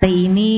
[0.00, 0.52] Hari ini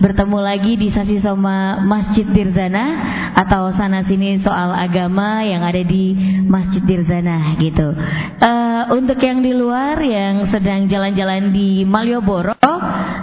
[0.00, 2.96] bertemu lagi di Sasi Soma Masjid Dirzana
[3.36, 6.16] atau sana sini soal agama yang ada di
[6.48, 7.92] Masjid Dirzana gitu.
[8.40, 12.56] Uh, untuk yang di luar yang sedang jalan-jalan di Malioboro,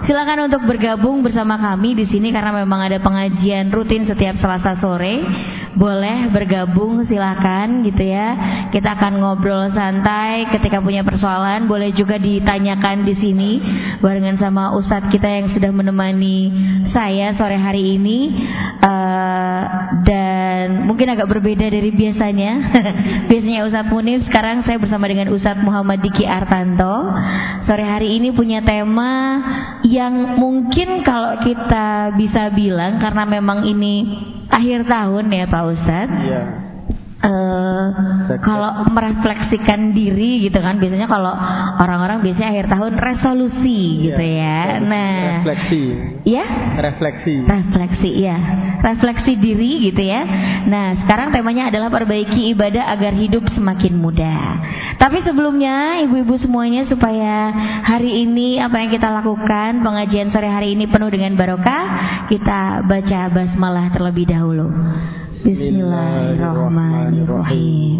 [0.03, 5.23] silakan untuk bergabung bersama kami di sini karena memang ada pengajian rutin setiap Selasa sore.
[5.73, 8.37] Boleh bergabung silakan gitu ya.
[8.69, 13.51] Kita akan ngobrol santai ketika punya persoalan, boleh juga ditanyakan di sini
[13.97, 16.51] barengan sama ustadz kita yang sudah menemani
[16.93, 18.29] saya sore hari ini
[18.85, 19.61] uh,
[20.05, 22.51] dan mungkin agak berbeda dari biasanya.
[23.29, 27.09] biasanya Ustadz Munif, sekarang saya bersama dengan Ustadz Muhammad Diki Artanto.
[27.65, 29.41] Sore hari ini punya tema
[29.93, 34.09] yang mungkin kalau kita bisa bilang karena memang ini
[34.49, 36.17] akhir tahun ya Pak Ustadz.
[36.25, 36.72] Iya
[37.23, 37.85] uh,
[38.43, 41.33] kalau merefleksikan diri gitu kan biasanya kalau
[41.79, 44.83] orang-orang biasanya akhir tahun resolusi gitu ya.
[44.83, 45.83] Nah, refleksi.
[46.27, 46.45] Ya?
[46.79, 47.35] Refleksi.
[47.47, 48.37] Refleksi ya.
[48.83, 50.21] Refleksi diri gitu ya.
[50.67, 54.43] Nah, sekarang temanya adalah perbaiki ibadah agar hidup semakin mudah.
[54.99, 57.51] Tapi sebelumnya ibu-ibu semuanya supaya
[57.83, 61.83] hari ini apa yang kita lakukan pengajian sore hari ini penuh dengan barokah,
[62.27, 64.67] kita baca basmalah terlebih dahulu.
[65.43, 67.99] Bismillahirrahmanirrahim.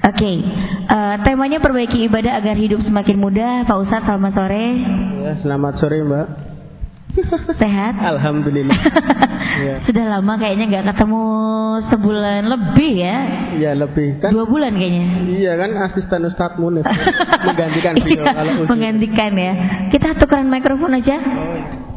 [0.00, 0.40] Oke, okay.
[0.88, 3.68] uh, eh, temanya perbaiki ibadah agar hidup semakin mudah.
[3.68, 4.66] Pak Ustadz, selamat sore.
[5.20, 6.26] Ya, selamat sore Mbak.
[7.52, 8.00] Sehat?
[8.16, 8.80] Alhamdulillah.
[9.68, 9.84] ya.
[9.84, 11.20] Sudah lama kayaknya nggak ketemu
[11.92, 13.16] sebulan lebih ya?
[13.52, 14.32] Iya lebih kan.
[14.32, 15.28] Dua bulan kayaknya.
[15.28, 16.88] Iya kan asisten Ustadz Munir
[17.44, 19.52] menggantikan video iya, kalau Menggantikan ya.
[19.92, 21.20] Kita tukeran mikrofon aja.
[21.20, 21.87] Oh.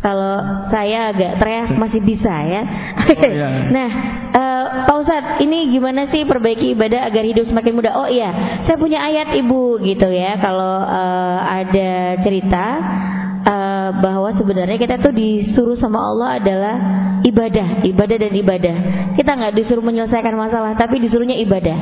[0.00, 2.62] Kalau saya agak teriak masih bisa ya.
[3.00, 3.48] Oh, iya.
[3.68, 3.88] nah,
[4.32, 7.92] uh, Pak Ustadz, ini gimana sih perbaiki ibadah agar hidup semakin mudah?
[8.00, 10.40] Oh iya, saya punya ayat ibu gitu ya.
[10.40, 12.64] Kalau uh, ada cerita
[13.44, 16.76] uh, bahwa sebenarnya kita tuh disuruh sama Allah adalah
[17.20, 18.76] ibadah, ibadah dan ibadah.
[19.20, 21.78] Kita nggak disuruh menyelesaikan masalah, tapi disuruhnya ibadah.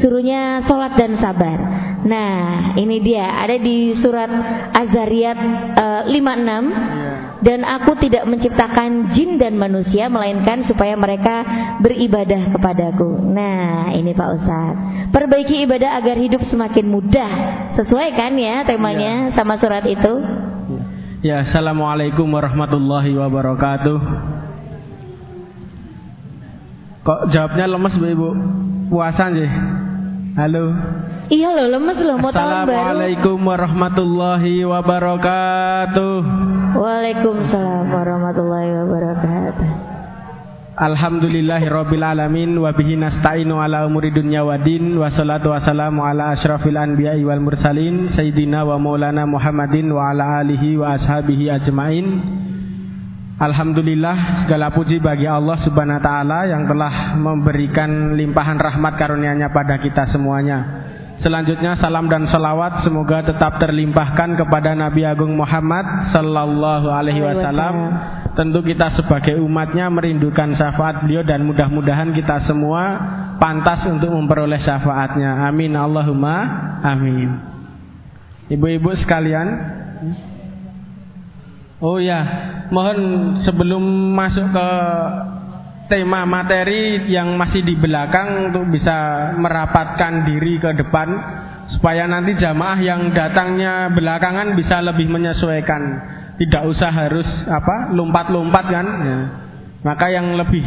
[0.00, 1.58] Suruhnya sholat dan sabar.
[2.02, 4.30] Nah, ini dia ada di surat
[4.74, 5.38] Az-Zariyat
[5.78, 6.12] uh, 56.
[6.12, 11.42] Yeah dan aku tidak menciptakan jin dan manusia melainkan supaya mereka
[11.82, 13.18] beribadah kepadaku.
[13.18, 14.74] Nah, ini Pak Ustaz.
[15.10, 17.30] Perbaiki ibadah agar hidup semakin mudah.
[17.82, 19.34] Sesuai kan ya temanya ya.
[19.34, 20.12] sama surat itu?
[21.26, 23.98] Ya, Assalamualaikum warahmatullahi wabarakatuh.
[27.02, 28.30] Kok jawabnya lemes Bu Ibu?
[28.86, 29.50] Puasa sih.
[30.38, 30.64] Halo.
[31.30, 32.74] Iya loh, lemes loh mau tahun baru.
[32.74, 36.16] Assalamualaikum warahmatullahi wabarakatuh.
[36.74, 39.68] Waalaikumsalam warahmatullahi wabarakatuh.
[40.72, 46.74] Alhamdulillahi rabbil alamin wa bihi nasta'inu ala umuri dunya waddin wa salatu wassalamu ala asyrafil
[46.74, 52.06] anbiya'i wal mursalin sayyidina wa maulana Muhammadin wa ala alihi wa ashabihi ajmain.
[53.38, 59.78] Alhamdulillah segala puji bagi Allah Subhanahu wa taala yang telah memberikan limpahan rahmat karunia-Nya pada
[59.78, 60.81] kita semuanya.
[61.22, 67.74] Selanjutnya salam dan salawat semoga tetap terlimpahkan kepada Nabi Agung Muhammad Sallallahu Alaihi Wasallam.
[68.34, 72.98] Tentu kita sebagai umatnya merindukan syafaat beliau dan mudah-mudahan kita semua
[73.38, 75.46] pantas untuk memperoleh syafaatnya.
[75.46, 76.34] Amin Allahumma
[76.82, 77.38] amin.
[78.50, 79.78] Ibu-ibu sekalian.
[81.78, 82.18] Oh ya,
[82.74, 82.98] mohon
[83.46, 83.82] sebelum
[84.14, 84.68] masuk ke
[85.92, 91.08] tema materi yang masih di belakang untuk bisa merapatkan diri ke depan
[91.76, 95.82] supaya nanti jamaah yang datangnya belakangan bisa lebih menyesuaikan.
[96.40, 98.86] Tidak usah harus apa lompat-lompat kan?
[99.04, 99.18] Ya.
[99.82, 100.62] maka yang lebih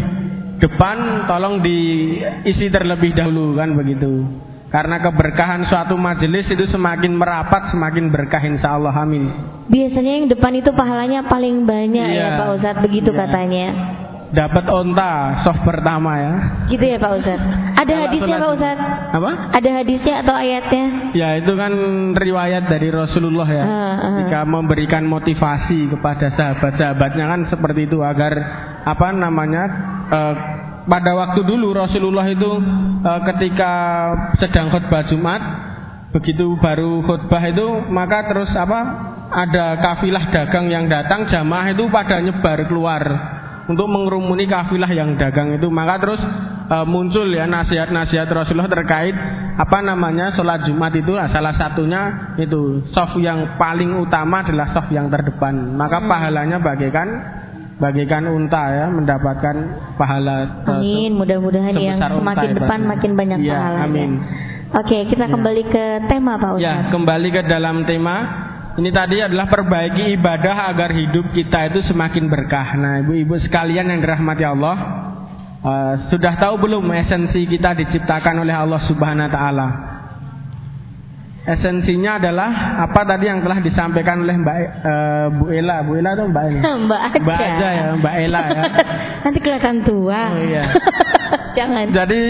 [0.59, 4.29] depan tolong diisi terlebih dahulu kan begitu.
[4.69, 8.93] Karena keberkahan suatu majelis itu semakin merapat semakin berkah insya Allah.
[8.93, 9.25] Amin.
[9.71, 13.17] Biasanya yang depan itu pahalanya paling banyak ya, ya Pak Ustadz begitu ya.
[13.25, 13.67] katanya
[14.35, 16.33] dapat onta soft pertama ya.
[16.67, 17.39] Gitu ya Pak Ustad.
[17.79, 18.77] Ada hadisnya Pak Ustad?
[19.15, 19.31] Apa?
[19.55, 20.85] Ada hadisnya atau ayatnya?
[21.15, 21.73] Ya itu kan
[22.13, 23.65] riwayat dari Rasulullah ya.
[23.65, 24.15] Uh, uh.
[24.21, 28.33] Jika memberikan motivasi kepada sahabat-sahabatnya kan seperti itu agar
[28.83, 29.63] apa namanya
[30.11, 30.33] uh,
[30.85, 32.51] pada waktu dulu Rasulullah itu
[33.01, 33.71] uh, ketika
[34.37, 35.41] sedang khutbah Jumat
[36.13, 38.79] begitu baru khutbah itu maka terus apa
[39.25, 43.03] ada kafilah dagang yang datang jamaah itu pada nyebar keluar
[43.65, 45.67] untuk mengerumuni kafilah yang dagang itu.
[45.73, 46.21] Maka terus
[46.69, 49.15] e, muncul ya nasihat-nasihat Rasulullah terkait
[49.57, 51.13] apa namanya sholat Jumat itu.
[51.13, 55.73] Nah, salah satunya itu soft yang paling utama adalah soft yang terdepan.
[55.73, 57.07] Maka pahalanya bagaikan
[57.75, 59.55] bagaikan unta ya mendapatkan
[59.99, 64.11] pahala e, Amin mudah-mudahan yang semakin ya, depan makin banyak ya, pahalanya Amin.
[64.75, 65.31] Oke kita ya.
[65.31, 68.15] kembali ke tema Pak Ustaz Ya kembali ke dalam tema
[68.75, 72.75] ini tadi adalah perbaiki ibadah agar hidup kita itu semakin berkah.
[72.75, 74.75] Nah, ibu-ibu sekalian yang dirahmati Allah,
[75.63, 79.67] uh, sudah tahu belum esensi kita diciptakan oleh Allah Subhanahu wa taala?
[81.45, 86.25] Esensinya adalah apa tadi yang telah disampaikan oleh Mbak uh, Bu Ela, Bu Ela atau
[86.27, 86.61] Mbak Ela?
[86.89, 87.19] Mbak aja.
[87.21, 88.63] Mbak aja ya, Mbak Ela ya.
[89.23, 90.21] Nanti kelihatan tua.
[90.35, 90.63] Oh iya.
[91.57, 91.85] Jangan.
[91.95, 92.23] Jadi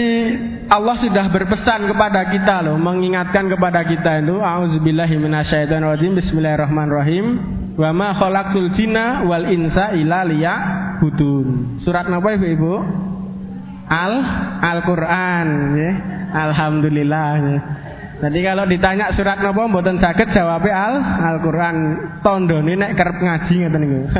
[0.66, 7.24] Allah sudah berpesan kepada kita loh, mengingatkan kepada kita itu auzubillahi minasyaitonirrajim bismillahirrahmanirrahim
[7.78, 11.78] wa ma khalaqtul jinna wal insa illa liya'budun.
[11.86, 12.74] Surat apa Ibu Ibu?
[13.86, 14.14] Al
[14.58, 15.48] Al-Qur'an
[15.78, 15.92] ya.
[16.34, 17.58] Alhamdulillah ya.
[18.26, 20.98] Jadi kalau ditanya surat napa mboten saged jawabe Al
[21.30, 21.76] Al-Qur'an.
[22.26, 24.00] Tondone nek kerep ngaji ngoten niku.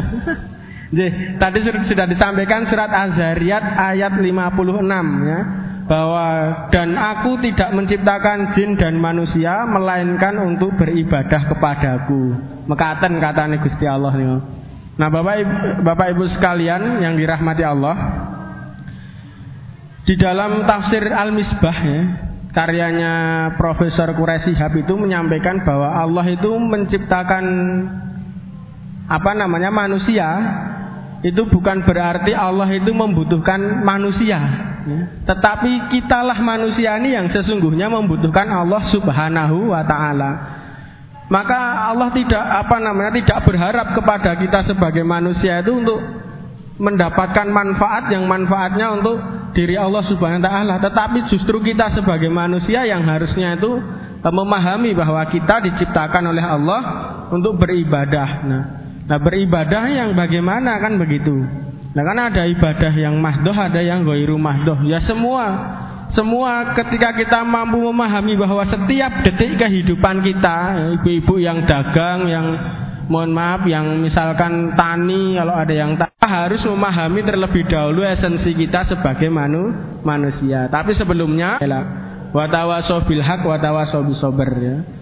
[0.87, 1.10] Jadi,
[1.42, 4.87] tadi sudah disampaikan surat Az-Zariyat ayat 56
[5.26, 5.40] ya
[5.87, 6.27] bahwa
[6.75, 12.35] dan aku tidak menciptakan jin dan manusia melainkan untuk beribadah kepadaku.
[12.67, 14.27] Mekaten katane Gusti Allah nih.
[14.97, 15.55] Nah, Bapak Ibu,
[15.87, 17.94] Bapak Ibu sekalian yang dirahmati Allah,
[20.09, 22.00] di dalam tafsir Al-Misbah ya,
[22.50, 23.15] karyanya
[23.61, 27.44] Profesor Quraisy Hab itu menyampaikan bahwa Allah itu menciptakan
[29.06, 30.27] apa namanya manusia
[31.26, 34.38] itu bukan berarti Allah itu membutuhkan manusia
[34.87, 35.00] ya.
[35.26, 40.31] tetapi kitalah manusia ini yang sesungguhnya membutuhkan Allah Subhanahu wa taala
[41.26, 45.99] maka Allah tidak apa namanya tidak berharap kepada kita sebagai manusia itu untuk
[46.78, 49.19] mendapatkan manfaat yang manfaatnya untuk
[49.56, 53.81] diri Allah Subhanahu wa taala, tetapi justru kita sebagai manusia yang harusnya itu
[54.23, 56.81] memahami bahwa kita diciptakan oleh Allah
[57.32, 58.28] untuk beribadah.
[58.44, 58.62] Nah,
[59.06, 61.35] Nah beribadah yang bagaimana kan begitu.
[61.94, 64.82] Nah kan ada ibadah yang mahdoh, ada yang goiru mahdoh.
[64.82, 65.47] Ya semua,
[66.12, 70.56] semua ketika kita mampu memahami bahwa setiap detik kehidupan kita,
[71.00, 72.47] ibu-ibu yang dagang, yang
[73.06, 78.91] mohon maaf, yang misalkan tani, kalau ada yang tak harus memahami terlebih dahulu esensi kita
[78.91, 79.70] sebagai manu,
[80.02, 80.67] manusia.
[80.67, 81.62] Tapi sebelumnya,
[82.35, 84.19] watawasobil hak, watawasobil
[84.59, 84.95] ya.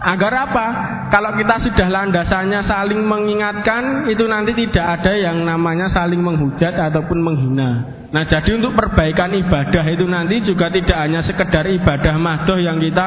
[0.00, 0.66] Agar apa?
[1.12, 7.20] Kalau kita sudah landasannya saling mengingatkan, itu nanti tidak ada yang namanya saling menghujat ataupun
[7.20, 8.00] menghina.
[8.08, 13.06] Nah, jadi untuk perbaikan ibadah itu nanti juga tidak hanya sekedar ibadah mahdoh yang kita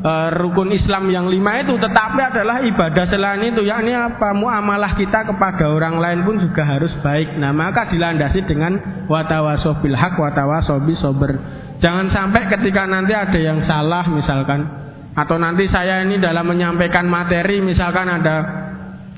[0.00, 4.32] e, rukun Islam yang lima itu, tetapi adalah ibadah selain itu, yakni apa?
[4.32, 7.36] Muamalah kita kepada orang lain pun juga harus baik.
[7.36, 11.36] Nah, maka dilandasi dengan watawasobil hak, watawasobi sober.
[11.84, 14.87] Jangan sampai ketika nanti ada yang salah, misalkan
[15.18, 18.36] atau nanti saya ini dalam menyampaikan materi misalkan ada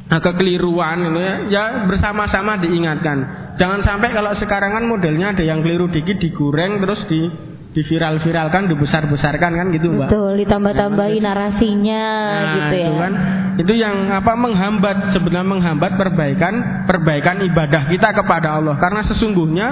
[0.08, 3.18] kekeliruan itu ya, ya bersama-sama diingatkan.
[3.60, 7.28] Jangan sampai kalau sekarang kan modelnya ada yang keliru dikit digoreng terus di
[7.70, 10.10] diviral-viralkan, dibesar-besarkan kan gitu, Mbak.
[10.10, 12.04] Betul, ditambah-tambahi narasinya
[12.34, 12.88] nah, gitu ya.
[12.88, 13.12] Itu kan
[13.60, 16.54] itu yang apa menghambat sebenarnya menghambat perbaikan
[16.88, 19.68] perbaikan ibadah kita kepada Allah karena sesungguhnya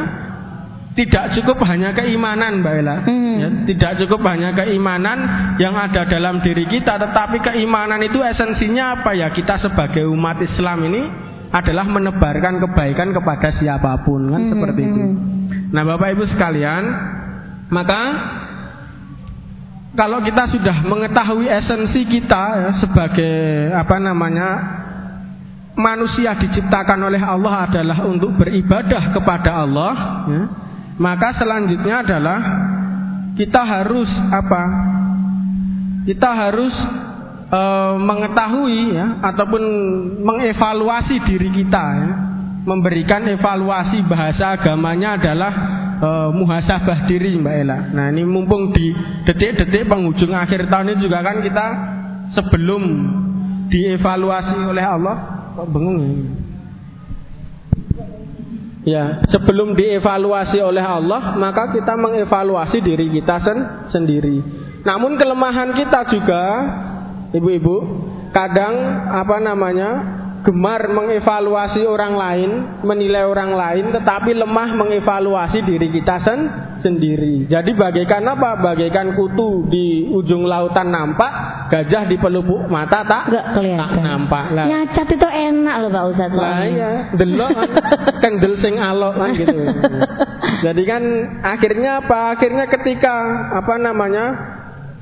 [0.97, 3.37] tidak cukup hanya keimanan Mbak Ella hmm.
[3.39, 5.19] ya, tidak cukup hanya keimanan
[5.61, 10.89] yang ada dalam diri kita tetapi keimanan itu esensinya apa ya kita sebagai umat Islam
[10.89, 11.03] ini
[11.49, 14.51] adalah menebarkan kebaikan kepada siapa pun kan hmm.
[14.53, 15.17] seperti itu hmm.
[15.73, 16.83] nah Bapak Ibu sekalian
[17.69, 18.03] maka
[19.99, 23.35] kalau kita sudah mengetahui esensi kita ya, sebagai
[23.75, 24.49] apa namanya
[25.79, 29.95] manusia diciptakan oleh Allah adalah untuk beribadah kepada Allah
[30.27, 30.43] ya,
[30.99, 32.39] maka selanjutnya adalah
[33.39, 34.63] kita harus apa?
[36.03, 36.75] Kita harus
[37.55, 37.61] e,
[38.03, 39.63] mengetahui ya ataupun
[40.27, 42.11] mengevaluasi diri kita ya.
[42.67, 45.53] Memberikan evaluasi bahasa agamanya adalah
[46.03, 47.79] e, muhasabah diri Mbak Ella.
[47.95, 48.91] Nah, ini mumpung di
[49.23, 51.67] detik-detik penghujung akhir tahun ini juga kan kita
[52.35, 52.83] sebelum
[53.71, 55.17] dievaluasi oleh Allah
[55.55, 56.11] kok bengong ya?
[58.89, 63.59] Ya, sebelum dievaluasi oleh Allah, maka kita mengevaluasi diri kita sen
[63.93, 64.41] sendiri.
[64.81, 66.43] Namun kelemahan kita juga,
[67.37, 67.77] ibu-ibu,
[68.33, 68.73] kadang
[69.13, 69.91] apa namanya
[70.49, 72.51] gemar mengevaluasi orang lain,
[72.81, 76.41] menilai orang lain, tetapi lemah mengevaluasi diri kita sen
[76.81, 77.45] sendiri.
[77.53, 78.57] Jadi bagaikan apa?
[78.57, 83.93] Bagaikan kutu di ujung lautan nampak, gajah di pelupuk mata tak Gak kelihatan.
[83.93, 84.67] Tak nampak lah.
[84.73, 86.39] Nyacat itu enak loh Pak Ustadz.
[86.41, 87.51] Lah iya, delok
[88.25, 89.53] kan del sing alok kan gitu.
[90.65, 91.03] Jadi kan
[91.45, 92.41] akhirnya apa?
[92.41, 93.15] Akhirnya ketika
[93.53, 94.57] apa namanya?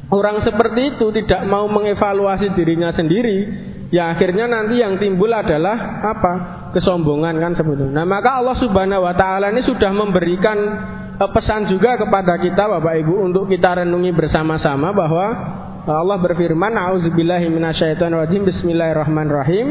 [0.07, 6.33] Orang seperti itu tidak mau mengevaluasi dirinya sendiri, ya akhirnya nanti yang timbul adalah apa
[6.75, 8.03] kesombongan kan sebetulnya.
[8.03, 10.59] Nah maka Allah Subhanahu Wa Taala ini sudah memberikan
[11.17, 15.27] uh, pesan juga kepada kita Bapak Ibu untuk kita renungi bersama-sama bahwa
[15.87, 17.47] Allah berfirman, "A'udzubillahi.
[18.43, 19.67] Bismillahirrahmanirrahim.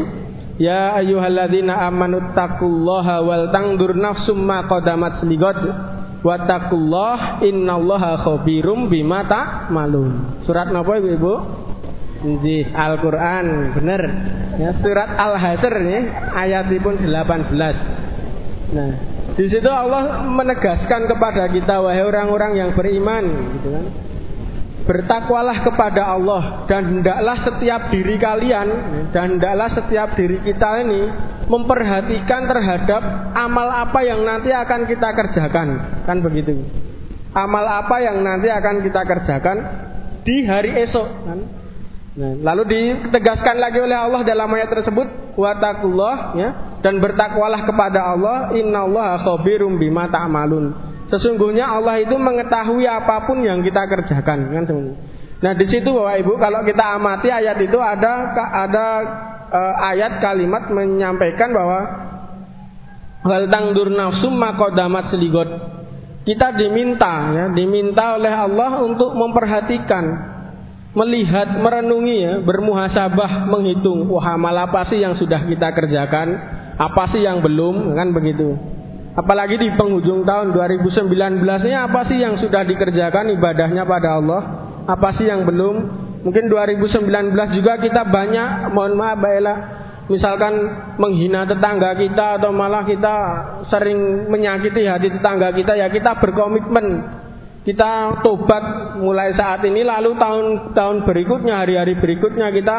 [0.55, 5.59] Ya ayyuhalladzina amanu taqullaha wal tangdur nafsum ma qadamat ligot
[6.25, 10.41] Wattaqullah innallaha khabirum bima ta'malun.
[10.49, 11.09] Surat napa Ibu?
[11.21, 11.33] Ibu?
[12.25, 14.01] Nggih, Al-Qur'an, bener.
[14.57, 16.01] Ya, surat Al-Hasr nih,
[16.33, 17.53] ayatipun 18.
[18.73, 18.91] Nah,
[19.37, 23.23] di situ Allah menegaskan kepada kita wahai orang-orang yang beriman,
[23.61, 23.85] gitu kan.
[24.85, 28.67] Bertakwalah kepada Allah dan hendaklah setiap diri kalian
[29.09, 31.09] dan hendaklah setiap diri kita ini
[31.49, 33.01] memperhatikan terhadap
[33.33, 35.67] amal apa yang nanti akan kita kerjakan.
[36.05, 36.61] Kan begitu.
[37.33, 39.57] Amal apa yang nanti akan kita kerjakan
[40.21, 41.64] di hari esok kan.
[42.15, 48.55] Nah, lalu ditegaskan lagi oleh Allah dalam ayat tersebut watakullah ya dan bertakwalah kepada Allah
[48.55, 50.71] innallaha khabirum bima ta'malun.
[51.11, 54.63] Sesungguhnya Allah itu mengetahui apa pun yang kita kerjakan kan
[55.43, 58.31] Nah di situ Bapak Ibu kalau kita amati ayat itu ada
[58.63, 58.85] ada
[59.51, 61.79] uh, ayat kalimat menyampaikan bahwa
[63.27, 64.39] wal tangdur nafsum
[65.11, 65.49] seligot
[66.23, 70.34] kita diminta ya diminta oleh Allah untuk memperhatikan
[70.95, 76.27] melihat merenungi ya bermuhasabah menghitung wah amal apa sih yang sudah kita kerjakan
[76.79, 78.55] apa sih yang belum kan begitu
[79.15, 84.41] Apalagi di penghujung tahun 2019 ini apa sih yang sudah dikerjakan ibadahnya pada Allah?
[84.91, 86.03] Apa sih yang belum?
[86.27, 89.55] Mungkin 2019 juga kita banyak, mohon maaf Ella,
[90.11, 90.53] misalkan
[90.99, 93.15] menghina tetangga kita atau malah kita
[93.71, 96.85] sering menyakiti hati tetangga kita ya kita berkomitmen
[97.65, 102.77] kita tobat mulai saat ini lalu tahun-tahun berikutnya hari-hari berikutnya kita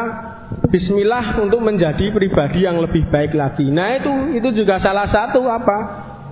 [0.67, 3.67] Bismillah untuk menjadi pribadi yang lebih baik lagi.
[3.67, 5.77] Nah itu itu juga salah satu apa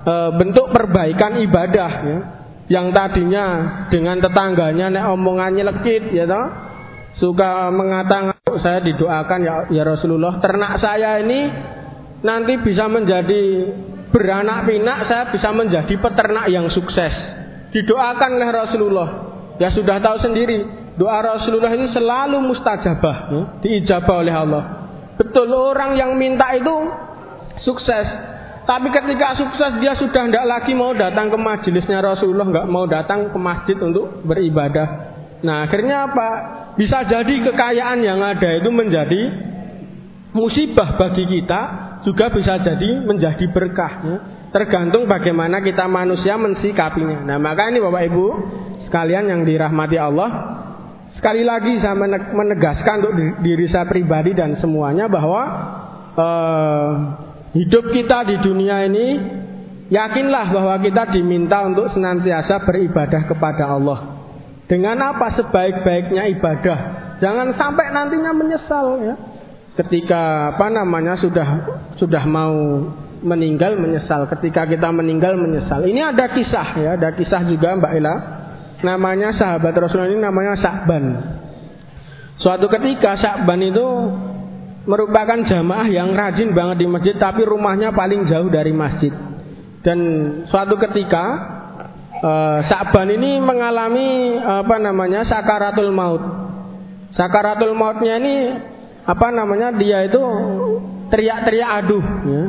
[0.03, 2.19] e, bentuk perbaikan ibadah ya.
[2.65, 3.45] Yang tadinya
[3.93, 6.47] dengan tetangganya nek omongannya lekit ya toh.
[7.15, 11.47] Suka mengatakan saya didoakan ya, ya Rasulullah ternak saya ini
[12.19, 13.71] nanti bisa menjadi
[14.11, 17.44] beranak pinak saya bisa menjadi peternak yang sukses.
[17.75, 19.09] Didoakan oleh Rasulullah.
[19.59, 20.63] Ya sudah tahu sendiri
[20.95, 24.63] doa Rasulullah itu selalu mustajabah, ya, diijabah oleh Allah.
[25.15, 26.71] Betul orang yang minta itu
[27.63, 28.07] sukses.
[28.65, 33.29] Tapi ketika sukses dia sudah tidak lagi mau datang ke majelisnya Rasulullah, nggak mau datang
[33.29, 35.13] ke masjid untuk beribadah.
[35.45, 36.29] Nah akhirnya apa?
[36.75, 39.21] Bisa jadi kekayaan yang ada itu menjadi
[40.35, 41.61] musibah bagi kita,
[42.03, 43.93] juga bisa jadi menjadi berkah.
[44.03, 44.17] Ya.
[44.55, 47.27] Tergantung bagaimana kita manusia mensikapinya.
[47.27, 48.25] Nah maka ini Bapak Ibu
[48.87, 50.29] sekalian yang dirahmati Allah,
[51.19, 51.91] sekali lagi saya
[52.31, 55.41] menegaskan untuk diri saya pribadi dan semuanya bahwa
[56.15, 56.89] uh,
[57.51, 59.07] hidup kita di dunia ini
[59.91, 63.99] yakinlah bahwa kita diminta untuk senantiasa beribadah kepada Allah.
[64.71, 66.79] Dengan apa sebaik-baiknya ibadah?
[67.19, 69.15] Jangan sampai nantinya menyesal ya.
[69.75, 71.47] Ketika apa namanya sudah
[71.99, 72.55] sudah mau
[73.25, 74.29] meninggal menyesal.
[74.29, 75.81] Ketika kita meninggal menyesal.
[75.81, 78.15] Ini ada kisah ya, ada kisah juga Mbak Ella.
[78.85, 81.03] Namanya sahabat Rasulullah ini namanya Sa'ban.
[82.37, 83.87] Suatu ketika Sa'ban itu
[84.85, 89.09] merupakan jamaah yang rajin banget di masjid tapi rumahnya paling jauh dari masjid.
[89.81, 89.99] Dan
[90.53, 91.25] suatu ketika
[92.21, 96.21] uh, Sa'ban ini mengalami apa namanya sakaratul maut.
[97.17, 98.35] Sakaratul mautnya ini
[99.05, 100.21] apa namanya dia itu
[101.09, 102.43] teriak-teriak aduh ya.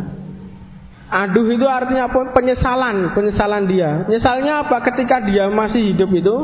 [1.07, 2.35] Aduh itu artinya apa?
[2.35, 4.05] Penyesalan, penyesalan dia.
[4.11, 4.83] Nyesalnya apa?
[4.83, 6.37] Ketika dia masih hidup itu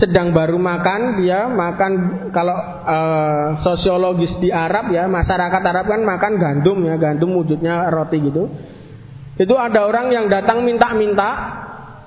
[0.00, 1.92] sedang baru makan dia makan
[2.32, 2.56] kalau
[2.88, 8.48] uh, sosiologis di Arab ya masyarakat Arab kan makan gandum ya gandum wujudnya roti gitu
[9.36, 11.60] itu ada orang yang datang minta-minta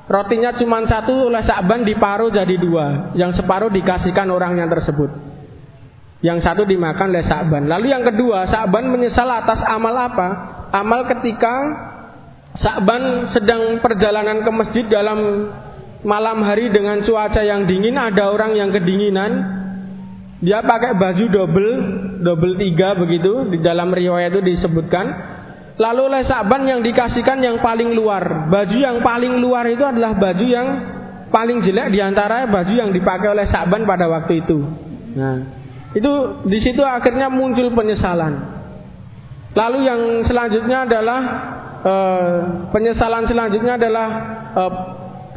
[0.09, 5.13] rotinya cuma satu oleh Sa'ban diparuh jadi dua yang separuh dikasihkan orang yang tersebut
[6.25, 10.27] yang satu dimakan oleh Sa'ban lalu yang kedua Sa'ban menyesal atas amal apa
[10.73, 11.92] amal ketika
[12.53, 15.49] Sa'ban sedang perjalanan ke masjid dalam
[16.05, 19.61] malam hari dengan cuaca yang dingin ada orang yang kedinginan.
[20.43, 21.71] Dia pakai baju double
[22.21, 25.05] double tiga begitu di dalam riwayat itu disebutkan.
[25.81, 28.45] Lalu oleh Sa'ban yang dikasihkan yang paling luar.
[28.51, 30.67] Baju yang paling luar itu adalah baju yang
[31.33, 34.61] paling jelek di antara baju yang dipakai oleh Sa'ban pada waktu itu.
[35.17, 36.13] Nah itu
[36.49, 38.33] di situ akhirnya muncul penyesalan.
[39.53, 41.21] Lalu yang selanjutnya adalah
[41.83, 42.35] uh,
[42.71, 44.07] penyesalan selanjutnya adalah
[44.55, 44.73] uh,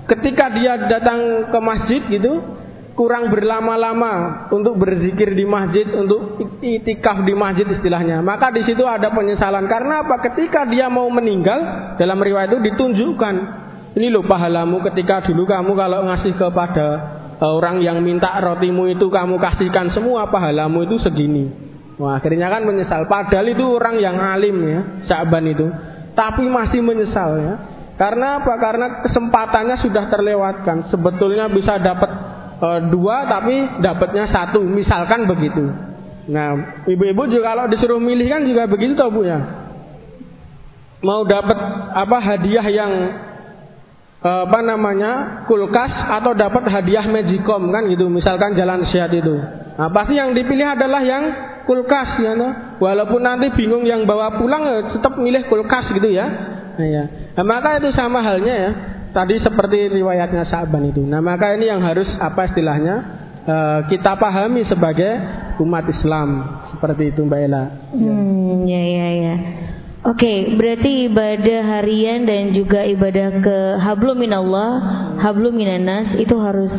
[0.07, 2.43] ketika dia datang ke masjid gitu
[2.97, 9.12] kurang berlama-lama untuk berzikir di masjid untuk itikaf di masjid istilahnya maka di situ ada
[9.12, 13.35] penyesalan karena apa ketika dia mau meninggal dalam riwayat itu ditunjukkan
[14.00, 16.88] ini loh pahalamu ketika dulu kamu kalau ngasih kepada
[17.45, 21.53] orang yang minta rotimu itu kamu kasihkan semua pahalamu itu segini.
[21.97, 23.09] Wah, akhirnya kan menyesal.
[23.09, 25.67] Padahal itu orang yang alim ya, Sya'ban itu.
[26.17, 27.55] Tapi masih menyesal ya.
[28.01, 28.57] Karena apa?
[28.57, 30.89] Karena kesempatannya sudah terlewatkan.
[30.89, 32.11] Sebetulnya bisa dapat
[32.61, 34.65] e, dua tapi dapatnya satu.
[34.65, 35.61] Misalkan begitu.
[36.27, 39.39] Nah, ibu-ibu juga kalau disuruh milih kan juga begitu tau Bu ya.
[41.05, 41.57] Mau dapat
[41.93, 42.93] apa hadiah yang
[44.27, 49.39] Eh, apa namanya kulkas atau dapat hadiah magicom kan gitu misalkan jalan sehat itu
[49.79, 51.31] nah, pasti yang dipilih adalah yang
[51.67, 52.79] kulkas ya no?
[52.79, 56.27] walaupun nanti bingung yang bawa pulang ya tetap milih kulkas gitu ya.
[56.77, 57.05] Nah, ya.
[57.35, 58.71] Nah, maka itu sama halnya ya.
[59.11, 61.01] Tadi seperti riwayatnya Sa'ban itu.
[61.01, 62.95] Nah maka ini yang harus apa istilahnya
[63.49, 65.09] uh, kita pahami sebagai
[65.65, 66.29] umat Islam.
[66.77, 67.65] Seperti itu Mbak Ella.
[67.97, 69.35] Hmm, ya ya ya.
[70.07, 74.71] Oke, okay, berarti ibadah harian dan juga ibadah ke hablum minallah,
[75.19, 76.71] hablum minanas itu harus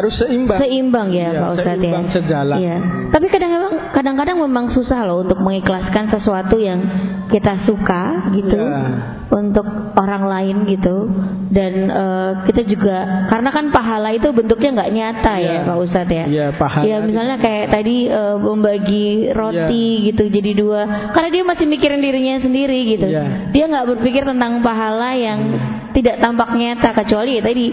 [0.00, 0.58] harus seimbang.
[0.60, 2.00] Seimbang ya, ya Pak Ustadz ya.
[2.14, 2.58] sejalan.
[2.60, 2.76] Ya.
[3.12, 6.80] Tapi kadang-kadang kadang-kadang memang susah loh untuk mengikhlaskan sesuatu yang
[7.28, 8.56] kita suka gitu.
[8.56, 9.64] Ya untuk
[9.96, 11.08] orang lain gitu
[11.48, 16.12] dan uh, kita juga karena kan pahala itu bentuknya nggak nyata ya, ya Pak Ustadz
[16.12, 16.24] ya.
[16.28, 16.84] Iya pahala.
[16.84, 20.04] Ya misalnya kayak tadi uh, membagi roti ya.
[20.12, 20.80] gitu jadi dua
[21.16, 23.08] karena dia masih mikirin dirinya sendiri gitu.
[23.08, 23.48] Ya.
[23.56, 25.96] Dia nggak berpikir tentang pahala yang hmm.
[25.96, 27.66] tidak tampak nyata kecuali ya tadi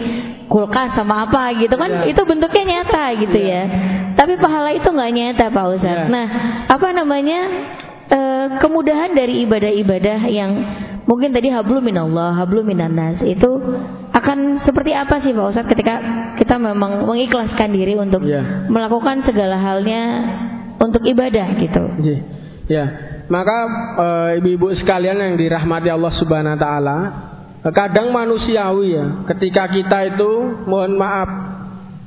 [0.48, 2.16] kulkas sama apa gitu kan ya.
[2.16, 3.48] itu bentuknya nyata gitu ya.
[3.52, 3.64] ya.
[4.16, 6.04] Tapi pahala itu nggak nyata Pak Ustadz.
[6.04, 6.06] Ya.
[6.08, 6.28] Nah
[6.72, 7.40] apa namanya
[8.12, 10.52] uh, kemudahan dari ibadah-ibadah yang
[11.10, 13.50] mungkin tadi hablum minallah, hablum minanas itu
[14.14, 15.96] akan seperti apa sih Pak Ustadz ketika
[16.38, 18.70] kita memang mengikhlaskan diri untuk yeah.
[18.70, 20.02] melakukan segala halnya
[20.78, 21.84] untuk ibadah gitu.
[22.06, 22.22] Yeah.
[22.70, 22.86] Ya,
[23.34, 23.58] maka
[23.98, 26.98] e, ibu-ibu sekalian yang dirahmati Allah Subhanahu wa taala,
[27.74, 30.30] kadang manusiawi ya, ketika kita itu
[30.70, 31.30] mohon maaf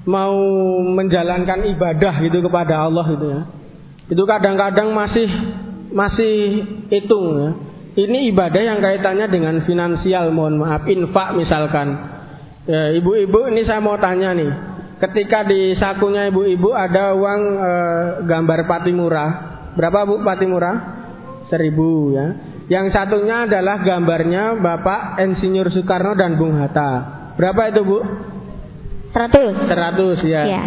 [0.06, 0.38] mau
[0.86, 3.40] menjalankan ibadah gitu kepada Allah gitu ya.
[4.06, 5.26] Itu kadang-kadang masih
[5.90, 6.34] masih
[6.94, 7.50] hitung ya
[7.92, 11.92] ini ibadah yang kaitannya dengan finansial, mohon maaf, infak misalkan.
[12.64, 14.52] Ya, ibu-ibu, ini saya mau tanya nih.
[15.02, 17.72] Ketika di sakunya ibu-ibu ada uang e,
[18.22, 19.26] gambar Patimura.
[19.74, 20.72] Berapa Bu Patimura?
[21.50, 22.26] Seribu ya.
[22.70, 26.90] Yang satunya adalah gambarnya Bapak Insinyur Soekarno dan Bung Hatta.
[27.34, 27.98] Berapa itu Bu?
[29.10, 29.52] Seratus.
[29.66, 30.42] Seratus ya.
[30.46, 30.62] ya.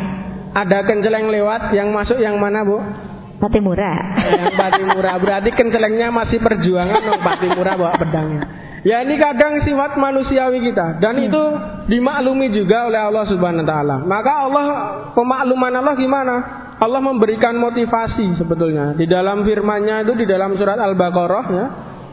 [0.51, 2.77] Ada kenceleng lewat yang masuk yang mana Bu?
[3.45, 3.93] Patimura.
[4.25, 8.43] Yang Patimura berarti kencelengnya masih perjuangan dong Patimura bawa pedangnya.
[8.85, 11.41] Ya ini kadang sifat manusiawi kita dan itu
[11.89, 13.95] dimaklumi juga oleh Allah Subhanahu wa taala.
[14.05, 14.65] Maka Allah
[15.17, 16.35] pemakluman Allah gimana?
[16.75, 21.65] Allah memberikan motivasi sebetulnya di dalam firman-Nya itu di dalam surat Al-Baqarah ya.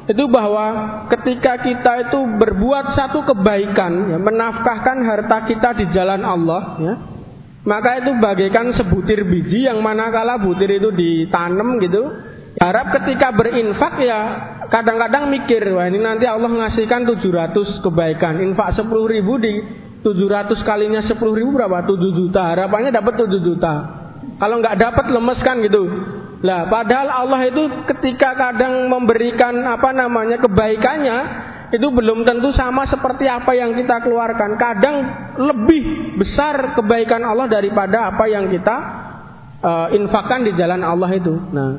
[0.03, 0.67] Itu bahwa
[1.13, 6.95] ketika kita itu berbuat satu kebaikan ya, menafkahkan harta kita di jalan Allah ya,
[7.63, 12.03] maka itu bagaikan sebutir biji yang manakala butir itu ditanam gitu.
[12.59, 14.21] Harap ketika berinfak ya
[14.67, 18.43] kadang-kadang mikir, wah ini nanti Allah ngasihkan 700 kebaikan.
[18.43, 19.63] Infak 10 ribu di
[20.03, 21.87] 700 kalinya 10 ribu berapa?
[21.87, 22.53] 7 juta.
[22.53, 23.75] Harapannya dapat 7 juta.
[24.43, 25.83] Kalau nggak dapat lemes kan gitu.
[26.43, 31.19] Lah, padahal Allah itu ketika kadang memberikan apa namanya kebaikannya
[31.73, 34.61] itu belum tentu sama seperti apa yang kita keluarkan.
[34.61, 34.97] Kadang
[35.41, 38.77] lebih besar kebaikan Allah daripada apa yang kita
[39.65, 41.33] uh, infakkan di jalan Allah itu.
[41.33, 41.73] Nah,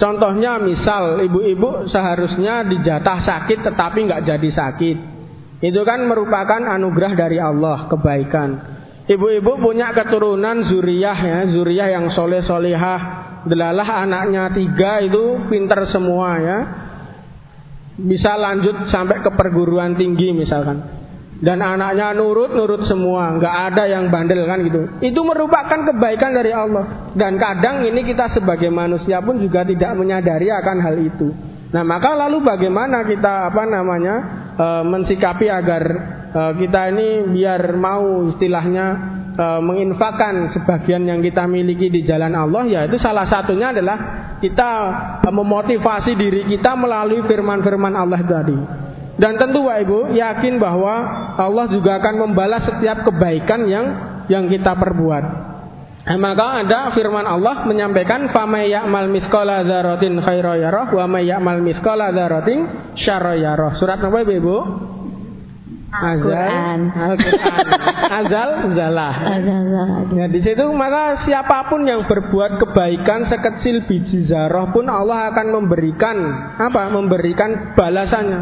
[0.00, 4.96] contohnya misal ibu-ibu seharusnya dijatah sakit tetapi nggak jadi sakit.
[5.60, 8.50] Itu kan merupakan anugerah dari Allah, kebaikan.
[9.12, 13.00] Ibu-ibu punya keturunan zuriyah ya, zuriyah yang soleh solehah,
[13.44, 16.58] delalah anaknya tiga itu pinter semua ya
[17.98, 21.02] bisa lanjut sampai ke perguruan tinggi misalkan.
[21.42, 23.34] Dan anaknya nurut nurut semua.
[23.34, 24.86] Nggak ada yang bandel kan gitu.
[25.02, 27.10] Itu merupakan kebaikan dari Allah.
[27.18, 31.34] Dan kadang ini kita sebagai manusia pun juga tidak menyadari akan hal itu.
[31.74, 34.14] Nah maka lalu bagaimana kita apa namanya
[34.54, 35.82] e, mensikapi agar
[36.30, 38.86] e, kita ini biar mau istilahnya
[39.34, 43.96] e, menginfakkan sebagian yang kita miliki di jalan Allah ya itu salah satunya adalah
[44.42, 44.70] kita
[45.30, 48.58] memotivasi diri kita melalui firman-firman Allah tadi.
[49.12, 50.94] Dan tentu Pak Ibu yakin bahwa
[51.38, 53.86] Allah juga akan membalas setiap kebaikan yang
[54.26, 55.24] yang kita perbuat.
[56.02, 62.10] Nah, maka ada firman Allah menyampaikan famay ya'mal misqala dzarratin khairan wa may ya'mal misqala
[62.10, 62.66] dzarratin
[62.98, 63.78] syarra.
[63.78, 64.56] Surat apa Ibu?
[65.92, 67.66] Azal, Al-Quran.
[68.08, 69.14] Azal, zalah.
[70.16, 75.46] Ya di situ maka siapa pun yang berbuat kebaikan sekecil biji zarah pun Allah akan
[75.52, 76.16] memberikan
[76.56, 76.88] apa?
[76.88, 78.40] Memberikan balasannya.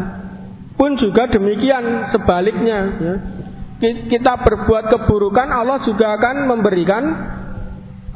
[0.79, 2.79] Pun juga demikian sebaliknya.
[2.97, 3.15] Ya.
[3.81, 7.03] kita berbuat keburukan Allah juga akan memberikan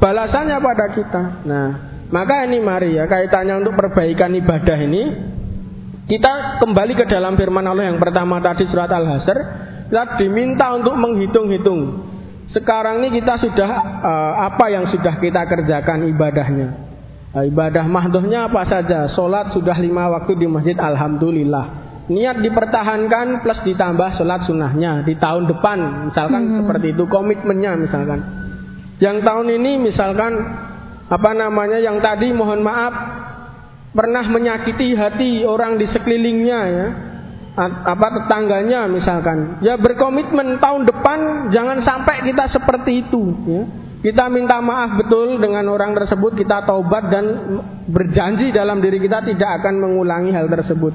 [0.00, 1.22] balasannya pada kita.
[1.44, 1.68] Nah,
[2.08, 5.02] maka ini mari ya kaitannya untuk perbaikan ibadah ini
[6.06, 9.38] kita kembali ke dalam firman Allah yang pertama tadi surat Al-Hasr.
[9.90, 12.06] Kita diminta untuk menghitung-hitung.
[12.54, 13.70] Sekarang ini kita sudah
[14.06, 16.68] uh, apa yang sudah kita kerjakan ibadahnya?
[17.34, 19.10] Uh, ibadah mahdohnya apa saja?
[19.18, 21.86] Sholat sudah lima waktu di masjid Alhamdulillah.
[22.06, 25.78] Niat dipertahankan plus ditambah sholat sunnahnya di tahun depan.
[26.14, 26.56] Misalkan hmm.
[26.62, 28.20] seperti itu komitmennya misalkan.
[29.02, 30.32] Yang tahun ini misalkan
[31.10, 33.25] apa namanya yang tadi mohon maaf
[33.96, 36.88] pernah menyakiti hati orang di sekelilingnya ya.
[37.64, 39.64] Apa tetangganya misalkan.
[39.64, 43.62] Ya berkomitmen tahun depan jangan sampai kita seperti itu ya.
[44.04, 47.24] Kita minta maaf betul dengan orang tersebut kita taubat dan
[47.88, 50.92] berjanji dalam diri kita tidak akan mengulangi hal tersebut.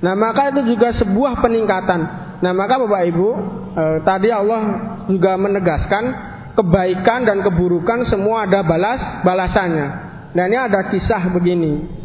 [0.00, 2.00] Nah maka itu juga sebuah peningkatan.
[2.40, 3.28] Nah maka bapak ibu
[3.76, 4.62] eh, tadi Allah
[5.12, 6.04] juga menegaskan
[6.56, 10.08] kebaikan dan keburukan semua ada balas balasannya.
[10.32, 11.97] Dan ini ada kisah begini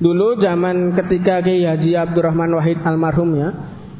[0.00, 3.48] Dulu zaman ketika Kiai Haji Abdurrahman Wahid almarhum ya,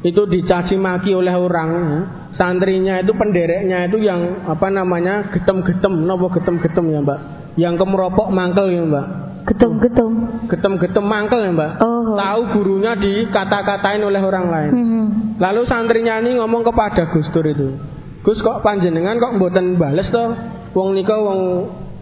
[0.00, 2.00] itu dicaci maki oleh orang ya.
[2.40, 7.20] Santrinya itu pendereknya itu yang apa namanya getem-getem, nopo getem-getem ya mbak,
[7.60, 9.06] yang kemeropok mangkel ya mbak.
[9.44, 10.10] Getem-getem.
[10.48, 11.84] Getem-getem mangkel ya mbak.
[11.84, 12.16] Oh.
[12.16, 14.72] Tahu gurunya dikata-katain oleh orang lain.
[14.72, 15.06] Hmm.
[15.36, 17.76] Lalu santrinya ini ngomong kepada Gus Dur itu,
[18.24, 20.32] Gus kok panjenengan kok mboten bales toh?
[20.72, 21.40] Wong nika wong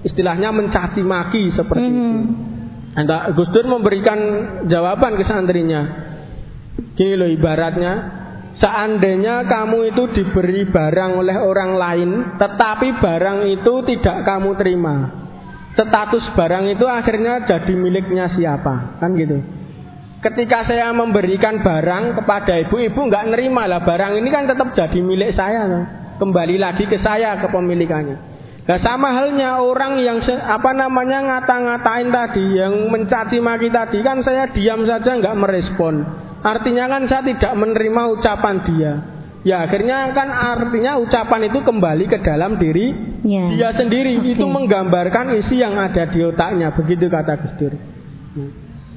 [0.07, 1.99] istilahnya mencaci maki seperti hmm.
[1.99, 2.11] itu.
[2.99, 4.19] Entah Gus Dur memberikan
[4.67, 5.87] jawaban ke santrinya.
[6.99, 7.93] Gini loh ibaratnya,
[8.59, 12.11] seandainya kamu itu diberi barang oleh orang lain,
[12.43, 14.97] tetapi barang itu tidak kamu terima.
[15.79, 18.99] Status barang itu akhirnya jadi miliknya siapa?
[18.99, 19.47] Kan gitu.
[20.19, 24.99] Ketika saya memberikan barang kepada ibu, ibu nggak nerima lah barang ini kan tetap jadi
[24.99, 25.71] milik saya.
[26.19, 28.38] Kembali lagi ke saya kepemilikannya.
[28.69, 34.45] Nah sama halnya orang yang apa namanya ngata-ngatain tadi, yang mencaci maki tadi kan saya
[34.53, 36.05] diam saja nggak merespon.
[36.45, 38.93] Artinya kan saya tidak menerima ucapan dia.
[39.41, 42.93] Ya akhirnya kan artinya ucapan itu kembali ke dalam diri
[43.25, 43.57] ya.
[43.57, 44.21] dia sendiri.
[44.21, 44.37] Okay.
[44.37, 46.69] Itu menggambarkan isi yang ada di otaknya.
[46.77, 47.73] Begitu kata Gus Dur.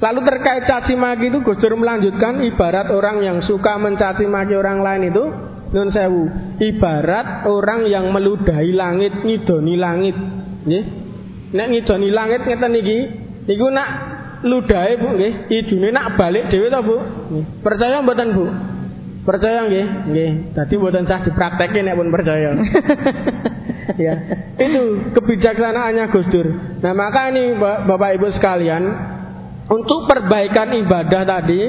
[0.02, 4.84] Lalu terkait caci maki itu Gus Dur melanjutkan ibarat orang yang suka mencaci maki orang
[4.84, 5.24] lain itu
[5.72, 6.24] Nun sewu,
[6.60, 10.16] ibarat orang yang meludahi langit, ngidoni langit.
[10.68, 10.86] Nggih.
[11.56, 13.00] Nek ngidoni langit ngeten iki,
[13.48, 13.90] niku nak
[14.44, 16.98] ludahi Bu nggih, idune nak balik dhewe to Bu?
[17.64, 18.46] Percaya mboten Bu?
[19.24, 19.86] Percaya nggih?
[20.12, 20.32] Nggih.
[20.60, 22.52] Dadi mboten sah dipraktekke nek pun percaya.
[24.06, 24.14] ya.
[24.60, 26.48] Itu kebijaksanaannya Gus Dur.
[26.82, 28.84] Nah, maka ini Bapak Ibu sekalian,
[29.72, 31.62] untuk perbaikan ibadah tadi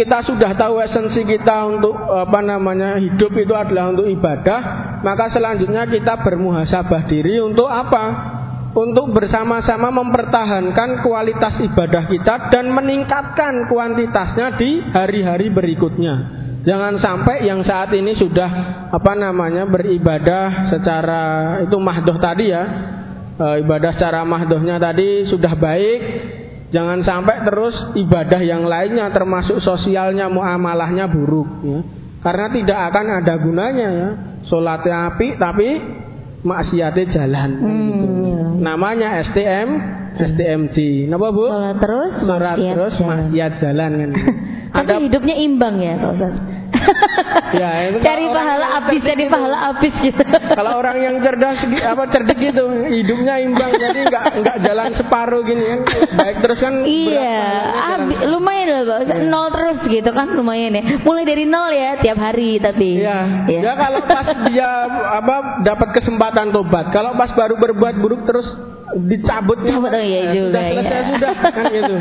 [0.00, 4.60] kita sudah tahu esensi kita untuk apa namanya hidup itu adalah untuk ibadah,
[5.04, 8.04] maka selanjutnya kita bermuhasabah diri untuk apa?
[8.72, 16.40] Untuk bersama-sama mempertahankan kualitas ibadah kita dan meningkatkan kuantitasnya di hari-hari berikutnya.
[16.64, 18.50] Jangan sampai yang saat ini sudah
[18.94, 21.22] apa namanya beribadah secara
[21.66, 22.64] itu mahdoh tadi ya,
[23.36, 26.00] e, ibadah secara mahdohnya tadi sudah baik,
[26.70, 31.80] Jangan sampai terus ibadah yang lainnya termasuk sosialnya muamalahnya buruk ya.
[32.20, 34.08] Karena tidak akan ada gunanya ya.
[34.46, 35.68] Salatnya api tapi
[36.46, 38.06] maksiatnya jalan hmm, gitu.
[38.22, 38.42] ya.
[38.62, 39.68] Namanya STM
[40.14, 40.76] STMJ.
[41.10, 41.46] Napa Bu?
[41.48, 42.12] Salat terus,
[42.58, 44.10] terus maksiat jalan kan.
[44.70, 46.34] Tapi ada, hidupnya imbang ya, Pak Ustaz.
[47.60, 50.22] Ya, itu cari pahala habis jadi pahala habis gitu.
[50.54, 55.64] Kalau orang yang cerdas apa cerdik gitu, hidupnya imbang jadi nggak nggak jalan separuh gini
[55.64, 55.80] kan.
[56.16, 57.38] Baik terus kan Iya,
[57.96, 58.98] abi, lumayan loh, Pak.
[59.06, 59.14] Ya.
[59.28, 60.82] Nol terus gitu kan lumayan ya.
[61.04, 63.00] Mulai dari nol ya tiap hari tapi.
[63.02, 63.18] Iya.
[63.46, 64.70] Ya, ya kalau pas dia
[65.20, 66.90] apa dapat kesempatan tobat.
[66.90, 68.46] Kalau pas baru berbuat buruk terus
[69.06, 71.08] dicabut Cabut, oh iya juga, sudah selesai ya.
[71.14, 71.94] sudah kan gitu.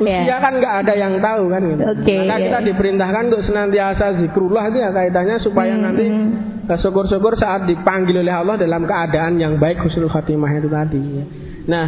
[0.00, 0.38] Usia yeah.
[0.40, 1.82] kan nggak ada yang tahu kan gitu.
[2.00, 2.38] Okay, Maka yeah.
[2.48, 5.82] kita diperintahkan untuk senantiasa zikrullah itu ya kaitannya supaya hmm.
[5.84, 6.56] nanti hmm.
[6.66, 10.98] Eh, syukur-syukur saat dipanggil oleh Allah dalam keadaan yang baik husnul khatimah itu tadi.
[10.98, 11.24] Ya.
[11.70, 11.86] Nah,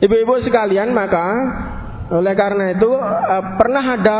[0.00, 1.28] ibu-ibu sekalian maka
[2.08, 4.18] oleh karena itu uh, pernah ada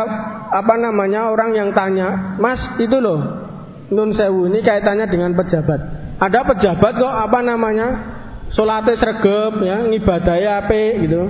[0.53, 3.49] apa namanya orang yang tanya, Mas itu loh
[3.89, 5.81] Nun Sewu ini kaitannya dengan pejabat.
[6.21, 7.87] Ada pejabat kok apa namanya
[8.53, 11.21] Solatnya sregep ya, ngibadahe apik gitu.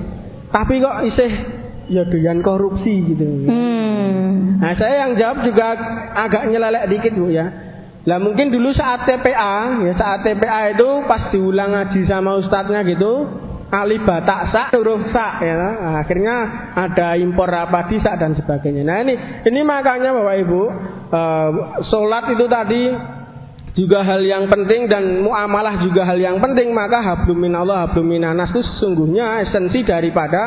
[0.51, 1.31] Tapi kok isih
[1.87, 3.47] ya doyan korupsi gitu.
[3.47, 4.59] Hmm.
[4.59, 5.75] Nah, saya yang jawab juga
[6.15, 7.47] agak nyelelek dikit Bu ya.
[8.03, 13.31] Lah mungkin dulu saat TPA, ya saat TPA itu pas diulang ngaji sama ustadznya gitu,
[13.71, 15.55] alif batak sak huruf sak ya.
[15.55, 16.35] Nah, akhirnya
[16.75, 18.83] ada impor apa sak dan sebagainya.
[18.83, 19.15] Nah ini
[19.47, 20.61] ini makanya Bapak Ibu
[21.15, 21.49] uh,
[21.87, 22.83] sholat itu tadi
[23.73, 28.53] juga hal yang penting dan muamalah juga hal yang penting maka hablum minallah hablum minanas
[28.53, 30.41] itu sesungguhnya esensi daripada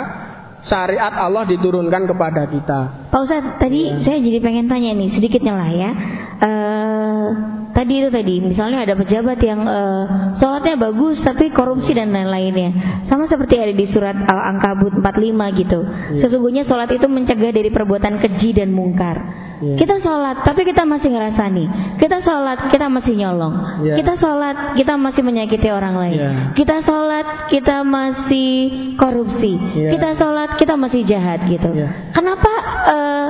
[0.66, 3.10] syariat Allah diturunkan kepada kita.
[3.10, 4.02] Pak Ustadz, tadi ya.
[4.02, 5.90] saya jadi pengen tanya nih sedikitnya lah ya.
[6.36, 7.28] Uh,
[7.76, 10.04] tadi itu tadi misalnya ada pejabat yang uh,
[10.40, 16.22] sholatnya bagus tapi korupsi dan lain-lainnya sama seperti ada di surat Al-Ankabut 45 gitu ya.
[16.24, 19.16] sesungguhnya sholat itu mencegah dari perbuatan keji dan mungkar
[19.60, 19.76] ya.
[19.76, 21.64] kita sholat tapi kita masih ngerasani
[22.00, 23.94] kita sholat kita masih nyolong ya.
[24.00, 26.32] kita sholat kita masih menyakiti orang lain ya.
[26.56, 28.52] kita sholat kita masih
[28.96, 29.92] korupsi ya.
[29.92, 31.92] kita sholat kita masih jahat gitu ya.
[32.16, 32.52] kenapa
[32.88, 33.28] uh,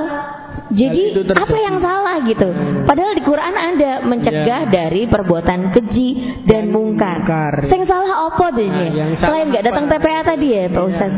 [0.71, 2.49] jadi apa yang salah gitu?
[2.83, 4.71] Padahal di Quran ada mencegah ya.
[4.71, 6.09] dari perbuatan keji
[6.43, 7.23] dan mungkar.
[7.67, 8.67] Yang salah apa deh?
[8.67, 10.87] Nah, Selain nggak datang TPA tadi ya, Pak ya.
[10.91, 11.13] Ustaz?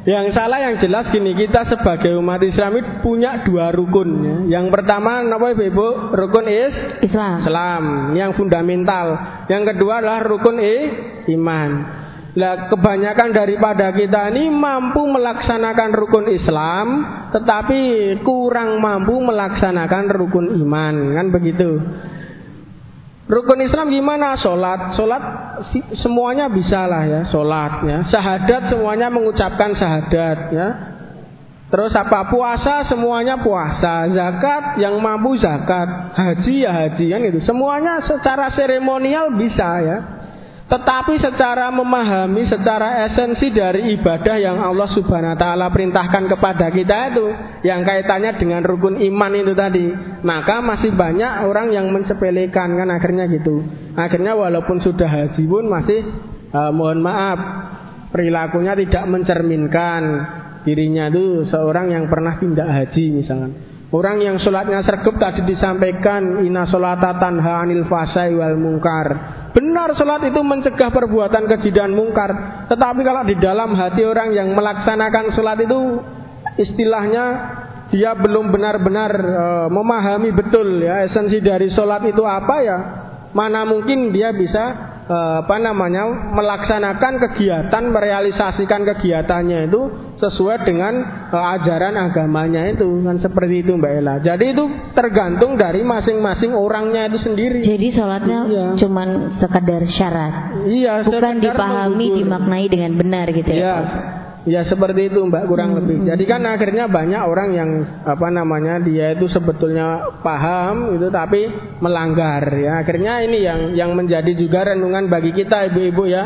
[0.00, 4.08] Yang salah yang jelas gini kita sebagai umat Islam itu punya dua rukun.
[4.48, 4.58] Ya.
[4.58, 6.16] Yang pertama apa ibu?
[6.16, 6.72] Rukun is
[7.04, 7.44] Islam.
[7.44, 7.82] Islam
[8.16, 9.20] yang fundamental.
[9.52, 10.76] Yang kedua adalah rukun e
[11.36, 11.99] iman.
[12.30, 16.86] Lah kebanyakan daripada kita ini mampu melaksanakan rukun Islam
[17.34, 17.80] tetapi
[18.22, 21.82] kurang mampu melaksanakan rukun iman kan begitu.
[23.30, 24.34] Rukun Islam gimana?
[24.38, 25.22] Sholat, sholat
[26.02, 27.98] semuanya bisa lah ya, sholat ya.
[28.10, 30.68] Syahadat semuanya mengucapkan syahadat ya.
[31.70, 37.38] Terus apa puasa semuanya puasa, zakat yang mampu zakat, haji ya haji kan itu.
[37.46, 40.19] Semuanya secara seremonial bisa ya.
[40.70, 47.10] Tetapi secara memahami secara esensi dari ibadah yang Allah Subhanahu wa taala perintahkan kepada kita
[47.10, 47.26] itu
[47.66, 49.90] yang kaitannya dengan rukun iman itu tadi,
[50.22, 53.66] maka masih banyak orang yang mensepelekan kan akhirnya gitu.
[53.98, 56.06] Akhirnya walaupun sudah haji pun masih
[56.54, 57.38] uh, mohon maaf
[58.14, 60.02] perilakunya tidak mencerminkan
[60.62, 63.58] dirinya itu seorang yang pernah pindah haji misalnya.
[63.90, 69.06] Orang yang sholatnya sergup tadi disampaikan Inna sholatatan ha'anil fasai wal mungkar
[69.50, 72.30] Benar sholat itu mencegah perbuatan keji dan mungkar.
[72.70, 75.78] Tetapi kalau di dalam hati orang yang melaksanakan sholat itu
[76.60, 77.24] Istilahnya
[77.90, 82.78] dia belum benar-benar e, memahami betul ya Esensi dari sholat itu apa ya.
[83.30, 89.82] Mana mungkin dia bisa apa namanya melaksanakan kegiatan merealisasikan kegiatannya itu
[90.22, 90.94] sesuai dengan
[91.32, 94.14] uh, ajaran agamanya itu kan seperti itu Mbak Ella.
[94.22, 97.64] Jadi itu tergantung dari masing-masing orangnya itu sendiri.
[97.64, 98.66] Jadi sholatnya iya.
[98.78, 99.08] cuman
[99.40, 100.34] sekedar syarat.
[100.68, 103.58] Iya, bukan dipahami, dimaknai dengan benar gitu ya.
[103.58, 103.76] Iya.
[104.48, 105.78] Ya seperti itu Mbak kurang hmm.
[105.84, 105.96] lebih.
[106.08, 107.70] Jadi kan akhirnya banyak orang yang
[108.08, 111.44] apa namanya dia itu sebetulnya paham itu tapi
[111.84, 112.80] melanggar ya.
[112.80, 116.24] Akhirnya ini yang yang menjadi juga renungan bagi kita ibu-ibu ya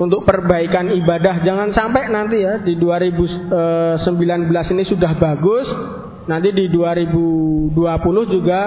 [0.00, 1.44] untuk perbaikan ibadah.
[1.44, 5.68] Jangan sampai nanti ya di 2019 eh, ini sudah bagus,
[6.24, 7.76] nanti di 2020
[8.32, 8.60] juga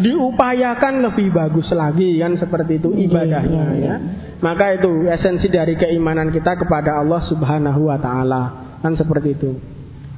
[0.00, 3.84] diupayakan lebih bagus lagi kan seperti itu iya, ibadahnya iya.
[3.84, 3.96] ya.
[4.42, 8.42] Maka itu esensi dari keimanan kita kepada Allah Subhanahu wa taala.
[8.82, 9.54] Kan seperti itu.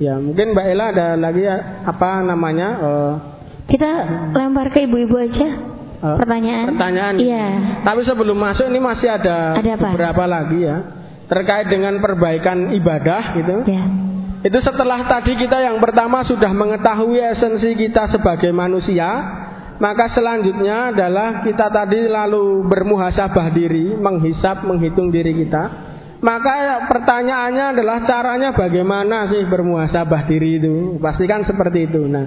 [0.00, 2.68] Ya, mungkin Mbak Ella ada lagi ya, apa namanya?
[2.82, 3.12] Uh,
[3.68, 3.90] kita
[4.32, 5.48] lempar ke ibu-ibu aja.
[6.02, 6.72] Uh, pertanyaan.
[6.72, 7.14] Pertanyaan.
[7.20, 7.46] Iya.
[7.84, 9.88] Tapi sebelum masuk ini masih ada, ada apa?
[9.92, 10.76] beberapa lagi ya.
[11.28, 13.56] Terkait dengan perbaikan ibadah gitu.
[13.68, 13.84] Ya.
[14.44, 19.08] Itu setelah tadi kita yang pertama sudah mengetahui esensi kita sebagai manusia,
[19.74, 25.62] maka selanjutnya adalah kita tadi lalu bermuhasabah diri, menghisap, menghitung diri kita.
[26.22, 30.96] Maka pertanyaannya adalah caranya bagaimana sih bermuhasabah diri itu?
[31.02, 32.06] Pastikan seperti itu.
[32.06, 32.24] Nah,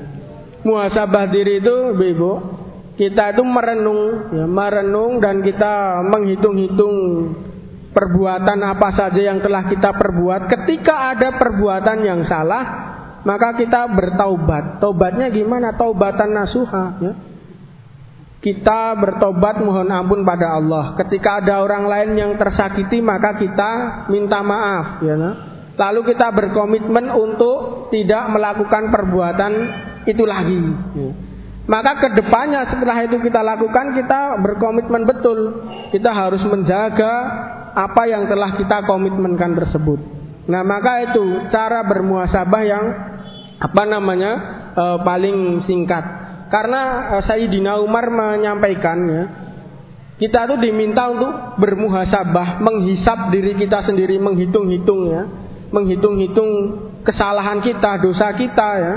[0.61, 2.31] muhasabah diri itu, Ibu,
[2.99, 6.95] kita itu merenung, ya, merenung dan kita menghitung-hitung
[7.95, 10.51] perbuatan apa saja yang telah kita perbuat.
[10.51, 12.63] Ketika ada perbuatan yang salah,
[13.23, 14.83] maka kita bertaubat.
[14.83, 15.73] Taubatnya gimana?
[15.73, 17.13] Taubatan nasuha, ya
[18.37, 20.93] kita bertobat mohon ampun pada Allah.
[20.93, 23.71] Ketika ada orang lain yang tersakiti maka kita
[24.13, 25.15] minta maaf, ya.
[25.17, 25.35] Nah.
[25.77, 29.53] Lalu kita berkomitmen untuk tidak melakukan perbuatan
[30.09, 30.57] itu lagi.
[30.97, 31.09] Ya.
[31.67, 35.67] Maka ke depannya setelah itu kita lakukan kita berkomitmen betul.
[35.91, 37.13] Kita harus menjaga
[37.77, 39.99] apa yang telah kita komitmenkan tersebut.
[40.47, 42.85] Nah maka itu cara bermuasabah yang
[43.59, 44.31] apa namanya
[44.73, 46.16] e, paling singkat.
[46.47, 49.23] Karena uh, Sayyidina Umar menyampaikan ya,
[50.17, 55.23] kita tuh diminta untuk bermuhasabah, menghisap diri kita sendiri, menghitung-hitung ya,
[55.69, 56.49] menghitung-hitung
[57.05, 58.95] kesalahan kita, dosa kita ya.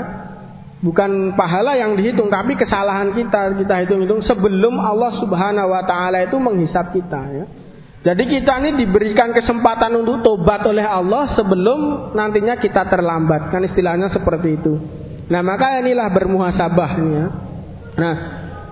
[0.81, 6.41] Bukan pahala yang dihitung, tapi kesalahan kita kita hitung-hitung sebelum Allah Subhanahu wa taala itu
[6.41, 7.45] menghisap kita ya.
[8.01, 13.53] Jadi kita ini diberikan kesempatan untuk tobat oleh Allah sebelum nantinya kita terlambat.
[13.53, 14.73] Kan istilahnya seperti itu.
[15.27, 17.23] Nah maka inilah bermuhasabahnya.
[17.91, 18.15] Nah,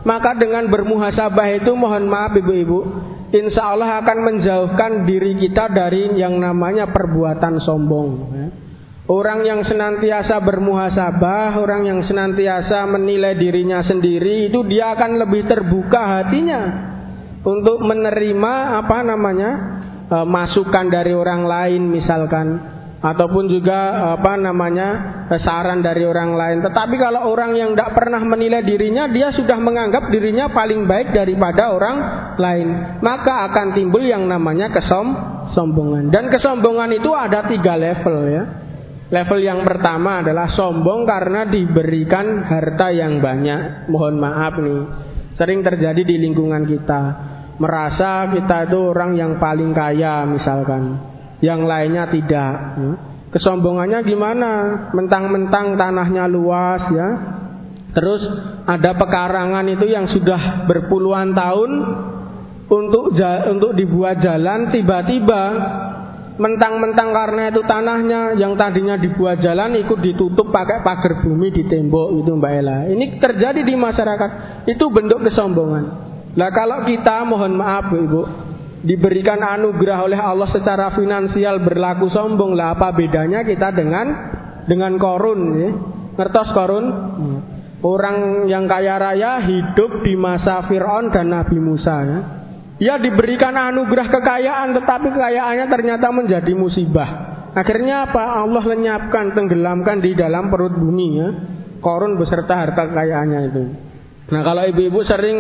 [0.08, 2.80] maka dengan bermuhasabah itu mohon maaf ibu-ibu,
[3.36, 8.12] insya Allah akan menjauhkan diri kita dari yang namanya perbuatan sombong.
[9.10, 16.22] Orang yang senantiasa bermuhasabah, orang yang senantiasa menilai dirinya sendiri, itu dia akan lebih terbuka
[16.22, 16.62] hatinya
[17.42, 18.54] untuk menerima
[18.86, 19.52] apa namanya
[20.12, 22.48] e, masukan dari orang lain misalkan
[23.00, 24.88] ataupun juga apa namanya
[25.40, 26.58] saran dari orang lain.
[26.68, 31.72] Tetapi kalau orang yang tidak pernah menilai dirinya, dia sudah menganggap dirinya paling baik daripada
[31.72, 31.98] orang
[32.36, 36.12] lain, maka akan timbul yang namanya kesombongan.
[36.12, 38.44] Dan kesombongan itu ada tiga level ya.
[39.10, 43.90] Level yang pertama adalah sombong karena diberikan harta yang banyak.
[43.90, 44.82] Mohon maaf nih,
[45.34, 47.02] sering terjadi di lingkungan kita.
[47.58, 51.09] Merasa kita itu orang yang paling kaya misalkan
[51.40, 52.54] yang lainnya tidak.
[52.76, 52.92] Ya.
[53.30, 54.52] Kesombongannya gimana?
[54.92, 57.10] Mentang-mentang tanahnya luas ya.
[57.94, 58.22] Terus
[58.70, 61.72] ada pekarangan itu yang sudah berpuluhan tahun
[62.70, 63.18] untuk
[63.50, 65.42] untuk dibuat jalan tiba-tiba
[66.40, 72.16] mentang-mentang karena itu tanahnya yang tadinya dibuat jalan ikut ditutup pakai pagar bumi di tembok
[72.16, 72.78] itu Mbak Ella.
[72.88, 74.32] Ini terjadi di masyarakat.
[74.66, 75.84] Itu bentuk kesombongan.
[76.40, 78.22] Lah kalau kita mohon maaf Bu Ibu,
[78.84, 82.56] diberikan anugerah oleh Allah secara finansial berlaku sombong.
[82.56, 84.08] Lah apa bedanya kita dengan
[84.68, 85.70] dengan korun ya?
[86.20, 86.86] ngertos korun?
[87.80, 92.20] Orang yang kaya raya hidup di masa Fir'aun dan Nabi Musa ya.
[92.80, 97.10] Ia diberikan anugerah kekayaan tetapi kekayaannya ternyata menjadi musibah.
[97.56, 98.44] Akhirnya apa?
[98.44, 101.30] Allah lenyapkan tenggelamkan di dalam perut bumi ya.
[101.80, 103.89] Korun beserta harta kekayaannya itu
[104.30, 105.38] Nah kalau ibu-ibu sering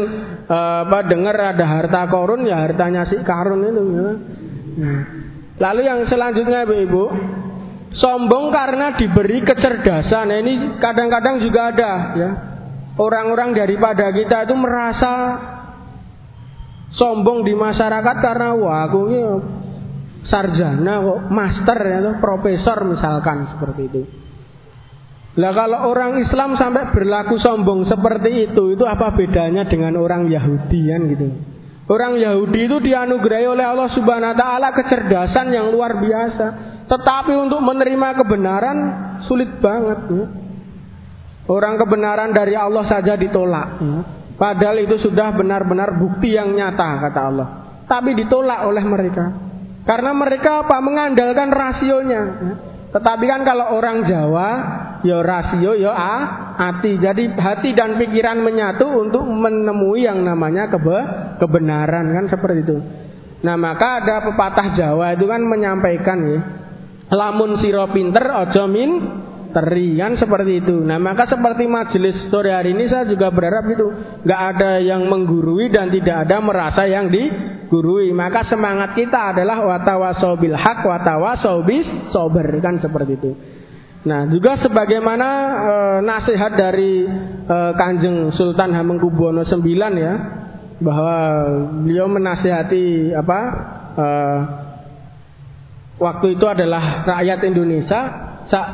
[0.49, 4.01] uh, apa dengar ada harta korun ya hartanya si karun itu ya.
[4.79, 5.01] Nah.
[5.59, 7.03] Lalu yang selanjutnya ibu-ibu
[7.99, 10.29] sombong karena diberi kecerdasan.
[10.29, 12.29] Nah, ini kadang-kadang juga ada ya.
[12.99, 15.39] Orang-orang daripada kita itu merasa
[16.99, 19.19] sombong di masyarakat karena wah aku ini
[20.27, 24.01] sarjana kok master ya, profesor misalkan seperti itu.
[25.39, 30.81] Lah kalau orang Islam sampai berlaku sombong seperti itu, itu apa bedanya dengan orang Yahudi
[30.91, 31.27] kan gitu?
[31.89, 36.45] Orang Yahudi itu dianugerahi oleh Allah Subhanahu wa taala kecerdasan yang luar biasa,
[36.91, 38.77] tetapi untuk menerima kebenaran
[39.25, 39.99] sulit banget.
[40.11, 40.25] Ya.
[41.49, 43.79] Orang kebenaran dari Allah saja ditolak.
[43.79, 43.99] Ya.
[44.35, 47.47] Padahal itu sudah benar-benar bukti yang nyata kata Allah.
[47.87, 49.25] Tapi ditolak oleh mereka.
[49.87, 50.77] Karena mereka apa?
[50.83, 52.21] Mengandalkan rasionya.
[52.27, 52.53] Ya.
[52.91, 54.49] Tetapi kan kalau orang Jawa
[55.03, 56.15] ya rasio ya a,
[56.59, 56.99] hati.
[56.99, 60.99] Jadi hati dan pikiran menyatu untuk menemui yang namanya kebe,
[61.39, 62.77] kebenaran kan seperti itu.
[63.39, 66.39] Nah maka ada pepatah Jawa itu kan menyampaikan ya,
[67.15, 68.91] lamun siro pinter ojo min
[69.55, 70.75] teri kan seperti itu.
[70.83, 73.87] Nah maka seperti majelis sore hari ini saya juga berharap itu
[74.27, 77.31] nggak ada yang menggurui dan tidak ada merasa yang di
[77.71, 78.11] gurui.
[78.11, 83.31] Maka semangat kita adalah watawasau bil hak watawasau bis sober kan seperti itu.
[83.99, 85.27] Nah, juga sebagaimana
[85.59, 85.73] e,
[86.07, 87.03] nasihat dari
[87.43, 90.13] e, Kanjeng Sultan Hamengkubuwono IX ya,
[90.79, 91.15] bahwa
[91.83, 93.39] beliau menasihati apa?
[93.99, 94.07] E,
[95.99, 98.01] waktu itu adalah rakyat Indonesia,
[98.47, 98.67] sak,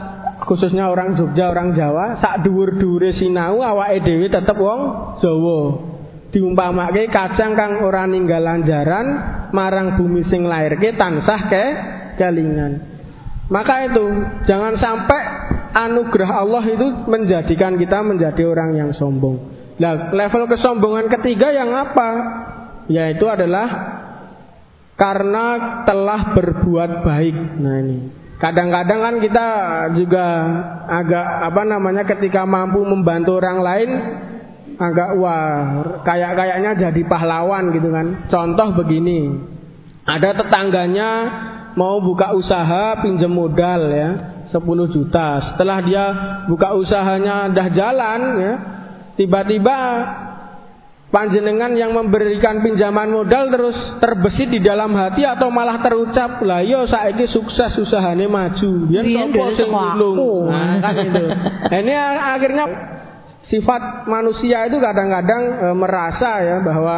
[0.46, 4.82] khususnya orang Jogja, orang Jawa, sak dhuwur-dhuwure sinau awake dhewe tetep wong
[5.26, 5.60] Jawa
[6.36, 9.08] diumpamake kacang kang ora ninggal lanjaran
[9.56, 11.64] marang bumi sing lairke tansah ke
[12.20, 12.95] kelingan.
[13.46, 14.06] Maka itu
[14.50, 15.22] jangan sampai
[15.76, 19.38] anugerah Allah itu menjadikan kita menjadi orang yang sombong.
[19.76, 22.10] Nah, level kesombongan ketiga yang apa?
[22.88, 23.68] Yaitu adalah
[24.96, 25.46] karena
[25.84, 27.38] telah berbuat baik.
[27.60, 27.98] Nah ini.
[28.36, 29.48] Kadang-kadang kan kita
[29.96, 30.26] juga
[30.92, 33.90] agak apa namanya ketika mampu membantu orang lain
[34.76, 35.56] agak wah
[36.04, 38.28] kayak kayaknya jadi pahlawan gitu kan.
[38.28, 39.40] Contoh begini,
[40.04, 41.10] ada tetangganya
[41.76, 44.10] mau buka usaha pinjam modal ya.
[44.56, 45.28] 10 juta.
[45.52, 46.06] Setelah dia
[46.48, 48.54] buka usahanya dah jalan ya,
[49.20, 49.78] tiba-tiba
[51.16, 56.84] panjenengan yang memberikan pinjaman modal terus terbesit di dalam hati atau malah terucap lah yo
[56.84, 58.72] iya, saiki sukses usahanya maju.
[58.92, 59.32] Dia sing
[60.52, 61.24] nah, kan itu.
[61.72, 62.66] Nah, ini akhirnya
[63.48, 66.96] sifat manusia itu kadang-kadang e, merasa ya bahwa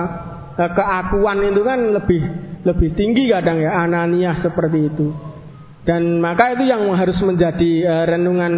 [0.56, 2.22] e, keakuan itu kan lebih
[2.68, 5.08] lebih tinggi kadang ya ananiah seperti itu.
[5.88, 8.54] Dan maka itu yang harus menjadi e, renungan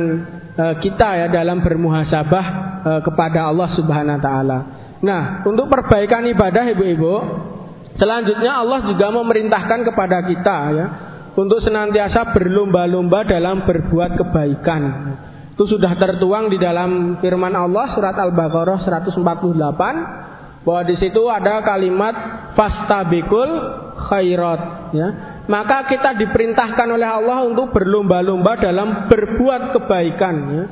[0.57, 2.45] e, kita ya dalam bermuhasabah
[2.81, 4.59] e, kepada Allah Subhanahu wa taala.
[5.05, 7.13] Nah, untuk perbaikan ibadah Ibu-ibu,
[8.01, 10.87] selanjutnya Allah juga memerintahkan kepada kita ya
[11.37, 14.81] untuk senantiasa berlomba-lomba dalam berbuat kebaikan.
[15.53, 22.15] Itu sudah tertuang di dalam firman Allah surat Al-Baqarah 148 bahwa di situ ada kalimat
[22.55, 23.49] fastabikul
[24.07, 24.61] khairat
[24.95, 25.07] ya.
[25.49, 30.63] Maka kita diperintahkan oleh Allah untuk berlomba-lomba dalam berbuat kebaikan ya.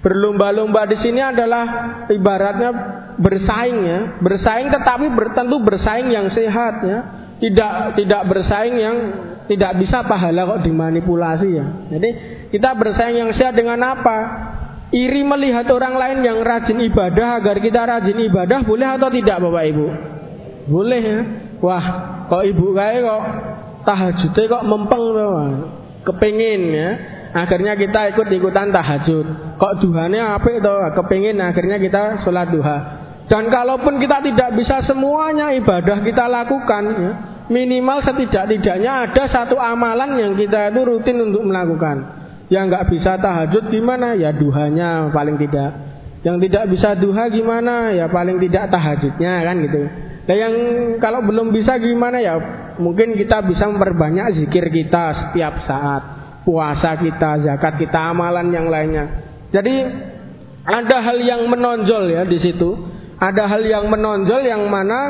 [0.00, 1.64] Berlomba-lomba di sini adalah
[2.12, 2.70] ibaratnya
[3.16, 6.98] bersaing ya, bersaing tetapi tentu bersaing yang sehat ya.
[7.34, 8.96] Tidak tidak bersaing yang
[9.44, 11.66] tidak bisa pahala kok dimanipulasi ya.
[11.92, 12.10] Jadi
[12.52, 14.18] kita bersaing yang sehat dengan apa?
[14.94, 19.64] Iri melihat orang lain yang rajin ibadah agar kita rajin ibadah boleh atau tidak Bapak
[19.74, 19.86] Ibu?
[20.70, 21.20] Boleh ya.
[21.64, 21.84] Wah,
[22.34, 23.22] kok ibu kayak kok
[23.86, 25.34] tahajudnya kok mempeng tuh.
[26.04, 26.90] Kepengin ya
[27.34, 29.26] akhirnya kita ikut-ikutan tahajud.
[29.58, 30.74] Kok duhane apa itu?
[30.98, 32.78] Kepingin akhirnya kita sholat duha.
[33.26, 37.12] Dan kalaupun kita tidak bisa semuanya ibadah kita lakukan, ya,
[37.48, 42.22] minimal setidak-tidaknya ada satu amalan yang kita itu rutin untuk melakukan.
[42.52, 44.12] Yang nggak bisa tahajud gimana?
[44.12, 45.72] Ya duhanya paling tidak.
[46.20, 47.96] Yang tidak bisa duha gimana?
[47.96, 49.82] Ya paling tidak tahajudnya kan gitu.
[50.24, 50.54] Nah yang
[51.04, 52.34] kalau belum bisa gimana ya
[52.80, 56.02] mungkin kita bisa memperbanyak zikir kita setiap saat
[56.44, 59.04] puasa kita, zakat kita, amalan yang lainnya.
[59.52, 59.74] Jadi
[60.64, 62.92] ada hal yang menonjol ya di situ.
[63.20, 65.00] Ada hal yang menonjol yang mana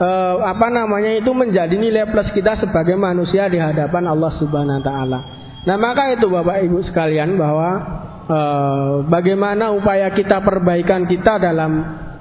[0.00, 4.84] eh, apa namanya itu menjadi nilai plus kita sebagai manusia di hadapan Allah Subhanahu wa
[4.84, 5.18] taala.
[5.60, 7.70] Nah, maka itu Bapak Ibu sekalian bahwa
[8.24, 11.72] eh, bagaimana upaya kita perbaikan kita dalam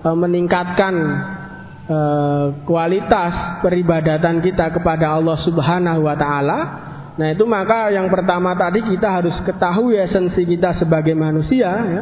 [0.04, 0.94] eh, meningkatkan
[2.70, 6.60] kualitas peribadatan kita kepada Allah Subhanahu wa taala
[7.20, 12.02] Nah itu maka yang pertama tadi kita harus ketahui esensi kita sebagai manusia ya.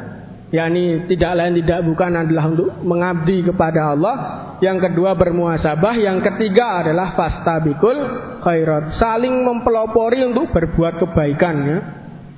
[0.54, 4.16] yakni tidak lain tidak bukan adalah untuk mengabdi kepada Allah.
[4.62, 7.98] Yang kedua bermuasabah, yang ketiga adalah fastabikul
[8.46, 11.80] khairat, saling mempelopori untuk berbuat kebaikan ya.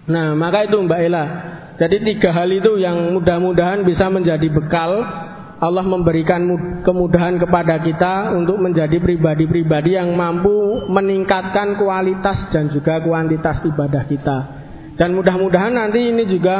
[0.10, 1.26] Nah, maka itu Mbak Ella.
[1.80, 5.00] Jadi tiga hal itu yang mudah-mudahan bisa menjadi bekal
[5.60, 6.40] Allah memberikan
[6.88, 14.38] kemudahan kepada kita untuk menjadi pribadi-pribadi yang mampu meningkatkan kualitas dan juga kuantitas ibadah kita.
[14.96, 16.58] Dan mudah-mudahan nanti ini juga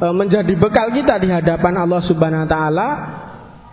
[0.00, 2.88] e, menjadi bekal kita di hadapan Allah Subhanahu wa taala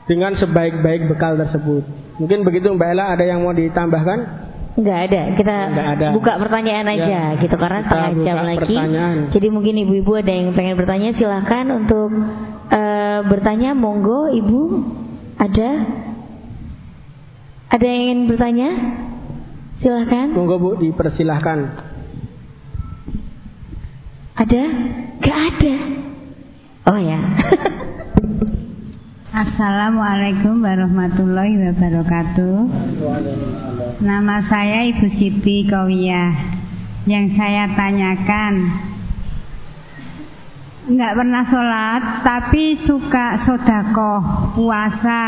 [0.04, 1.88] dengan sebaik-baik bekal tersebut.
[2.20, 4.20] Mungkin begitu Mbak Ella ada yang mau ditambahkan?
[4.78, 5.22] Enggak ada.
[5.32, 6.08] Kita Enggak ada.
[6.12, 8.76] buka pertanyaan aja ya, gitu karena setengah jam lagi.
[8.76, 9.18] Pertanyaan.
[9.32, 12.12] Jadi mungkin ibu-ibu ada yang pengen bertanya silahkan untuk
[12.72, 14.62] uh, bertanya monggo ibu
[15.38, 15.70] ada
[17.68, 18.70] ada yang ingin bertanya?
[19.84, 21.60] Silahkan monggo bu dipersilahkan.
[24.38, 24.64] Ada?
[25.18, 25.76] Gak ada.
[26.88, 27.20] Oh ya.
[29.38, 32.56] Assalamualaikum warahmatullahi wabarakatuh.
[34.02, 36.32] Nama saya Ibu Siti Kowiyah
[37.10, 38.54] Yang saya tanyakan
[40.88, 44.14] nggak pernah sholat tapi suka sodako
[44.56, 45.24] puasa.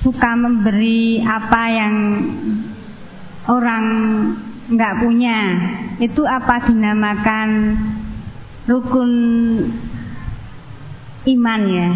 [0.00, 1.94] Suka memberi apa yang
[3.48, 3.84] orang
[4.72, 5.40] nggak punya.
[6.00, 7.48] Itu apa dinamakan
[8.64, 9.12] rukun
[11.28, 11.90] iman ya?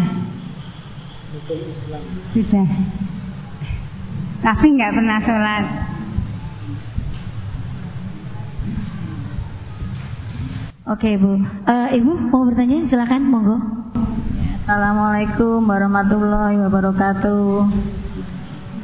[2.33, 2.67] Sudah.
[4.45, 5.65] Tapi nggak pernah sholat
[10.85, 11.33] Oke Ibu,
[11.65, 13.57] uh, Ibu mau bertanya silakan monggo.
[14.61, 17.45] Assalamualaikum warahmatullahi wabarakatuh.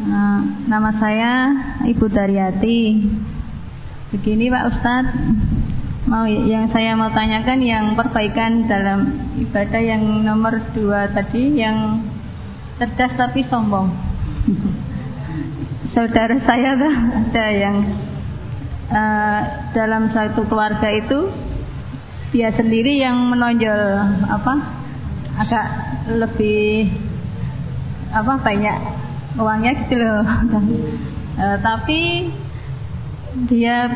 [0.10, 1.54] Uh, nama saya
[1.86, 3.06] Ibu Daryati.
[4.18, 5.14] Begini Pak Ustadz,
[6.10, 12.02] mau yang saya mau tanyakan yang perbaikan dalam ibadah yang nomor dua tadi yang
[12.82, 13.94] cerdas tapi sombong.
[15.94, 17.78] Saudara saya ada yang
[18.90, 19.42] uh,
[19.78, 21.41] dalam satu keluarga itu
[22.32, 23.82] dia sendiri yang menonjol
[24.32, 24.54] apa
[25.36, 25.68] agak
[26.16, 26.92] lebih
[28.12, 28.78] apa banyak
[29.40, 30.24] uangnya gitu loh.
[31.32, 32.28] E, tapi
[33.48, 33.88] dia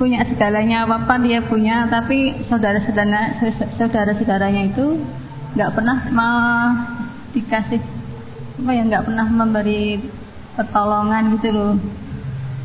[0.00, 3.36] punya segalanya apa apa dia punya tapi saudara saudara
[3.76, 4.96] saudara saudaranya itu
[5.52, 6.72] nggak pernah mau
[7.36, 7.84] dikasih
[8.64, 10.00] apa ya nggak pernah memberi
[10.56, 11.72] pertolongan gitu loh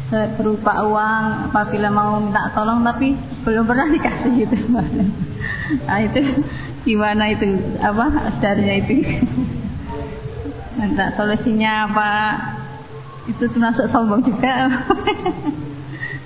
[0.08, 3.12] berupa uang apabila mau minta tolong tapi
[3.43, 4.58] belum pernah dikasih gitu.
[5.68, 6.24] Nah itu
[6.88, 7.43] gimana itu?
[7.84, 8.08] Apa
[8.39, 9.03] sebenarnya itu?
[10.80, 12.12] Minta solusinya apa?
[13.28, 14.55] Itu termasuk sombong juga.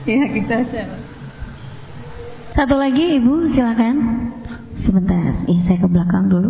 [0.01, 0.83] Ya gitu aja.
[2.57, 3.97] Satu lagi ibu silakan.
[4.81, 6.49] Sebentar eh saya ke belakang dulu.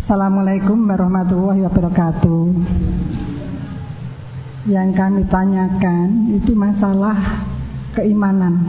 [0.00, 3.21] Assalamualaikum warahmatullahi wabarakatuh
[4.62, 7.42] yang kami tanyakan itu masalah
[7.98, 8.62] keimanan.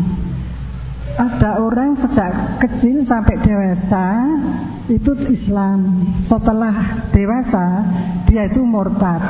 [1.14, 4.06] ada orang sejak kecil sampai dewasa
[4.90, 6.10] itu Islam.
[6.26, 7.66] Setelah dewasa
[8.26, 9.22] dia itu murtad.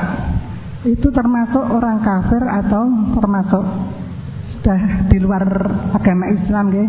[0.88, 2.82] Itu termasuk orang kafir atau
[3.20, 3.64] termasuk
[4.56, 4.80] sudah
[5.12, 5.44] di luar
[5.92, 6.86] agama Islam ya.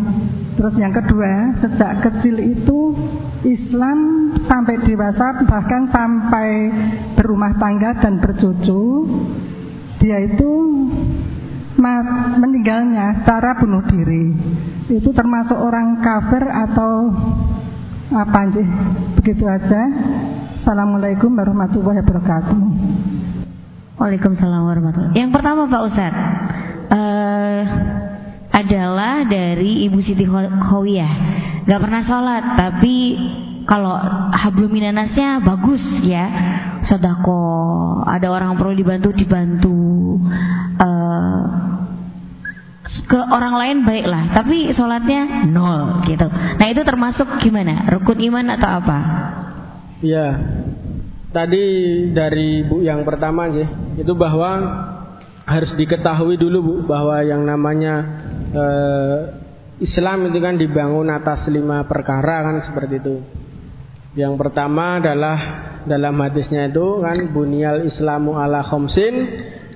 [0.56, 2.96] Terus yang kedua, sejak kecil itu
[3.44, 3.98] Islam
[4.48, 6.48] sampai dewasa bahkan sampai
[7.20, 9.04] berumah tangga dan bercucu
[10.00, 10.50] dia itu
[12.40, 14.26] meninggalnya secara bunuh diri.
[14.92, 16.92] Itu termasuk orang kafir atau
[18.12, 18.66] apa sih
[19.20, 19.82] begitu aja.
[20.62, 22.58] Assalamualaikum warahmatullahi wabarakatuh.
[23.96, 26.24] Waalaikumsalam warahmatullahi Yang pertama Pak Ustadz
[26.92, 27.62] uh,
[28.52, 31.12] adalah dari Ibu Siti Khawiyah.
[31.64, 32.94] Gak pernah sholat tapi
[33.66, 33.98] kalau
[34.30, 36.24] habluminanasnya bagus ya
[36.88, 37.42] sodako
[38.06, 39.78] ada orang perlu dibantu dibantu.
[40.76, 41.66] Uh,
[43.06, 46.26] ke orang lain baiklah tapi sholatnya nol gitu.
[46.32, 47.86] Nah itu termasuk gimana?
[47.92, 48.98] Rukun iman atau apa?
[50.02, 50.26] Ya
[51.30, 51.64] tadi
[52.16, 53.68] dari bu yang pertama sih
[54.00, 54.50] itu bahwa
[55.46, 57.94] harus diketahui dulu bu bahwa yang namanya
[58.56, 59.18] uh,
[59.76, 63.16] Islam itu kan dibangun atas lima perkara kan seperti itu
[64.16, 65.38] yang pertama adalah
[65.84, 69.14] dalam hadisnya itu kan bunyal Islamu ala khomsin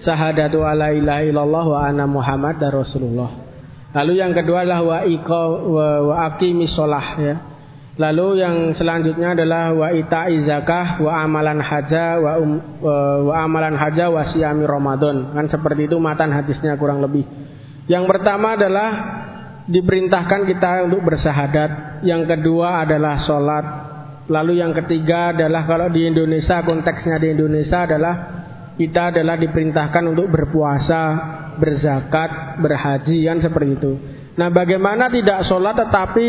[0.00, 3.30] sahadatu ala ilaha illallah wa anna Muhammad dan Rasulullah.
[3.92, 6.64] Lalu yang kedua adalah wa iqa wa, wa aqimi
[7.20, 7.36] ya.
[8.00, 12.56] Lalu yang selanjutnya adalah wa ita'i zakah wa amalan haja wa, um,
[13.28, 15.36] wa, amalan haja wa siyami Ramadan.
[15.36, 17.28] Kan seperti itu matan hadisnya kurang lebih.
[17.92, 18.90] Yang pertama adalah
[19.68, 22.00] diperintahkan kita untuk bersahadat.
[22.08, 23.89] Yang kedua adalah sholat
[24.30, 28.14] Lalu yang ketiga adalah kalau di Indonesia konteksnya di Indonesia adalah
[28.78, 31.02] kita adalah diperintahkan untuk berpuasa,
[31.58, 33.92] berzakat, berhaji kan seperti itu.
[34.38, 36.26] Nah, bagaimana tidak sholat tetapi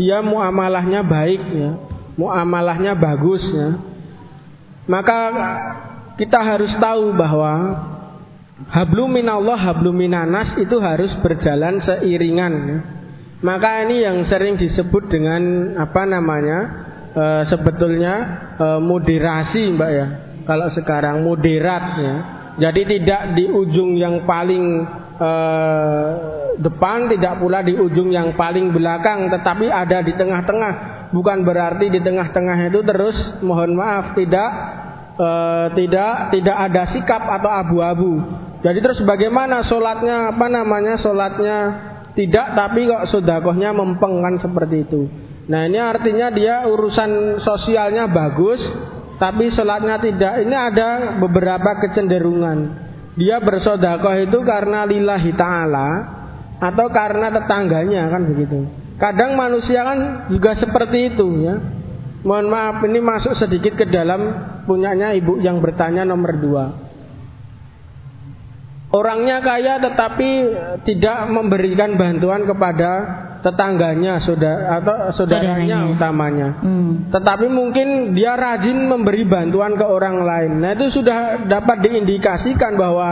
[0.00, 1.70] dia muamalahnya baik ya,
[2.16, 3.68] muamalahnya bagus ya.
[4.88, 5.18] Maka
[6.16, 7.52] kita harus tahu bahwa
[8.72, 12.78] hablum minallah hablum minanas itu harus berjalan seiringan ya.
[13.44, 16.90] Maka ini yang sering disebut dengan apa namanya?
[17.12, 18.14] E, sebetulnya
[18.56, 20.06] e, moderasi mbak ya.
[20.42, 22.14] Kalau sekarang moderat ya.
[22.52, 24.64] Jadi tidak di ujung yang paling
[25.16, 25.30] e,
[26.60, 30.74] depan tidak pula di ujung yang paling belakang tetapi ada di tengah-tengah.
[31.12, 34.50] Bukan berarti di tengah-tengah itu terus mohon maaf tidak
[35.16, 35.28] e,
[35.76, 38.12] tidak tidak ada sikap atau abu-abu.
[38.62, 41.56] Jadi terus bagaimana sholatnya apa namanya sholatnya
[42.12, 45.08] tidak tapi kok sodakohnya mempeng kan seperti itu
[45.52, 48.56] Nah ini artinya dia urusan sosialnya bagus,
[49.20, 50.48] tapi sholatnya tidak.
[50.48, 50.88] Ini ada
[51.20, 52.80] beberapa kecenderungan.
[53.20, 55.88] Dia bersodakoh itu karena lillahi ta'ala
[56.56, 58.64] atau karena tetangganya kan begitu.
[58.96, 59.98] Kadang manusia kan
[60.32, 61.60] juga seperti itu ya.
[62.24, 64.32] Mohon maaf ini masuk sedikit ke dalam
[64.64, 66.64] punyanya ibu yang bertanya nomor dua.
[68.94, 70.30] Orangnya kaya tetapi
[70.88, 72.90] tidak memberikan bantuan kepada
[73.42, 75.78] tetangganya saudara atau saudaranya, saudaranya.
[75.98, 76.48] utamanya.
[76.62, 77.10] Hmm.
[77.10, 80.62] Tetapi mungkin dia rajin memberi bantuan ke orang lain.
[80.62, 83.08] Nah itu sudah dapat diindikasikan bahwa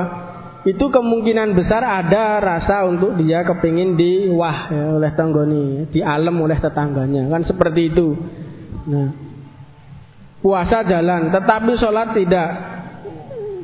[0.63, 6.39] itu kemungkinan besar ada rasa untuk dia kepingin di wah ya, oleh tanggoni, di alam
[6.39, 8.15] oleh tetangganya kan seperti itu.
[8.87, 9.09] Nah
[10.41, 12.51] puasa jalan, tetapi sholat tidak.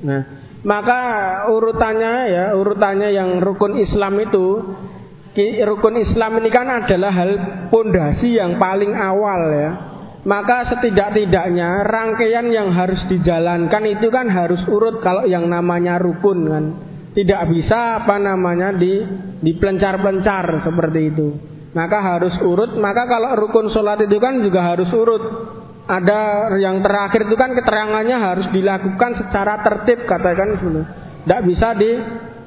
[0.02, 0.22] Nah
[0.66, 1.00] maka
[1.46, 4.46] urutannya ya urutannya yang rukun Islam itu
[5.36, 7.30] rukun Islam ini kan adalah hal
[7.68, 9.70] pondasi yang paling awal ya.
[10.26, 16.64] Maka setidak-tidaknya rangkaian yang harus dijalankan itu kan harus urut kalau yang namanya rukun kan.
[17.14, 19.00] Tidak bisa apa namanya di
[19.44, 21.28] dipelencar-pelencar seperti itu.
[21.76, 22.74] Maka harus urut.
[22.80, 25.24] Maka kalau rukun sholat itu kan juga harus urut.
[25.86, 31.90] Ada yang terakhir itu kan keterangannya harus dilakukan secara tertib katakan Tidak bisa di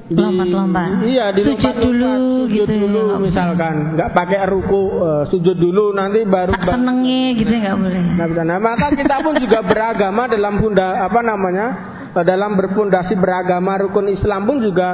[0.09, 1.05] lompat-lompat.
[1.05, 2.11] Iya, di sujud dulu
[2.49, 2.81] sujud gitu.
[2.81, 7.77] dulu ya, misalkan, nggak pakai ruku, uh, sujud dulu nanti baru tak senengi gitu nggak
[7.77, 8.01] boleh.
[8.17, 8.41] Bisa.
[8.41, 11.67] Nah, maka kita pun juga beragama dalam bunda apa namanya?
[12.09, 14.89] Eh, dalam berpondasi beragama rukun Islam pun juga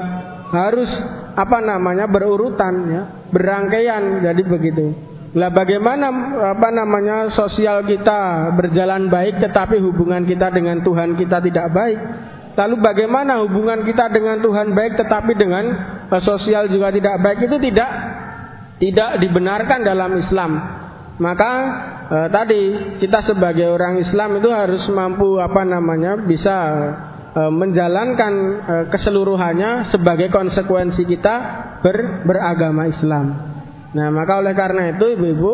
[0.52, 0.92] harus
[1.36, 3.02] apa namanya berurutan ya,
[3.32, 4.92] berangkaian jadi begitu.
[5.36, 6.08] Lah bagaimana
[6.56, 12.00] apa namanya sosial kita berjalan baik tetapi hubungan kita dengan Tuhan kita tidak baik?
[12.56, 15.64] Lalu bagaimana hubungan kita dengan Tuhan baik tetapi dengan
[16.24, 17.90] sosial juga tidak baik itu tidak
[18.80, 20.52] tidak dibenarkan dalam Islam.
[21.16, 21.52] Maka
[22.12, 26.56] uh, tadi kita sebagai orang Islam itu harus mampu apa namanya bisa
[27.36, 28.34] uh, menjalankan
[28.68, 31.36] uh, keseluruhannya sebagai konsekuensi kita
[31.80, 33.56] ber, beragama Islam.
[33.96, 35.52] Nah, maka oleh karena itu ibu-ibu,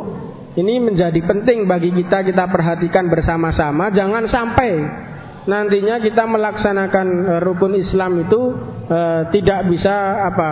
[0.57, 4.69] ini menjadi penting bagi kita kita perhatikan bersama-sama jangan sampai
[5.45, 8.41] nantinya kita melaksanakan uh, rukun Islam itu
[8.89, 10.51] uh, tidak bisa apa?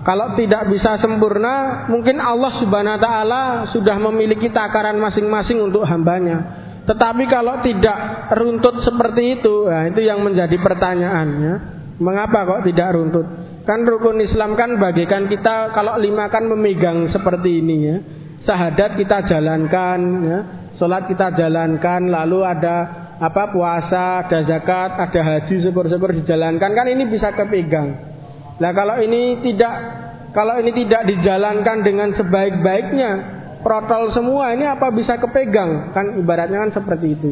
[0.00, 6.56] Kalau tidak bisa sempurna, mungkin Allah Subhanahu wa taala sudah memiliki takaran masing-masing untuk hambanya.
[6.88, 11.54] Tetapi kalau tidak runtut seperti itu, nah itu yang menjadi pertanyaannya.
[12.00, 13.26] Mengapa kok tidak runtut?
[13.68, 17.96] Kan rukun Islam kan bagikan kita kalau lima kan memegang seperti ini ya.
[18.48, 20.38] Sahadat kita jalankan ya.
[20.80, 27.04] Sholat kita jalankan lalu ada apa puasa, ada zakat, ada haji syukur-syukur dijalankan kan ini
[27.04, 27.92] bisa kepegang.
[28.56, 29.74] Nah kalau ini tidak
[30.32, 33.10] kalau ini tidak dijalankan dengan sebaik-baiknya
[33.60, 37.30] protol semua ini apa bisa kepegang kan ibaratnya kan seperti itu.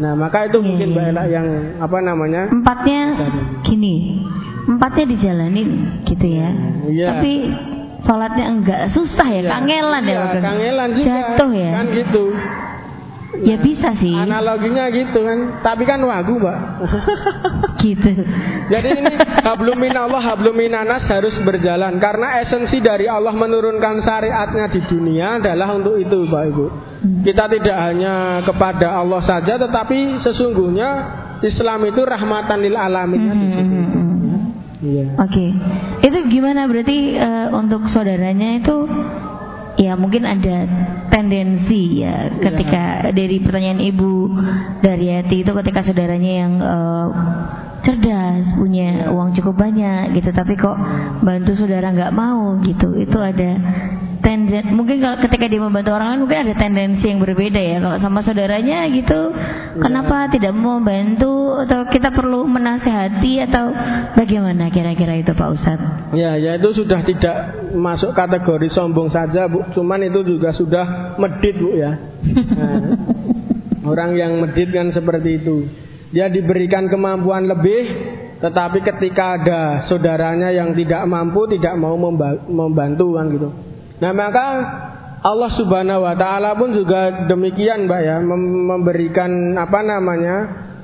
[0.00, 1.46] Nah maka itu mungkin Mbak Ella yang
[1.76, 3.00] apa namanya empatnya
[3.68, 4.24] gini
[4.64, 5.68] empatnya dijalanin
[6.08, 6.48] gitu ya.
[6.88, 7.08] Iya.
[7.12, 7.32] Tapi
[8.08, 9.50] sholatnya enggak susah ya, Iya.
[9.52, 10.16] kangelan ya.
[10.16, 11.06] Iya, kangelan juga.
[11.12, 11.70] Jatuh ya.
[11.76, 12.24] Kan gitu.
[13.42, 14.14] Ya bisa sih.
[14.14, 15.62] Analoginya gitu kan.
[15.66, 16.58] Tapi kan wagu, Mbak.
[17.82, 18.14] Gitu.
[18.70, 19.10] Jadi ini
[19.42, 25.74] hablum minallah hablum minanas harus berjalan karena esensi dari Allah menurunkan syariatnya di dunia adalah
[25.74, 26.66] untuk itu, Pak Ibu.
[27.26, 30.90] Kita tidak hanya kepada Allah saja tetapi sesungguhnya
[31.42, 33.18] Islam itu rahmatan lil alamin.
[33.18, 34.12] Hmm, hmm, hmm, hmm.
[34.82, 35.06] Iya.
[35.14, 35.46] Oke,
[36.06, 38.76] itu gimana berarti eh, untuk saudaranya itu
[39.82, 40.56] ya mungkin ada
[41.10, 44.30] tendensi ya ketika dari pertanyaan ibu
[44.78, 47.08] dari Yati itu ketika saudaranya yang eh,
[47.82, 50.78] cerdas punya uang cukup banyak gitu tapi kok
[51.26, 52.94] bantu saudara nggak mau gitu.
[52.94, 53.50] Itu ada
[54.22, 57.98] tendensi mungkin kalau ketika dia membantu orang lain mungkin ada tendensi yang berbeda ya kalau
[57.98, 59.20] sama saudaranya gitu
[59.76, 63.64] kenapa tidak mau membantu atau kita perlu menasehati atau
[64.14, 67.36] bagaimana kira-kira itu Pak Ustadz Ya, ya itu sudah tidak
[67.72, 69.64] masuk kategori sombong saja, Bu.
[69.72, 71.96] Cuman itu juga sudah medit, Bu ya.
[72.52, 73.00] Nah,
[73.80, 75.72] orang yang medit kan seperti itu.
[76.12, 77.82] Dia diberikan kemampuan lebih,
[78.44, 83.48] tetapi ketika ada saudaranya yang tidak mampu, tidak mau memba- membantu kan gitu.
[84.02, 84.46] Nah, maka
[85.22, 90.36] Allah Subhanahu wa taala pun juga demikian, Mbak ya, mem- memberikan apa namanya?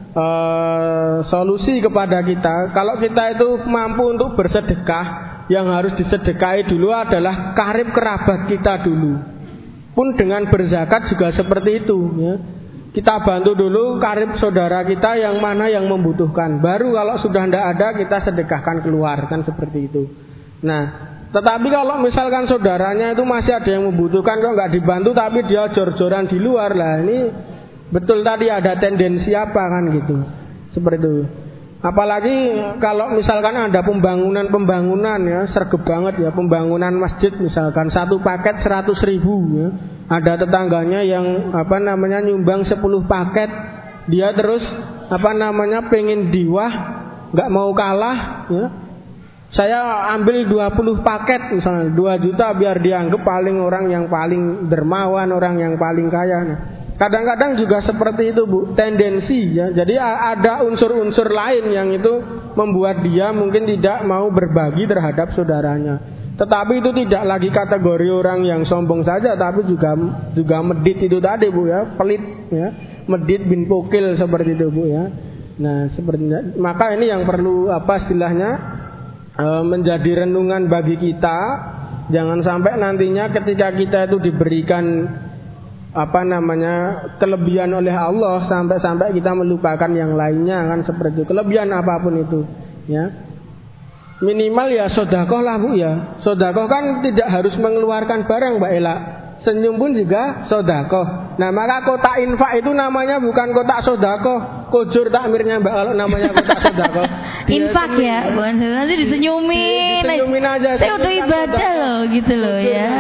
[0.09, 2.73] eh, solusi kepada kita.
[2.75, 9.16] Kalau kita itu mampu untuk bersedekah, yang harus disedekahi dulu adalah karib kerabat kita dulu.
[9.97, 11.99] Pun dengan berzakat juga seperti itu.
[12.21, 12.35] Ya.
[12.89, 16.61] Kita bantu dulu karib saudara kita yang mana yang membutuhkan.
[16.61, 20.03] Baru kalau sudah tidak ada kita sedekahkan keluar kan seperti itu.
[20.62, 20.83] Nah,
[21.29, 26.24] tetapi kalau misalkan saudaranya itu masih ada yang membutuhkan kok nggak dibantu tapi dia jor-joran
[26.24, 27.18] di luar lah ini
[27.93, 30.16] betul tadi ada tendensi apa kan gitu.
[30.72, 31.14] Seperti itu.
[31.79, 38.89] Apalagi kalau misalkan ada pembangunan-pembangunan ya sergep banget ya pembangunan masjid misalkan satu paket 100
[39.05, 39.68] ribu ya.
[40.09, 43.51] Ada tetangganya yang apa namanya nyumbang 10 paket.
[44.09, 44.64] Dia terus
[45.12, 46.72] apa namanya pengen diwah
[47.37, 48.88] nggak mau kalah ya
[49.49, 55.57] saya ambil 20 paket misalnya 2 juta biar dianggap paling orang yang paling dermawan orang
[55.57, 56.39] yang paling kaya
[56.99, 59.71] Kadang-kadang juga seperti itu Bu, tendensi ya.
[59.71, 62.11] Jadi ada unsur-unsur lain yang itu
[62.59, 66.03] membuat dia mungkin tidak mau berbagi terhadap saudaranya.
[66.35, 69.95] Tetapi itu tidak lagi kategori orang yang sombong saja, tapi juga
[70.35, 72.69] juga medit itu tadi Bu ya, pelit ya.
[73.07, 75.07] Medit bin pokil seperti itu Bu ya.
[75.59, 76.27] Nah, seperti
[76.59, 78.78] maka ini yang perlu apa istilahnya
[79.39, 81.39] e, menjadi renungan bagi kita.
[82.09, 84.84] Jangan sampai nantinya ketika kita itu diberikan
[85.93, 91.24] apa namanya kelebihan oleh Allah sampai-sampai kita melupakan yang lainnya kan seperti itu.
[91.28, 92.41] Kelebihan apa pun itu
[92.89, 93.28] ya.
[94.18, 96.18] Minimal ya sodakoh lah bu ya.
[96.26, 98.97] Sodakoh kan tidak harus mengeluarkan barang mbak Ela.
[99.47, 101.39] Senyum pun juga sodakoh.
[101.39, 107.07] Nah maka kotak infak itu namanya bukan kotak sodakoh kujur takmirnya mbak kalau namanya sodakoh
[107.49, 110.71] Dia infak ya bukan nanti disenyumin Disenyumin aja.
[110.77, 112.93] saya udah ibadah loh gitu loh Betul, ya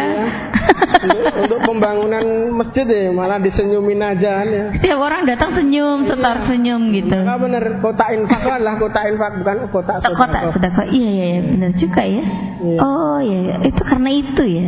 [1.44, 4.64] untuk, pembangunan masjid ya malah disenyumin aja kan ya.
[4.74, 9.56] setiap orang datang senyum setor senyum gitu Maka bener kota infak lah kota infak bukan
[9.68, 10.50] kota kotak sodako.
[10.54, 12.24] sedekah iya iya iya benar juga ya
[12.58, 12.78] Iya.
[12.80, 13.54] oh iya iya.
[13.64, 14.66] itu karena itu ya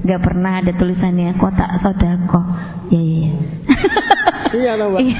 [0.00, 2.40] nggak pernah ada tulisannya kotak sodako
[2.90, 3.34] iya iya iya
[4.50, 5.00] Iya loh mbak.
[5.00, 5.18] Iya.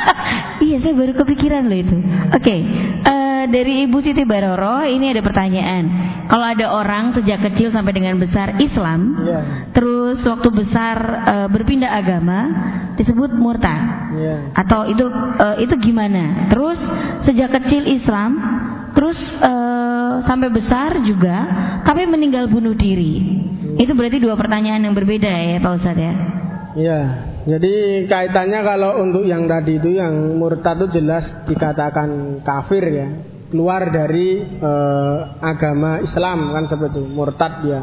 [0.64, 1.92] iya, saya baru kepikiran loh itu.
[2.32, 2.56] Oke,
[3.04, 5.84] eh, dari Ibu Siti Baroro ini ada pertanyaan.
[6.24, 9.40] Kalau ada orang sejak kecil sampai dengan besar Islam, Iya.
[9.70, 10.96] Terus waktu besar
[11.26, 12.40] eh, berpindah agama
[12.98, 14.12] disebut murtad.
[14.12, 14.36] Iya.
[14.58, 15.06] Atau itu
[15.38, 16.50] eh, itu gimana?
[16.50, 16.78] Terus
[17.30, 18.30] sejak kecil Islam,
[18.92, 21.36] terus eh, sampai besar juga,
[21.86, 23.40] tapi meninggal bunuh diri.
[23.80, 26.12] Itu berarti dua pertanyaan yang berbeda ya Pak Ustadz ya?
[26.72, 27.00] Iya,
[27.44, 33.08] jadi kaitannya kalau untuk yang tadi itu yang murtad itu jelas dikatakan kafir ya,
[33.52, 37.80] keluar dari eh, agama Islam kan seperti itu, murtad dia.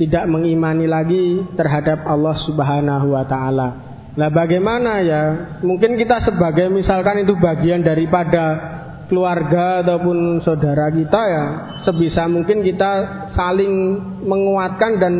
[0.00, 3.68] Tidak mengimani lagi terhadap Allah Subhanahu wa taala.
[4.16, 5.22] Nah, bagaimana ya?
[5.60, 8.70] Mungkin kita sebagai misalkan itu bagian daripada
[9.10, 11.44] keluarga ataupun saudara kita ya
[11.82, 15.14] sebisa mungkin kita saling menguatkan dan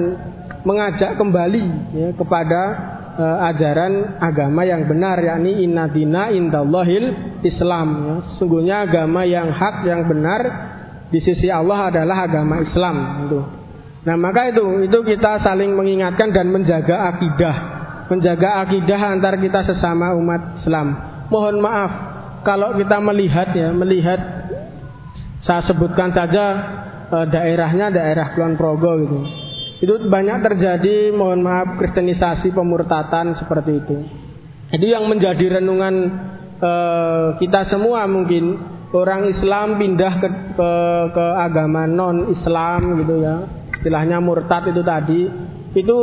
[0.62, 2.62] mengajak kembali ya, kepada
[3.18, 8.16] uh, ajaran agama yang benar yakni inna dina indallahil Islam ya.
[8.38, 10.40] sungguhnya agama yang hak yang benar
[11.10, 13.59] di sisi Allah adalah agama Islam itu.
[14.00, 17.56] Nah, maka itu itu kita saling mengingatkan dan menjaga akidah,
[18.08, 20.96] menjaga akidah antar kita sesama umat Islam.
[21.28, 21.92] Mohon maaf
[22.40, 24.20] kalau kita melihat ya, melihat
[25.44, 26.44] saya sebutkan saja
[27.12, 29.18] e, daerahnya daerah Kulon Progo gitu.
[29.80, 33.96] Itu banyak terjadi mohon maaf kristenisasi pemurtatan seperti itu.
[34.72, 35.94] Jadi yang menjadi renungan
[36.56, 36.72] e,
[37.36, 38.56] kita semua mungkin
[38.96, 40.70] orang Islam pindah ke, ke,
[41.12, 43.59] ke agama non Islam gitu ya.
[43.80, 45.24] Istilahnya murtad itu tadi
[45.72, 45.98] itu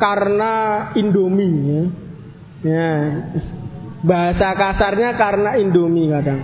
[0.00, 0.52] karena
[0.96, 1.82] Indomie ya.
[2.64, 2.92] Ya,
[4.04, 6.40] Bahasa kasarnya karena Indomie kadang.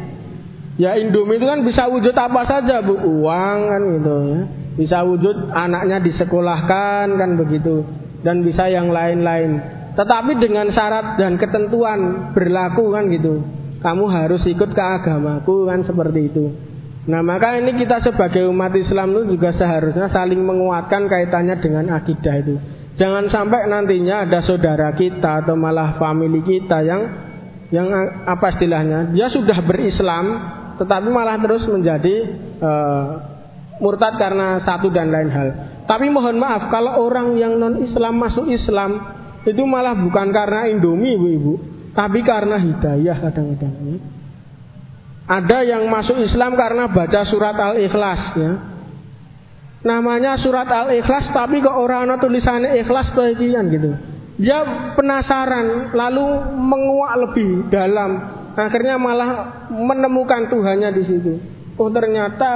[0.77, 4.41] Ya Indomie itu kan bisa wujud apa saja bu, uang kan gitu ya.
[4.81, 7.85] Bisa wujud anaknya disekolahkan kan begitu
[8.25, 9.61] dan bisa yang lain-lain.
[9.93, 13.45] Tetapi dengan syarat dan ketentuan berlaku kan gitu.
[13.81, 16.70] Kamu harus ikut ke agamaku kan seperti itu.
[17.09, 22.35] Nah maka ini kita sebagai umat Islam itu juga seharusnya saling menguatkan kaitannya dengan akidah
[22.45, 22.61] itu.
[23.01, 27.03] Jangan sampai nantinya ada saudara kita atau malah family kita yang
[27.73, 27.89] yang
[28.27, 30.27] apa istilahnya dia sudah berislam
[30.77, 32.15] tetapi malah terus menjadi
[32.61, 33.05] uh,
[33.81, 35.49] murtad karena satu dan lain hal.
[35.89, 39.01] Tapi mohon maaf kalau orang yang non Islam masuk Islam
[39.49, 41.53] itu malah bukan karena Indomie ibu ibu,
[41.97, 44.20] tapi karena hidayah kadang-kadang.
[45.31, 48.53] Ada yang masuk Islam karena baca surat Al-Ikhlas ya.
[49.87, 53.95] Namanya surat Al-Ikhlas tapi kok orang tulisannya ikhlas bagian gitu.
[54.41, 56.27] Dia penasaran, lalu
[56.59, 58.11] menguak lebih dalam.
[58.59, 59.31] Akhirnya malah
[59.71, 61.33] menemukan Tuhannya di situ.
[61.79, 62.51] Oh ternyata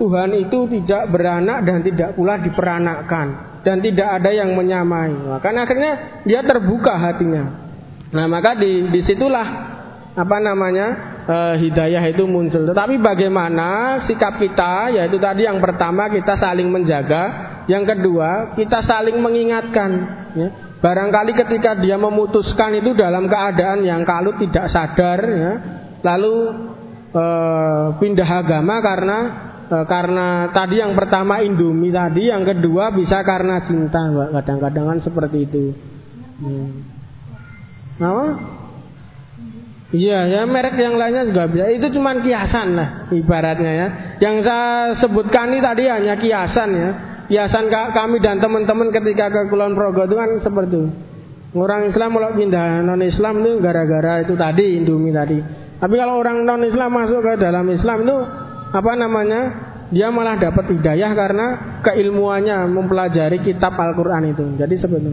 [0.00, 5.42] Tuhan itu tidak beranak dan tidak pula diperanakkan dan tidak ada yang menyamai.
[5.42, 5.92] Karena akhirnya
[6.22, 7.44] dia terbuka hatinya.
[8.14, 9.46] Nah maka di di situlah
[10.14, 12.64] apa namanya e, hidayah itu muncul.
[12.70, 14.94] Tetapi bagaimana sikap kita?
[14.94, 17.22] Yaitu tadi yang pertama kita saling menjaga,
[17.66, 19.90] yang kedua kita saling mengingatkan.
[20.38, 20.48] Ya.
[20.76, 25.52] Barangkali ketika dia memutuskan itu dalam keadaan yang kalau tidak sadar ya,
[26.06, 26.36] lalu
[27.10, 27.24] e,
[27.98, 29.18] pindah agama karena
[29.66, 34.04] e, karena tadi yang pertama Indomie tadi, yang kedua bisa karena cinta,
[34.40, 35.64] Kadang-kadang kan seperti itu.
[36.36, 36.84] Hmm.
[37.96, 38.26] Apa?
[39.94, 41.70] Iya, ya merek yang lainnya juga bisa.
[41.70, 43.86] Itu cuma kiasan lah ibaratnya ya.
[44.18, 46.90] Yang saya sebutkan ini tadi hanya kiasan ya
[47.26, 50.90] kiasan kami dan teman-teman ketika ke Kulon Progo itu kan seperti itu.
[51.56, 55.38] Orang Islam kalau pindah non Islam itu gara-gara itu tadi Indomie tadi.
[55.76, 58.16] Tapi kalau orang non Islam masuk ke dalam Islam itu
[58.74, 59.40] apa namanya?
[59.86, 61.46] Dia malah dapat hidayah karena
[61.86, 64.58] keilmuannya mempelajari kitab Al-Qur'an itu.
[64.58, 65.12] Jadi itu.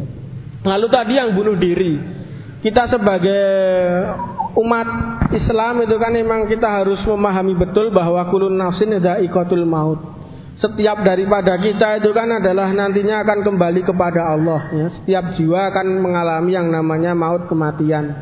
[0.65, 2.01] Lalu tadi yang bunuh diri.
[2.65, 3.45] Kita sebagai
[4.53, 4.87] umat
[5.33, 8.93] Islam itu kan memang kita harus memahami betul bahwa kulun nafsin
[9.25, 10.13] ikotul maut
[10.63, 14.87] setiap daripada kita itu kan adalah nantinya akan kembali kepada Allah ya.
[14.95, 18.15] Setiap jiwa akan mengalami yang namanya maut kematian.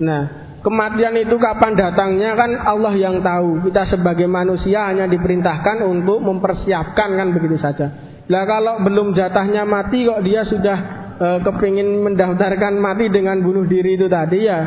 [0.00, 3.68] Nah, kematian itu kapan datangnya kan Allah yang tahu.
[3.68, 7.92] Kita sebagai manusia hanya diperintahkan untuk mempersiapkan kan begitu saja.
[8.24, 10.78] Lah kalau belum jatahnya mati kok dia sudah
[11.20, 14.60] e, kepingin mendaftarkan mati dengan bunuh diri itu tadi ya.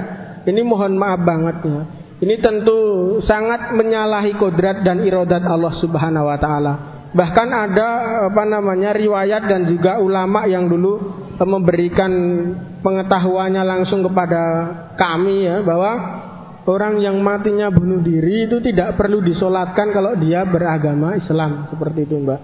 [0.50, 1.82] Ini mohon maaf banget ya.
[2.20, 2.80] Ini tentu
[3.24, 6.74] sangat menyalahi kodrat dan irodat Allah Subhanahu wa taala.
[7.10, 7.88] Bahkan ada
[8.30, 11.00] apa namanya riwayat dan juga ulama yang dulu
[11.40, 12.12] eh, memberikan
[12.84, 14.42] pengetahuannya langsung kepada
[15.00, 15.92] kami ya bahwa
[16.70, 22.20] orang yang matinya bunuh diri itu tidak perlu disolatkan kalau dia beragama Islam seperti itu
[22.20, 22.40] Mbak.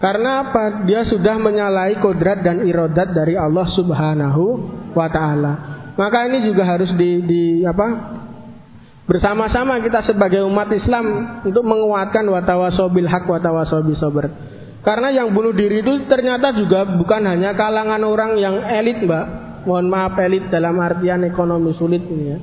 [0.00, 0.88] Karena apa?
[0.88, 4.44] Dia sudah menyalahi kodrat dan irodat dari Allah Subhanahu
[4.96, 5.79] wa taala.
[5.98, 8.18] Maka ini juga harus di, di apa?
[9.10, 11.06] Bersama-sama kita sebagai umat Islam
[11.42, 14.30] untuk menguatkan watawasobil hak watawasobil sober.
[14.80, 19.50] Karena yang bunuh diri itu ternyata juga bukan hanya kalangan orang yang elit mbak.
[19.66, 22.38] Mohon maaf elit dalam artian ekonomi sulit ini ya.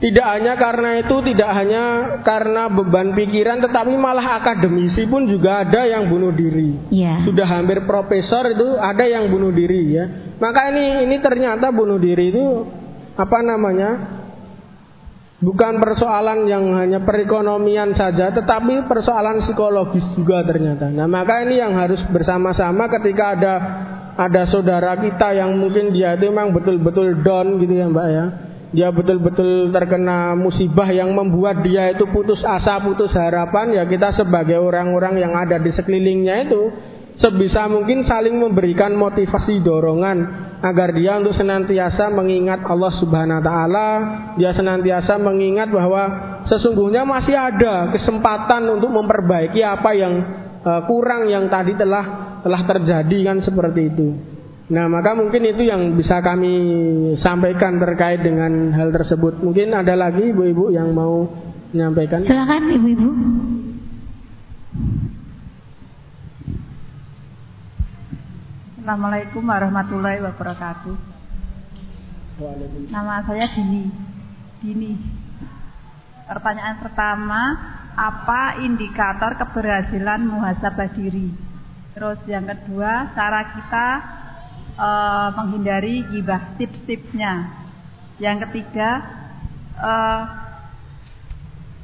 [0.00, 1.84] Tidak hanya karena itu, tidak hanya
[2.24, 6.88] karena beban pikiran, tetapi malah akademisi pun juga ada yang bunuh diri.
[6.88, 7.20] Ya.
[7.20, 10.32] Sudah hampir profesor itu ada yang bunuh diri ya.
[10.40, 12.64] Maka ini ini ternyata bunuh diri itu
[13.12, 13.90] apa namanya?
[15.44, 20.88] Bukan persoalan yang hanya perekonomian saja, tetapi persoalan psikologis juga ternyata.
[20.88, 23.54] Nah, maka ini yang harus bersama-sama ketika ada
[24.16, 28.26] ada saudara kita yang mungkin dia itu memang betul-betul down gitu ya, Mbak ya
[28.70, 34.62] dia betul-betul terkena musibah yang membuat dia itu putus asa, putus harapan, ya kita sebagai
[34.62, 36.62] orang-orang yang ada di sekelilingnya itu
[37.18, 40.18] sebisa mungkin saling memberikan motivasi dorongan
[40.62, 43.88] agar dia untuk senantiasa mengingat Allah Subhanahu wa taala,
[44.38, 46.02] dia senantiasa mengingat bahwa
[46.46, 50.14] sesungguhnya masih ada kesempatan untuk memperbaiki apa yang
[50.62, 54.08] uh, kurang yang tadi telah telah terjadi kan seperti itu.
[54.70, 56.54] Nah, maka mungkin itu yang bisa kami
[57.18, 59.42] sampaikan terkait dengan hal tersebut.
[59.42, 61.26] Mungkin ada lagi ibu-ibu yang mau
[61.74, 62.22] menyampaikan.
[62.22, 63.10] Silakan ibu-ibu.
[68.78, 70.96] Assalamualaikum warahmatullahi wabarakatuh.
[72.94, 73.90] Nama saya Dini.
[74.62, 74.92] Dini.
[76.30, 77.42] Pertanyaan pertama,
[77.98, 81.34] apa indikator keberhasilan muhasabah diri?
[81.90, 83.86] Terus yang kedua, cara kita
[84.80, 87.60] uh, menghindari gibah tips-tipsnya.
[88.16, 88.90] Yang ketiga,
[89.76, 90.22] uh,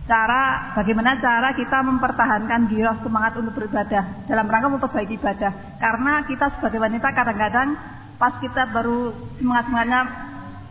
[0.09, 5.77] cara bagaimana cara kita mempertahankan giroh semangat untuk beribadah dalam rangka memperbaiki ibadah.
[5.77, 7.69] Karena kita sebagai wanita kadang-kadang
[8.17, 10.01] pas kita baru semangat-semangatnya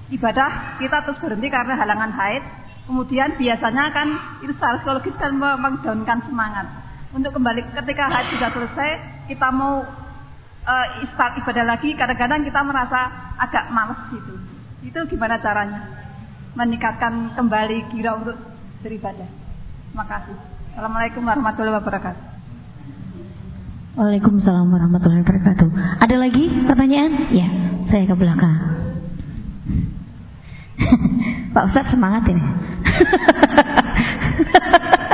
[0.10, 0.50] ibadah,
[0.82, 2.44] kita terus berhenti karena halangan haid.
[2.86, 4.08] Kemudian biasanya kan
[4.46, 6.70] itu secara psikologis kan mendownkan semangat.
[7.18, 8.90] Untuk kembali ketika haid sudah selesai,
[9.26, 9.82] kita mau
[10.66, 13.00] uh, start ibadah lagi, kadang-kadang kita merasa
[13.38, 14.34] agak males gitu.
[14.86, 15.82] Itu gimana caranya?
[16.58, 18.38] Meningkatkan kembali kira untuk
[18.82, 19.30] beribadah.
[19.92, 20.36] Terima kasih.
[20.76, 22.24] Assalamualaikum warahmatullahi wabarakatuh.
[23.96, 25.70] Waalaikumsalam warahmatullahi wabarakatuh.
[26.04, 27.32] Ada lagi pertanyaan?
[27.32, 27.48] Ya,
[27.88, 28.56] saya ke belakang.
[31.56, 32.44] Pak Ustadz semangat ini.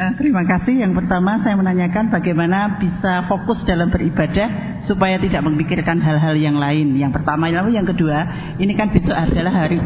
[0.00, 0.80] Uh, terima kasih.
[0.80, 6.96] Yang pertama saya menanyakan bagaimana bisa fokus dalam beribadah supaya tidak memikirkan hal-hal yang lain.
[6.96, 8.24] Yang pertama, lalu yang kedua,
[8.56, 9.76] ini kan besok adalah hari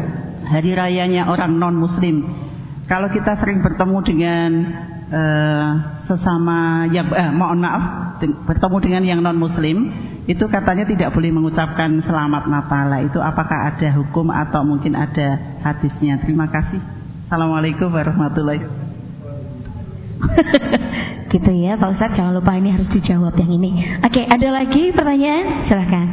[0.47, 2.23] hari rayanya orang non Muslim.
[2.87, 4.49] Kalau kita sering bertemu dengan
[5.11, 5.69] uh,
[6.07, 7.83] sesama ya eh, mohon maaf
[8.23, 9.91] bertemu dengan yang non Muslim
[10.31, 12.87] itu katanya tidak boleh mengucapkan selamat Natal.
[13.03, 16.23] Itu apakah ada hukum atau mungkin ada hadisnya?
[16.23, 16.79] Terima kasih.
[17.27, 18.84] Assalamualaikum warahmatullahi wabarakatuh.
[21.33, 25.67] gitu ya Pak Ustadz jangan lupa ini harus dijawab yang ini oke ada lagi pertanyaan
[25.67, 26.07] silahkan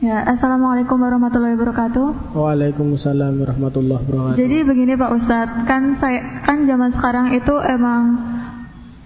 [0.00, 2.32] Ya, Assalamualaikum warahmatullahi wabarakatuh.
[2.32, 4.40] Waalaikumsalam warahmatullahi wabarakatuh.
[4.40, 8.02] Jadi begini Pak Ustadz, kan saya kan zaman sekarang itu emang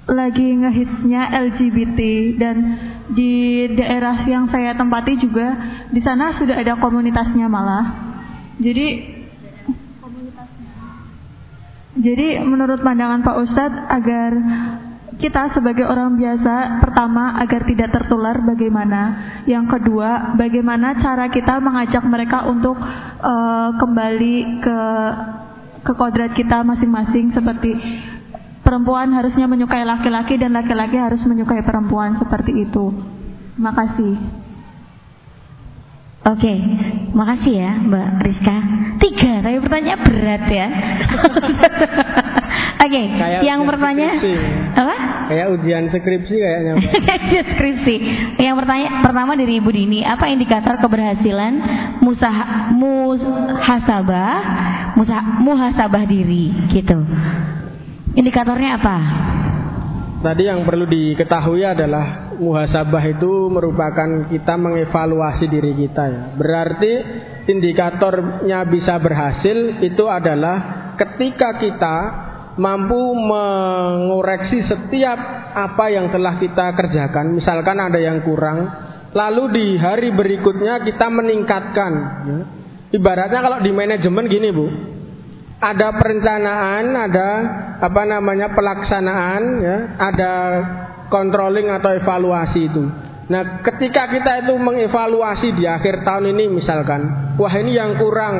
[0.05, 2.01] lagi ngehitsnya LGBT
[2.37, 2.57] dan
[3.17, 5.57] di daerah yang saya tempati juga
[5.89, 7.87] di sana sudah ada komunitasnya malah.
[8.61, 9.17] Jadi
[11.95, 14.31] Jadi menurut pandangan Pak Ustadz agar
[15.23, 19.03] kita sebagai orang biasa pertama agar tidak tertular bagaimana
[19.47, 22.75] yang kedua bagaimana cara kita mengajak mereka untuk
[23.23, 24.79] uh, kembali ke
[25.87, 27.79] ke kodrat kita masing-masing seperti
[28.65, 32.91] perempuan harusnya menyukai laki-laki dan laki-laki harus menyukai perempuan seperti itu.
[33.55, 34.15] Terima kasih.
[36.25, 36.57] Oke, okay.
[37.12, 38.57] makasih ya Mbak Rizka.
[38.97, 40.67] Tiga, tapi pertanyaan berat ya.
[42.85, 43.45] Oke, okay.
[43.45, 44.25] yang pertanyaan
[44.73, 44.97] apa?
[45.29, 46.73] Kayak ujian skripsi kayaknya.
[47.29, 47.97] ujian skripsi.
[48.41, 51.53] Yang pertanyaan pertama dari Ibu Dini, apa indikator keberhasilan
[52.01, 54.37] musah muhasabah
[54.97, 57.05] musah, muhasabah diri gitu?
[58.15, 58.97] Indikatornya apa?
[60.23, 66.23] Tadi yang perlu diketahui adalah muhasabah itu merupakan kita mengevaluasi diri kita ya.
[66.39, 66.93] Berarti
[67.51, 70.57] indikatornya bisa berhasil itu adalah
[70.95, 71.97] ketika kita
[72.55, 75.19] mampu mengoreksi setiap
[75.59, 77.35] apa yang telah kita kerjakan.
[77.35, 78.71] Misalkan ada yang kurang,
[79.11, 81.93] lalu di hari berikutnya kita meningkatkan.
[82.31, 82.39] Ya.
[82.95, 84.93] Ibaratnya kalau di manajemen gini bu,
[85.61, 87.29] ada perencanaan, ada
[87.81, 90.33] apa namanya pelaksanaan, ya, ada
[91.09, 92.85] controlling atau evaluasi itu.
[93.25, 98.37] Nah, ketika kita itu mengevaluasi di akhir tahun ini misalkan, wah ini yang kurang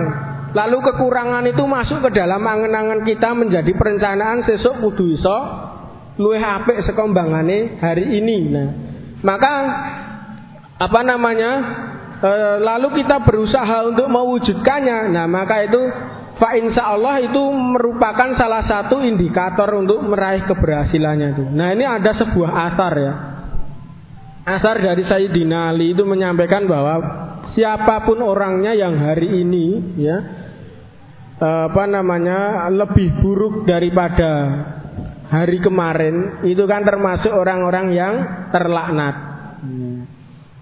[0.55, 5.39] Lalu kekurangan itu masuk ke dalam angan-angan kita menjadi perencanaan sesuk kudu iso
[6.15, 8.55] luwih apik sekombangane hari ini.
[8.55, 8.69] Nah,
[9.27, 9.55] maka
[10.79, 11.51] apa namanya?
[12.23, 12.31] E,
[12.63, 15.11] lalu kita berusaha untuk mewujudkannya.
[15.11, 15.83] Nah, maka itu
[16.39, 21.45] fa insya Allah itu merupakan salah satu indikator untuk meraih keberhasilannya itu.
[21.55, 23.15] Nah, ini ada sebuah asar ya.
[24.45, 27.01] Asar dari Sayyidina Ali itu menyampaikan bahwa
[27.57, 30.17] siapa pun orangnya yang hari ini ya
[31.41, 34.31] apa namanya lebih buruk daripada
[35.33, 38.15] hari kemarin itu kan termasuk orang-orang yang
[38.53, 39.17] terlaknat.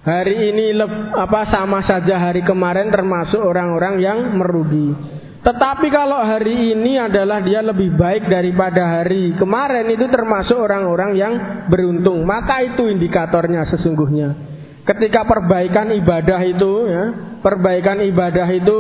[0.03, 0.75] Hari ini
[1.15, 4.95] apa sama saja hari kemarin termasuk orang-orang yang merugi.
[5.43, 11.35] Tetapi kalau hari ini adalah dia lebih baik daripada hari kemarin itu termasuk orang-orang yang
[11.67, 12.23] beruntung.
[12.23, 14.39] Maka itu indikatornya sesungguhnya.
[14.87, 17.05] Ketika perbaikan ibadah itu ya,
[17.43, 18.79] perbaikan ibadah itu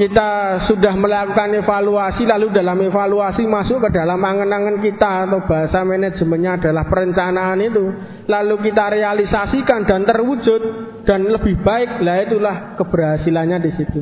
[0.00, 6.56] kita sudah melakukan evaluasi lalu dalam evaluasi masuk ke dalam angan-angan kita atau bahasa manajemennya
[6.56, 7.84] adalah perencanaan itu
[8.24, 10.62] lalu kita realisasikan dan terwujud
[11.04, 14.00] dan lebih baik lah itulah keberhasilannya di situ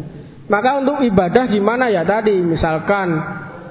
[0.49, 2.41] maka untuk ibadah gimana ya tadi?
[2.41, 3.09] Misalkan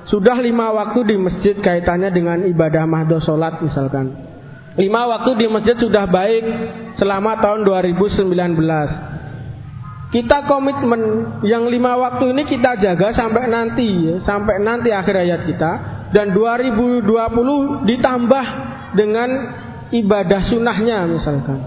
[0.05, 4.13] sudah lima waktu di masjid kaitannya dengan ibadah mahdoh sholat misalkan.
[4.78, 6.45] Lima waktu di masjid sudah baik
[7.01, 8.30] selama tahun 2019
[10.07, 11.01] kita komitmen
[11.43, 15.71] yang lima waktu ini kita jaga sampai nanti ya, sampai nanti akhir hayat kita.
[16.07, 17.03] Dan 2020
[17.84, 18.45] ditambah
[18.95, 19.30] dengan
[19.91, 21.59] ibadah sunnahnya misalkan.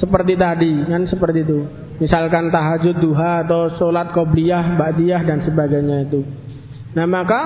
[0.00, 6.26] Seperti tadi kan seperti itu misalkan tahajud duha atau sholat qobliyah ba'diyah dan sebagainya itu
[6.98, 7.42] nah maka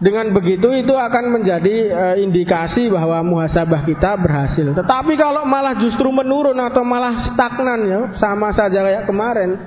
[0.00, 4.72] dengan begitu itu akan menjadi e, indikasi bahwa muhasabah kita berhasil.
[4.72, 9.60] Tetapi kalau malah justru menurun atau malah stagnan ya, sama saja kayak kemarin.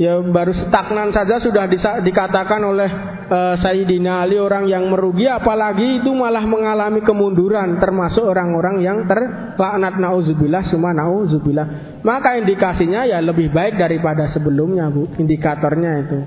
[0.00, 1.68] Ya baru stagnan saja sudah
[2.00, 2.88] dikatakan oleh
[3.28, 10.00] e, Sayyidina Ali orang yang merugi apalagi itu malah mengalami kemunduran termasuk orang-orang yang terlaknat
[10.00, 12.00] nauzubillah summa nauzubillah.
[12.00, 16.18] Maka indikasinya ya lebih baik daripada sebelumnya Bu, indikatornya itu.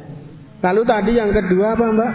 [0.62, 2.14] Lalu tadi yang kedua apa Mbak?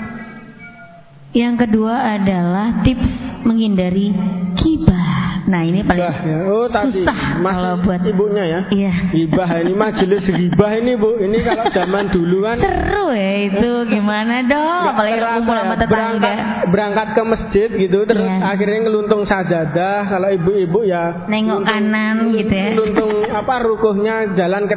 [1.35, 3.11] Yang kedua adalah tips
[3.43, 4.15] menghindari
[4.63, 5.28] kibah.
[5.49, 6.39] Nah ini paling Gibah, ya.
[6.53, 7.09] oh, tadi.
[7.09, 8.61] susah kalau buat ibunya ya.
[8.69, 8.93] Iya.
[9.17, 11.11] Gibah ini majelis gibah ini bu.
[11.25, 12.57] Ini kalau zaman dulu kan.
[12.61, 14.83] Seru ya itu gimana dong?
[14.93, 15.89] Apalagi kumpul sama tetangga.
[15.89, 16.39] Berangkat,
[16.69, 18.45] berangkat ke masjid gitu, terus Iya.
[18.45, 19.97] akhirnya ngeluntung sajadah.
[20.13, 22.69] Kalau ibu-ibu ya Nengok kanan gitu ya.
[22.77, 24.77] Ngeluntung apa rukuhnya jalan ke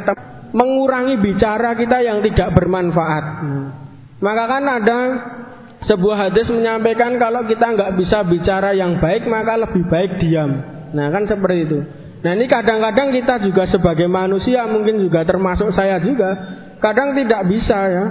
[0.56, 3.24] mengurangi bicara kita yang tidak bermanfaat.
[3.44, 3.66] Hmm.
[4.24, 4.98] Maka kan ada
[5.86, 10.50] sebuah hadis menyampaikan kalau kita nggak bisa bicara yang baik maka lebih baik diam.
[10.94, 11.78] Nah kan seperti itu.
[12.22, 16.30] Nah ini kadang-kadang kita juga sebagai manusia mungkin juga termasuk saya juga
[16.78, 18.04] kadang tidak bisa ya.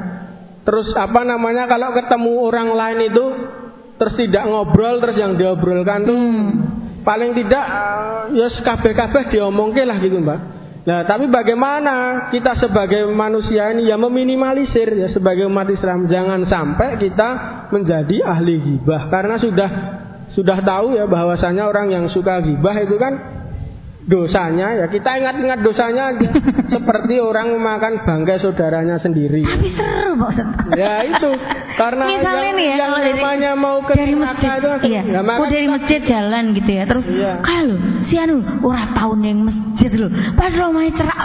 [0.61, 3.25] Terus apa namanya kalau ketemu orang lain itu
[3.95, 6.21] terus tidak ngobrol terus yang diobrolkan tuh
[7.01, 7.65] paling tidak
[8.35, 10.60] ya kabeh-kabeh diomongke lah gitu mbak.
[10.81, 16.09] Nah, tapi bagaimana kita sebagai manusia ini ya meminimalisir ya sebagai umat Islam?
[16.09, 17.29] Jangan sampai kita
[17.69, 19.69] menjadi ahli gibah karena sudah
[20.33, 23.40] sudah tahu ya bahwasanya orang yang suka gibah itu kan
[24.01, 26.27] dosanya ya kita ingat-ingat dosanya aja
[26.73, 29.45] seperti orang memakan bangkai saudaranya sendiri.
[29.45, 30.31] Tapi seru Pak.
[30.73, 31.29] Ya itu
[31.77, 35.21] karena Misalnya yang, nih ya yang dari namanya mau ke dari masjid, itu iya, ya,
[35.21, 37.31] maka oh dari kita- masjid jalan gitu ya, terus Iya.
[37.45, 37.77] kalau
[38.09, 38.35] si anu
[38.65, 41.19] ora tau neng masjid loh, padahal main cerak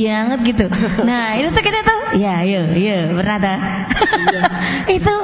[0.00, 0.64] banget gitu.
[1.08, 3.58] Nah itu tuh kita tuh, ya iya iya pernah tak?
[4.00, 4.42] Iya.
[4.90, 5.14] itu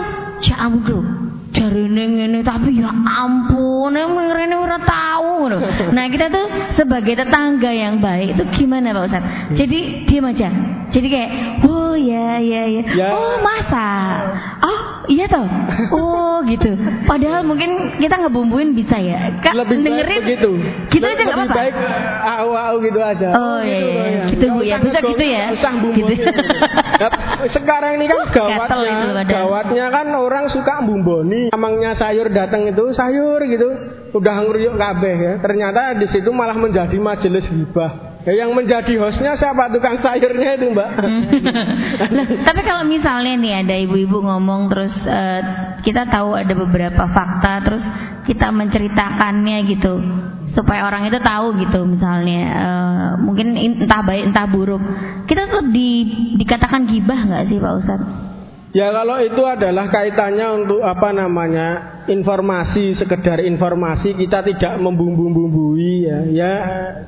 [0.46, 1.25] ya ampun
[1.56, 5.58] dari ini tapi ya ampun yang rene ora tahu ngono.
[5.96, 6.46] Nah kita tuh
[6.76, 9.24] sebagai tetangga yang baik itu gimana Pak Ustaz?
[9.56, 10.48] Jadi diam aja.
[10.92, 11.30] Jadi kayak
[11.64, 12.82] oh ya ya ya.
[12.92, 13.08] Ya.
[13.16, 13.88] Oh masa?
[15.06, 15.46] Oh iya toh.
[15.94, 16.66] Oh gitu.
[17.06, 19.38] Padahal mungkin kita ngebumbuin bisa ya.
[19.38, 20.50] Kak, lebih dengerin begitu.
[20.90, 21.54] Gitu aja nggak apa-apa.
[21.54, 21.74] baik
[22.26, 23.28] au au gitu aja.
[23.38, 23.94] Oh, iya, gitu iya.
[23.94, 24.24] loh, ya.
[24.26, 24.76] Gitu, Nggak Bu, ya.
[24.82, 25.44] Bisa gitu ya.
[25.46, 26.16] nggak Usah bumboni.
[26.18, 26.26] Gitu.
[26.96, 27.10] Nah,
[27.54, 31.54] sekarang ini kan Uh, gawatnya, gawatnya kan orang suka bumboni.
[31.54, 33.68] Amangnya sayur datang itu sayur gitu.
[34.10, 35.32] Udah ngeruyuk kabeh ya.
[35.38, 38.05] Ternyata di situ malah menjadi majelis hibah.
[38.26, 40.88] Ya, yang menjadi hostnya siapa tukang sayurnya itu mbak?
[42.10, 45.40] Loh, tapi kalau misalnya nih ada ibu-ibu ngomong terus eh,
[45.86, 47.84] kita tahu ada beberapa fakta terus
[48.26, 50.02] kita menceritakannya gitu
[50.58, 54.82] supaya orang itu tahu gitu misalnya eh, mungkin in- entah baik entah buruk
[55.30, 58.25] kita tuh di, dikatakan gibah nggak sih Pak Ustadz?
[58.74, 66.18] Ya kalau itu adalah kaitannya untuk apa namanya informasi sekedar informasi kita tidak membumbu-bumbui ya
[66.28, 66.54] ya.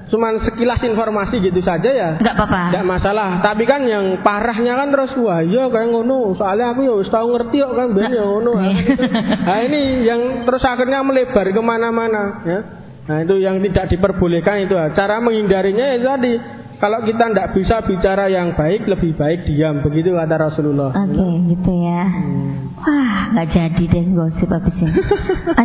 [0.06, 2.10] Cuman sekilas informasi gitu saja ya.
[2.22, 2.62] Nggak apa-apa.
[2.72, 3.30] Nggak masalah.
[3.42, 6.38] Tapi kan yang parahnya kan terus wah iya kayak ngono.
[6.38, 8.52] Soalnya aku ya tahu ngerti kok kan ben ya ngono.
[8.54, 9.02] Nah, gitu.
[9.44, 12.60] nah ini yang terus akhirnya melebar ke mana-mana ya.
[13.08, 14.76] Nah itu yang tidak diperbolehkan itu.
[14.94, 16.32] Cara menghindarinya ya tadi
[16.78, 19.82] kalau kita tidak bisa bicara yang baik, lebih baik diam.
[19.82, 20.94] Begitu kata Rasulullah.
[20.94, 22.02] Oke, okay, gitu ya.
[22.06, 22.48] Hmm.
[22.78, 24.92] Wah, nggak jadi deh gosip habis ini.
[24.94, 25.02] Oke.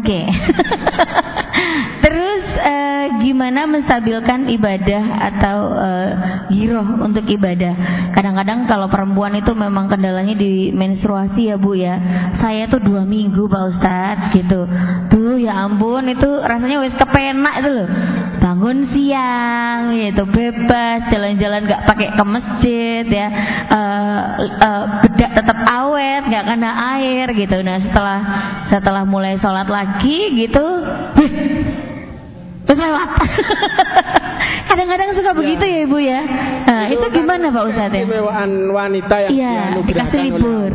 [0.02, 0.24] Okay.
[2.04, 6.10] Terus uh, gimana menstabilkan ibadah atau uh,
[6.50, 8.10] giroh untuk ibadah?
[8.18, 11.96] Kadang-kadang kalau perempuan itu memang kendalanya di menstruasi ya bu ya.
[12.42, 14.66] Saya tuh dua minggu pak Ustadz gitu.
[15.14, 17.88] Tuh ya ampun itu rasanya wes kepenak itu loh.
[18.44, 23.28] Bangun siang gitu bebas jalan-jalan nggak pakai ke masjid ya.
[23.72, 24.22] Uh,
[24.60, 27.64] uh, bedak tetap awet nggak kena air gitu.
[27.64, 28.20] Nah setelah
[28.68, 30.66] setelah mulai sholat lagi gitu
[32.68, 33.10] terus lewat.
[34.72, 35.38] Kadang-kadang suka ya.
[35.38, 36.22] begitu ya ibu ya.
[36.66, 38.06] Nah, itu, itu gimana Pak Ustadz ya?
[38.74, 40.72] Wanita yang ya, dikasih libur.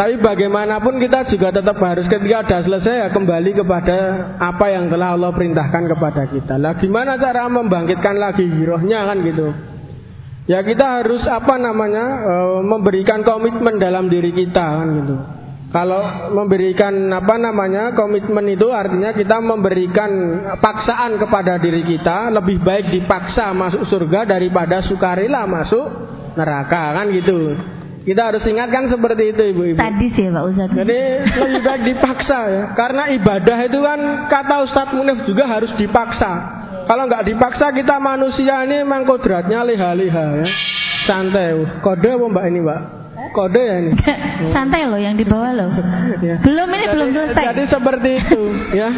[0.00, 3.96] Tapi bagaimanapun kita juga tetap harus ketika sudah selesai ya kembali kepada
[4.40, 6.56] apa yang telah Allah perintahkan kepada kita.
[6.56, 9.52] Lah gimana cara membangkitkan lagi girohnya kan gitu.
[10.48, 12.34] Ya kita harus apa namanya e,
[12.64, 15.16] memberikan komitmen dalam diri kita kan gitu.
[15.68, 20.10] Kalau memberikan apa namanya komitmen itu artinya kita memberikan
[20.64, 25.84] paksaan kepada diri kita lebih baik dipaksa masuk surga daripada sukarela masuk
[26.40, 27.52] neraka kan gitu.
[28.00, 29.76] Kita harus ingatkan seperti itu ibu-ibu.
[29.76, 30.72] Tadi sih Pak Ustadz.
[30.72, 30.98] Jadi
[31.36, 32.62] lebih baik dipaksa ya.
[32.72, 34.00] Karena ibadah itu kan
[34.32, 36.32] kata Ustadz Munif juga harus dipaksa.
[36.88, 40.46] Kalau nggak dipaksa kita manusia ini memang kodratnya liha-liha ya.
[41.04, 41.60] Santai.
[41.84, 42.80] Kode apa mbak ini mbak?
[43.36, 43.92] Kode ya ini.
[44.56, 45.68] Santai loh yang dibawa loh.
[46.24, 46.40] ya.
[46.40, 47.44] Belum ini jadi, belum selesai.
[47.52, 48.42] Jadi seperti itu
[48.74, 48.90] ya.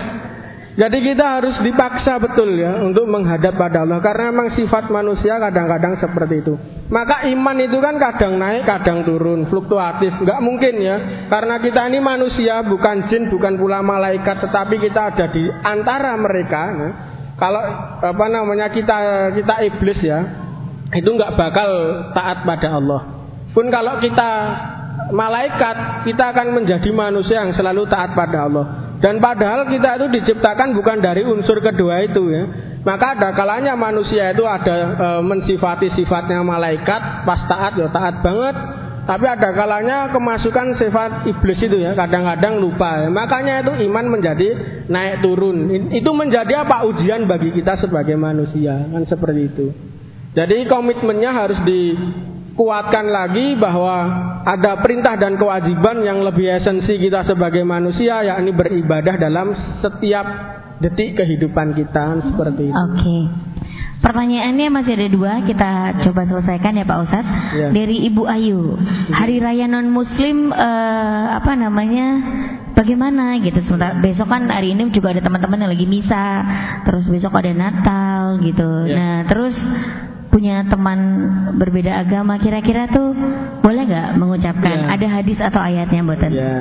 [0.73, 6.01] Jadi kita harus dipaksa betul ya untuk menghadap pada Allah karena memang sifat manusia kadang-kadang
[6.01, 6.57] seperti itu.
[6.89, 10.17] Maka iman itu kan kadang naik, kadang turun, fluktuatif.
[10.25, 10.97] Enggak mungkin ya.
[11.29, 16.63] Karena kita ini manusia, bukan jin, bukan pula malaikat, tetapi kita ada di antara mereka.
[16.73, 16.91] Ya.
[17.37, 17.63] Kalau
[18.01, 20.25] apa namanya kita kita iblis ya,
[20.97, 21.69] itu enggak bakal
[22.17, 23.01] taat pada Allah.
[23.53, 24.31] Pun kalau kita
[25.13, 28.82] malaikat, kita akan menjadi manusia yang selalu taat pada Allah.
[29.03, 32.45] Dan padahal kita itu diciptakan bukan dari unsur kedua itu ya.
[32.87, 38.57] Maka ada kalanya manusia itu ada e, mensifati sifatnya malaikat, pas taat ya taat banget.
[39.03, 43.03] Tapi ada kalanya kemasukan sifat iblis itu ya, kadang-kadang lupa.
[43.03, 43.11] Ya.
[43.11, 44.49] Makanya itu iman menjadi
[44.87, 45.67] naik turun.
[45.91, 49.67] Itu menjadi apa ujian bagi kita sebagai manusia, kan seperti itu.
[50.39, 51.99] Jadi komitmennya harus di
[52.55, 53.97] kuatkan lagi bahwa
[54.45, 60.27] ada perintah dan kewajiban yang lebih esensi kita sebagai manusia yakni beribadah dalam setiap
[60.83, 62.75] detik kehidupan kita seperti itu.
[62.75, 62.99] Oke.
[62.99, 63.23] Okay.
[64.03, 65.71] Pertanyaannya masih ada dua, kita
[66.03, 67.35] coba selesaikan ya Pak Ustadz.
[67.55, 67.69] Ya.
[67.71, 68.75] Dari Ibu Ayu,
[69.15, 72.09] Hari Raya non Muslim uh, apa namanya?
[72.75, 73.63] Bagaimana gitu?
[73.63, 76.27] Sebentar, besok kan hari ini juga ada teman-teman yang lagi misa,
[76.83, 78.91] terus besok ada Natal gitu.
[78.91, 78.97] Ya.
[78.99, 79.55] Nah terus
[80.33, 80.99] punya teman
[81.61, 83.13] berbeda agama kira-kira tuh
[83.61, 84.97] boleh nggak mengucapkan ya.
[84.97, 86.31] ada hadis atau ayatnya buatan?
[86.33, 86.57] Ya.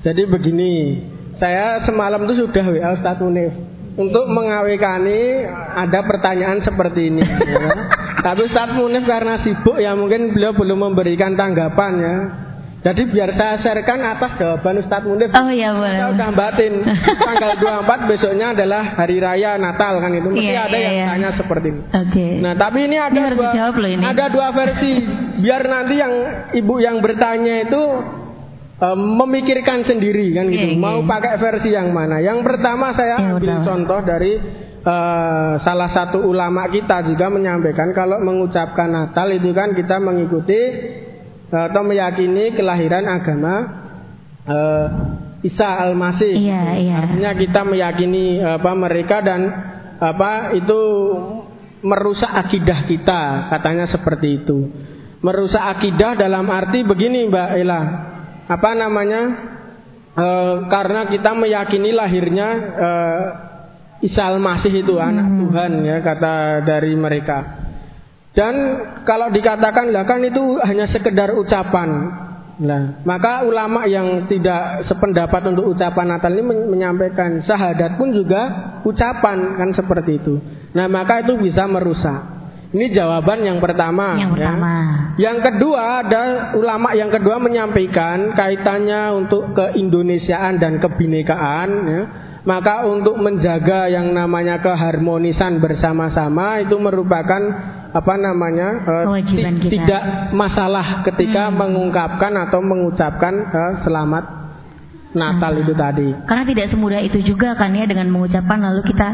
[0.00, 0.72] Jadi begini,
[1.36, 3.52] saya semalam tuh sudah WA Ustaz Munif
[4.00, 5.44] untuk mengawekani
[5.76, 7.20] ada pertanyaan seperti ini.
[7.22, 7.68] ya.
[8.26, 12.16] Tapi Ustaz Munif karena sibuk ya mungkin beliau belum memberikan tanggapan ya.
[12.86, 15.34] Jadi biar saya sharekan atas jawaban Ustadz Munif.
[15.34, 15.98] Oh iya boleh.
[15.98, 16.72] Saya udah batin.
[17.26, 20.30] Tanggal 24 besoknya adalah hari raya Natal kan itu.
[20.30, 21.08] Mesti yeah, ada yeah, yang yeah.
[21.10, 21.82] tanya seperti ini.
[21.82, 21.98] Oke.
[22.14, 22.30] Okay.
[22.38, 24.02] Nah tapi ini ada ini dua, loh ini.
[24.06, 24.90] ada dua versi.
[25.42, 26.12] Biar nanti yang
[26.54, 27.82] ibu yang bertanya itu
[28.78, 30.68] um, memikirkan sendiri kan gitu.
[30.70, 31.10] Yeah, Mau yeah.
[31.10, 32.22] pakai versi yang mana?
[32.22, 33.66] Yang pertama saya yeah, ambil betul.
[33.66, 34.32] contoh dari
[34.86, 40.62] uh, salah satu ulama kita juga menyampaikan kalau mengucapkan Natal itu kan kita mengikuti
[41.46, 43.54] atau meyakini kelahiran agama
[44.46, 44.86] uh,
[45.46, 46.32] Isa Al-Masih.
[46.32, 46.94] Iya, iya.
[47.06, 49.40] Artinya kita meyakini apa mereka dan
[50.02, 50.80] apa itu
[51.86, 54.58] merusak akidah kita, katanya seperti itu.
[55.22, 57.82] Merusak akidah dalam arti begini Mbak Ella.
[58.46, 59.22] Apa namanya?
[60.16, 60.26] E,
[60.66, 62.90] karena kita meyakini lahirnya e,
[64.06, 65.38] Isa Al-Masih itu anak hmm.
[65.46, 66.34] Tuhan ya kata
[66.66, 67.65] dari mereka.
[68.36, 68.54] Dan
[69.08, 71.88] kalau dikatakan lah kan itu hanya sekedar ucapan.
[72.56, 79.56] Nah, maka ulama yang tidak sependapat untuk ucapan Natal ini menyampaikan syahadat pun juga ucapan
[79.56, 80.40] kan seperti itu.
[80.76, 82.36] Nah, maka itu bisa merusak.
[82.76, 84.20] Ini jawaban yang pertama.
[84.20, 84.34] Yang ya.
[84.36, 84.72] pertama.
[85.16, 86.22] Yang kedua ada
[86.60, 91.68] ulama yang kedua menyampaikan kaitannya untuk keindonesiaan dan kebinekaan.
[91.88, 92.02] Ya.
[92.46, 97.42] Maka untuk menjaga yang namanya keharmonisan bersama-sama itu merupakan
[97.96, 99.72] apa namanya uh, Kewajiban kita.
[99.72, 100.02] tidak
[100.36, 101.56] masalah ketika hmm.
[101.56, 104.24] mengungkapkan atau mengucapkan uh, selamat
[105.16, 106.12] Natal itu tadi.
[106.28, 109.08] Karena tidak semudah itu juga kan ya dengan mengucapkan lalu kita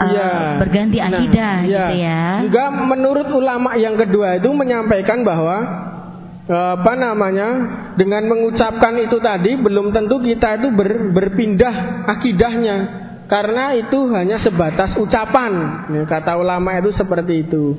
[0.00, 0.30] uh, ya.
[0.56, 2.22] berganti nah, akidah nah, gitu ya.
[2.48, 5.90] Juga menurut ulama yang kedua itu menyampaikan bahwa
[6.52, 7.48] apa namanya
[7.94, 12.76] dengan mengucapkan itu tadi belum tentu kita itu ber, berpindah akidahnya
[13.30, 15.52] karena itu hanya sebatas ucapan
[15.88, 17.78] ya, kata ulama itu seperti itu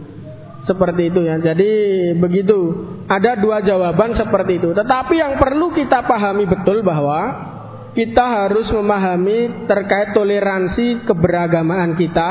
[0.63, 1.71] seperti itu ya jadi
[2.15, 2.59] begitu
[3.07, 7.51] ada dua jawaban seperti itu tetapi yang perlu kita pahami betul bahwa
[7.93, 12.29] kita harus memahami terkait toleransi keberagamaan kita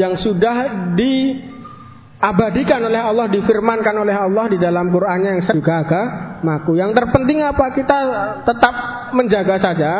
[0.00, 6.80] yang sudah diabadikan oleh Allah, difirmankan oleh Allah di dalam Qur'annya yang juga agamaku.
[6.80, 7.76] Yang terpenting apa?
[7.76, 7.98] Kita
[8.48, 8.74] tetap
[9.12, 9.92] menjaga saja,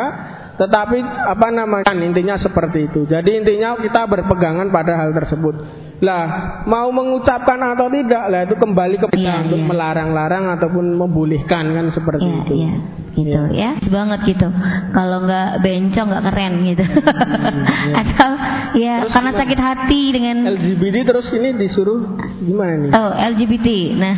[0.57, 3.05] tetapi apa namanya intinya seperti itu.
[3.05, 5.55] Jadi intinya kita berpegangan pada hal tersebut.
[6.03, 6.23] Lah,
[6.67, 9.67] mau mengucapkan atau tidak, lah itu kembali ke kita iya, untuk iya.
[9.71, 12.53] melarang-larang ataupun membolehkan kan seperti iya, itu.
[12.59, 12.73] Iya
[13.13, 13.29] gitu.
[13.29, 13.71] Ya, ya.
[13.93, 14.47] banget gitu.
[14.91, 16.83] Kalau nggak bencong nggak keren gitu.
[16.83, 17.95] Hmm, ya.
[18.01, 18.31] atau
[18.73, 23.67] ya terus karena sakit hati dengan LGBT terus ini disuruh gimana nih oh LGBT
[24.01, 24.15] nah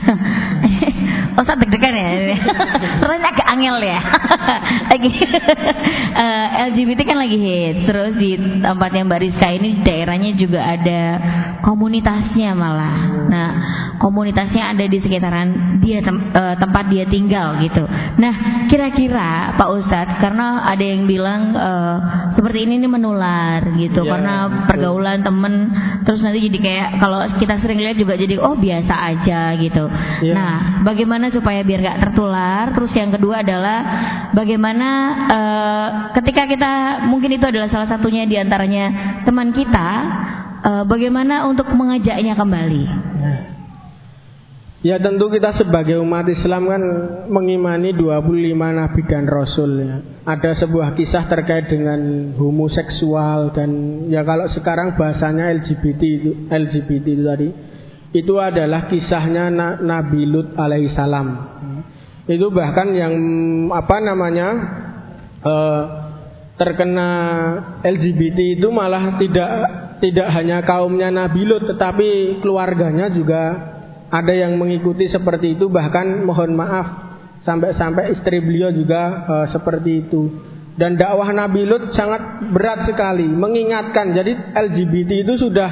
[1.36, 2.10] oh saya deg-degan ya
[3.04, 4.00] terus agak angel ya.
[4.96, 10.64] Lagi uh, eh, LGBT kan lagi hit terus di tempatnya Mbak Rizka ini daerahnya juga
[10.64, 11.02] ada
[11.76, 13.50] komunitasnya malah nah
[14.00, 17.84] komunitasnya ada di sekitaran dia tem uh, tempat dia tinggal gitu
[18.16, 21.98] nah kira kira-kira Pak Ustadz karena ada yang bilang uh,
[22.38, 24.36] seperti ini nih menular gitu ya, karena
[24.70, 25.74] pergaulan temen
[26.06, 29.90] terus nanti jadi kayak kalau kita sering lihat juga jadi oh biasa aja gitu.
[30.22, 30.34] Ya.
[30.38, 32.70] Nah bagaimana supaya biar gak tertular?
[32.78, 33.80] Terus yang kedua adalah
[34.38, 34.90] bagaimana
[35.34, 35.88] uh,
[36.22, 36.74] ketika kita
[37.10, 39.90] mungkin itu adalah salah satunya di antaranya teman kita
[40.64, 42.84] uh, bagaimana untuk mengajaknya kembali?
[44.86, 45.02] Ya.
[45.02, 46.84] Tentu kita sebagai umat Islam kan
[47.26, 49.98] mengimani 25 nabi dan rasul ya.
[50.30, 53.70] Ada sebuah kisah terkait dengan homoseksual dan
[54.14, 57.50] ya kalau sekarang bahasanya LGBT itu LGBT itu tadi
[58.16, 59.50] itu adalah kisahnya
[59.82, 61.28] Nabi Lut alaihissalam.
[62.30, 63.14] Itu bahkan yang
[63.74, 64.48] apa namanya
[65.44, 65.82] uh,
[66.56, 67.10] terkena
[67.84, 69.50] LGBT itu malah tidak
[70.06, 73.74] tidak hanya kaumnya Nabi Lut tetapi keluarganya juga
[74.14, 77.06] ada yang mengikuti seperti itu bahkan mohon maaf
[77.42, 80.22] sampai-sampai istri beliau juga uh, seperti itu.
[80.76, 84.12] Dan dakwah Nabi Lut sangat berat sekali mengingatkan.
[84.12, 85.70] Jadi LGBT itu sudah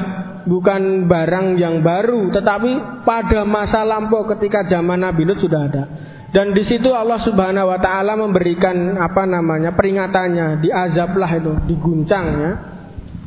[0.48, 5.84] bukan barang yang baru, tetapi pada masa lampau ketika zaman Nabi Lut sudah ada.
[6.34, 12.73] Dan di situ Allah Subhanahu wa taala memberikan apa namanya peringatannya, diazablah itu, diguncangnya.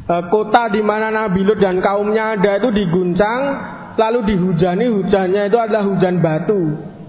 [0.07, 3.41] Kota di mana Nabi Lut dan kaumnya ada itu diguncang
[3.99, 6.61] lalu dihujani hujannya itu adalah hujan batu.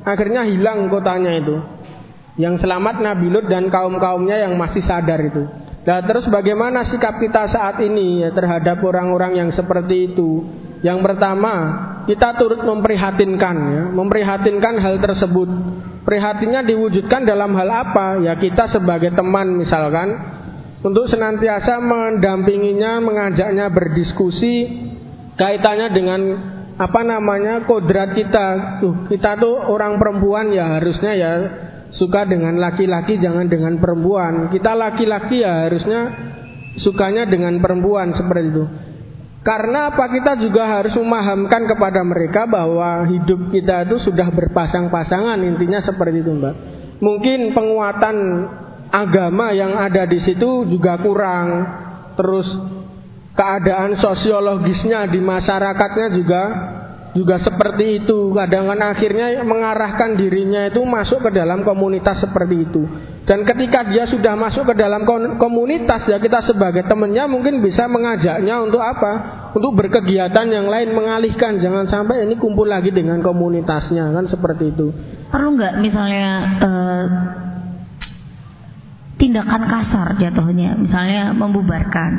[0.08, 1.56] Akhirnya hilang kotanya itu.
[2.40, 5.46] Yang selamat Nabi Lut dan kaum-kaumnya yang masih sadar itu.
[5.88, 10.44] Nah terus bagaimana sikap kita saat ini ya, terhadap orang-orang yang seperti itu?
[10.86, 11.54] Yang pertama,
[12.06, 15.50] kita turut memprihatinkan ya, memprihatinkan hal tersebut.
[16.06, 18.22] Prihatinnya diwujudkan dalam hal apa?
[18.24, 20.37] Ya kita sebagai teman misalkan
[20.88, 24.88] untuk senantiasa mendampinginya, mengajaknya berdiskusi
[25.36, 26.22] kaitannya dengan
[26.80, 28.80] apa namanya kodrat kita.
[28.80, 31.32] Tuh kita tuh orang perempuan ya harusnya ya
[31.92, 34.48] suka dengan laki-laki jangan dengan perempuan.
[34.48, 36.00] Kita laki-laki ya harusnya
[36.80, 38.66] sukanya dengan perempuan seperti itu.
[39.44, 40.08] Karena apa?
[40.12, 46.32] Kita juga harus memahamkan kepada mereka bahwa hidup kita itu sudah berpasang-pasangan intinya seperti itu
[46.32, 46.56] mbak.
[47.00, 48.16] Mungkin penguatan
[48.98, 51.48] agama yang ada di situ juga kurang
[52.18, 52.50] terus
[53.38, 56.44] keadaan sosiologisnya di masyarakatnya juga
[57.18, 58.30] juga seperti itu.
[58.34, 62.86] Kadang kan akhirnya mengarahkan dirinya itu masuk ke dalam komunitas seperti itu.
[63.26, 65.04] Dan ketika dia sudah masuk ke dalam
[65.42, 69.12] komunitas ya kita sebagai temannya mungkin bisa mengajaknya untuk apa?
[69.58, 74.94] Untuk berkegiatan yang lain mengalihkan jangan sampai ini kumpul lagi dengan komunitasnya kan seperti itu.
[75.28, 76.30] Perlu nggak misalnya
[76.62, 77.06] uh,
[79.18, 82.12] tindakan kasar jatuhnya misalnya membubarkan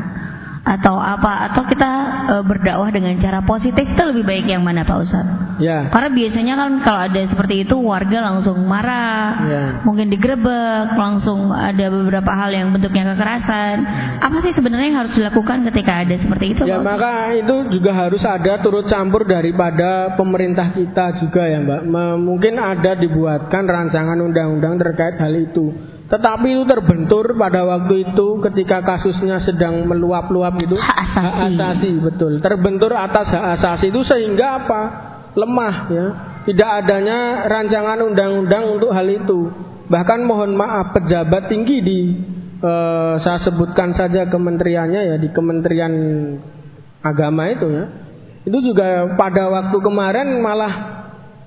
[0.68, 1.90] atau apa atau kita
[2.28, 5.36] e, berdakwah dengan cara positif itu lebih baik yang mana Pak Ustadz?
[5.58, 5.90] Ya.
[5.90, 9.62] Karena biasanya kan kalau ada seperti itu warga langsung marah, ya.
[9.82, 13.76] mungkin digerebek, langsung ada beberapa hal yang bentuknya kekerasan.
[14.22, 16.62] Apa sih sebenarnya yang harus dilakukan ketika ada seperti itu?
[16.62, 21.80] Ya Pak maka itu juga harus ada turut campur daripada pemerintah kita juga ya Mbak.
[22.22, 25.97] Mungkin ada dibuatkan rancangan undang-undang terkait hal itu.
[26.08, 31.20] Tetapi itu terbentur pada waktu itu ketika kasusnya sedang meluap-luap itu hak asasi.
[31.20, 32.32] hak asasi betul.
[32.40, 34.80] Terbentur atas hak asasi itu sehingga apa?
[35.36, 36.06] Lemah ya.
[36.48, 39.52] Tidak adanya rancangan undang-undang untuk hal itu.
[39.92, 42.00] Bahkan mohon maaf pejabat tinggi di
[42.56, 45.92] eh, saya sebutkan saja kementeriannya ya di Kementerian
[47.04, 47.84] Agama itu ya.
[48.48, 50.97] Itu juga pada waktu kemarin malah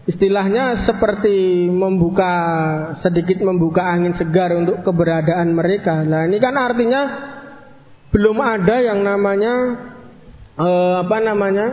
[0.10, 2.34] istilahnya seperti membuka
[3.06, 6.02] sedikit membuka angin segar untuk keberadaan mereka.
[6.02, 7.02] Nah ini kan artinya
[8.10, 9.53] belum ada yang namanya
[10.57, 11.68] uh, apa namanya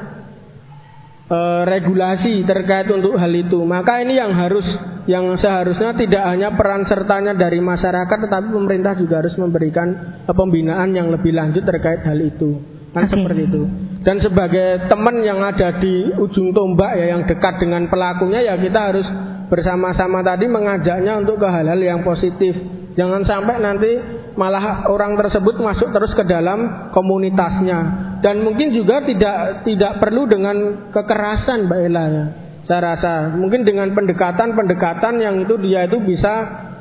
[1.33, 3.59] uh, regulasi terkait untuk hal itu.
[3.65, 4.65] Maka ini yang harus
[5.09, 11.09] yang seharusnya tidak hanya peran sertanya dari masyarakat, tetapi pemerintah juga harus memberikan pembinaan yang
[11.09, 12.61] lebih lanjut terkait hal itu.
[12.93, 13.17] Kan okay.
[13.17, 13.88] seperti itu.
[13.99, 18.95] Dan sebagai teman yang ada di ujung tombak ya yang dekat dengan pelakunya ya kita
[18.95, 19.07] harus
[19.51, 22.55] bersama-sama tadi mengajaknya untuk ke hal-hal yang positif.
[22.95, 23.91] Jangan sampai nanti
[24.35, 27.79] malah orang tersebut masuk terus ke dalam komunitasnya.
[28.23, 32.27] Dan mungkin juga tidak tidak perlu dengan kekerasan Mbak Ella ya.
[32.69, 36.35] Saya rasa mungkin dengan pendekatan-pendekatan yang itu dia itu bisa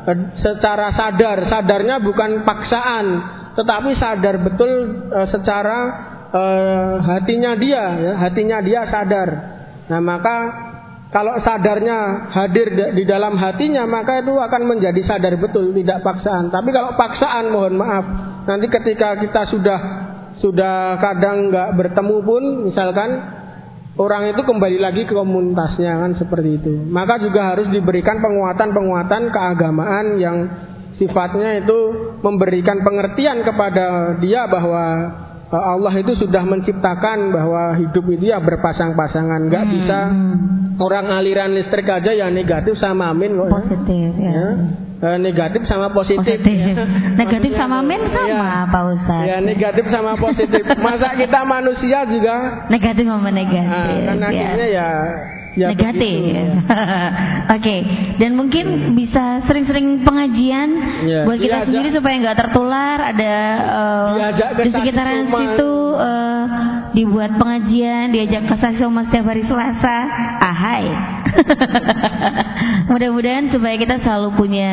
[0.09, 3.05] eh, secara sadar, sadarnya bukan paksaan,
[3.57, 4.71] tetapi sadar betul
[5.09, 5.77] e, secara
[6.33, 9.29] uh, hatinya dia ya, hatinya dia sadar.
[9.87, 10.35] Nah, maka
[11.07, 16.51] kalau sadarnya hadir di dalam hatinya maka itu akan menjadi sadar betul tidak paksaan.
[16.51, 18.05] Tapi kalau paksaan mohon maaf
[18.43, 19.79] nanti ketika kita sudah
[20.43, 23.09] sudah kadang nggak bertemu pun misalkan
[23.97, 26.73] orang itu kembali lagi ke komunitasnya kan seperti itu.
[26.91, 30.37] Maka juga harus diberikan penguatan-penguatan keagamaan yang
[30.99, 31.79] sifatnya itu
[32.19, 34.85] memberikan pengertian kepada dia bahwa
[35.47, 39.73] Allah itu sudah menciptakan bahwa hidup itu ya berpasang-pasangan, nggak hmm.
[39.79, 39.99] bisa
[40.75, 43.47] orang aliran listrik aja yang negatif sama amin kok.
[43.47, 43.53] Ya.
[43.55, 44.31] Positif ya.
[44.31, 44.47] ya.
[44.97, 46.19] E, negatif sama positif.
[46.19, 46.51] positif.
[46.51, 46.83] Ya.
[47.21, 48.67] negatif sama amin sama ya.
[48.67, 49.23] Pak Ustaz.
[49.23, 50.63] Ya negatif sama positif.
[50.85, 52.35] Masa kita manusia juga
[52.67, 53.99] negatif sama negatif.
[54.03, 54.89] Nah, kan akhirnya ya, ya
[55.55, 56.19] ya, negatif.
[56.33, 56.43] Ya.
[57.55, 57.79] Oke, okay.
[58.19, 58.93] dan mungkin hmm.
[58.97, 60.69] bisa sering-sering pengajian
[61.07, 61.21] ya.
[61.23, 62.97] buat kita diajak, sendiri supaya nggak tertular.
[63.15, 63.35] Ada
[63.71, 64.09] uh,
[64.59, 66.43] di sekitaran situ uh,
[66.91, 69.97] dibuat pengajian, diajak ke Soma setiap hari Selasa.
[70.43, 71.16] Ahai.
[72.91, 74.71] Mudah-mudahan supaya kita selalu punya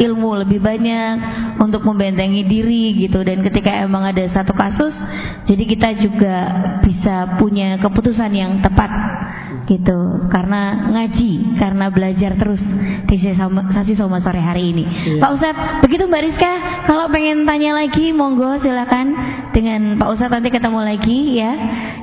[0.00, 1.14] ilmu lebih banyak
[1.60, 3.20] untuk membentengi diri gitu.
[3.20, 4.94] Dan ketika emang ada satu kasus,
[5.46, 6.36] jadi kita juga
[6.80, 8.90] bisa punya keputusan yang tepat
[9.70, 9.98] gitu.
[10.30, 12.62] Karena ngaji karena belajar terus.
[13.10, 14.84] Di sesi soma sore hari ini.
[14.86, 15.18] Iya.
[15.18, 16.52] Pak Ustadz begitu Mbak Rizka
[16.86, 19.12] kalau pengen tanya lagi monggo silakan.
[19.50, 21.52] Dengan Pak Ustadz nanti ketemu lagi ya.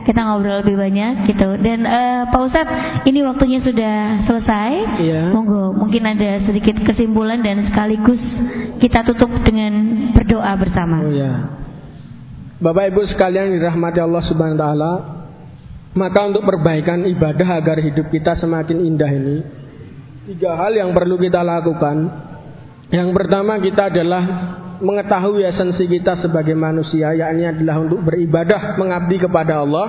[0.04, 1.56] Kita ngobrol lebih banyak gitu.
[1.64, 2.76] Dan uh, Pak Ustadz
[3.08, 4.72] ini waktunya sudah selesai
[5.04, 5.22] iya.
[5.32, 8.22] monggo mungkin ada sedikit kesimpulan dan sekaligus
[8.82, 9.74] kita tutup dengan
[10.14, 11.58] berdoa bersama oh, iya.
[12.58, 14.94] Bapak Ibu sekalian dirahmati Allah Subhanahu wa taala,
[15.94, 19.38] maka untuk perbaikan ibadah agar hidup kita semakin indah ini,
[20.26, 22.26] tiga hal yang perlu kita lakukan.
[22.90, 24.24] Yang pertama kita adalah
[24.82, 29.88] mengetahui esensi kita sebagai manusia, yakni adalah untuk beribadah mengabdi kepada Allah.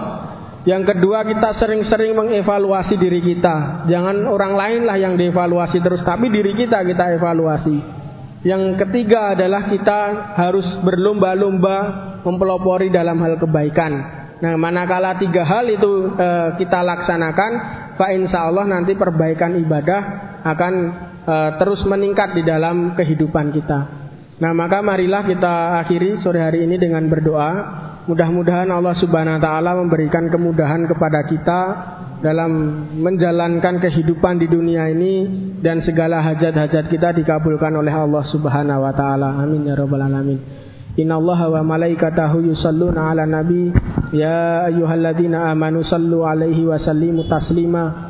[0.67, 3.87] Yang kedua kita sering-sering mengevaluasi diri kita.
[3.87, 7.79] Jangan orang lain lah yang dievaluasi terus, tapi diri kita kita evaluasi.
[8.43, 10.01] Yang ketiga adalah kita
[10.39, 11.77] harus berlomba-lomba
[12.23, 13.93] mempelopori dalam hal kebaikan.
[14.39, 16.29] Nah, manakala tiga hal itu e,
[16.63, 17.53] kita laksanakan,
[17.99, 20.01] fa insya Allah nanti perbaikan ibadah
[20.47, 20.75] akan
[21.27, 23.79] e, terus meningkat di dalam kehidupan kita.
[24.39, 27.51] Nah, maka marilah kita akhiri sore hari ini dengan berdoa.
[28.09, 31.61] Mudah-mudahan Allah Subhanahu wa taala memberikan kemudahan kepada kita
[32.25, 32.51] dalam
[32.97, 35.29] menjalankan kehidupan di dunia ini
[35.61, 39.45] dan segala hajat-hajat kita dikabulkan oleh Allah Subhanahu wa taala.
[39.45, 40.41] Amin ya rabbal alamin.
[40.97, 43.71] Inna Allah wa malaikatahu yusalluna ala nabi
[44.09, 48.09] Ya ayuhalladzina amanu sallu alaihi wa sallimu taslima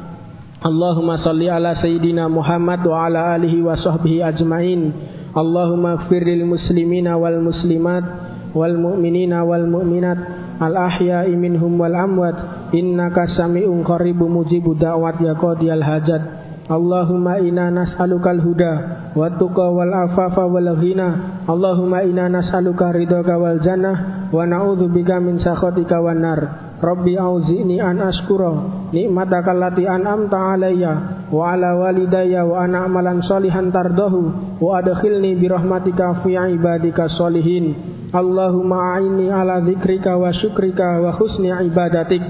[0.62, 4.94] Allahumma salli ala sayyidina Muhammad wa ala alihi wa sahbihi ajmain
[5.34, 8.06] Allahumma gfir lil muslimina wal muslimat
[8.54, 10.18] wal mu'minina wal mu'minat
[10.58, 16.22] al ahya'i minhum wal amwat innaka sami'un qaribu mujibu da'wat ya qadiyal hajat.
[16.68, 18.72] Allahumma inna nas'alukal huda
[19.16, 21.40] wa tuqa wal afafa wal ghina.
[21.48, 26.40] Allahumma inna nas'aluka ridhaka wal jannah wa na'udzubika min sakhatika wan nar.
[26.78, 33.72] Rabbi auzi'ni an ashkura nikmataka allati an'amta alayya wa ala walidayya wa ana amalan salihan
[33.72, 37.96] tardahu wa adkhilni bi rahmatika fi ibadika salihin.
[38.08, 42.24] Allahumma a'inni ala dzikrika wa syukrika wa husni ibadatik.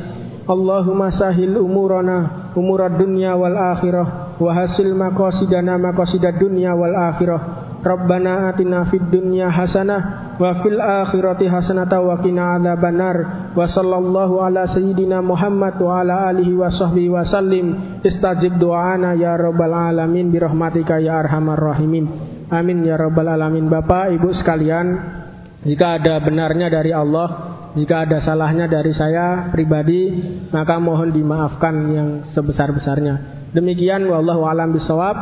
[0.49, 7.69] Allahumma sahil umurana umurad dunya wal akhirah wa hasil maqasidana maqasidad dunya wal akhirah.
[7.79, 13.17] Rabbana atina fid dunya hasanah wa fil akhirati hasanah wa qina adzabannar.
[13.55, 18.01] Wa sallallahu ala sayyidina Muhammad wa ala alihi wa sahbihi wa sallim.
[18.03, 22.11] Istajib doana ya rabbal alamin bi rahmatika ya arhamar rahimin.
[22.51, 23.71] Amin ya rabbal alamin.
[23.71, 25.18] Bapak Ibu sekalian
[25.67, 27.29] jika ada benarnya dari Allah
[27.75, 30.11] jika ada salahnya dari saya pribadi
[30.51, 35.17] maka mohon dimaafkan yang sebesar-besarnya demikian wallahu alam bisawab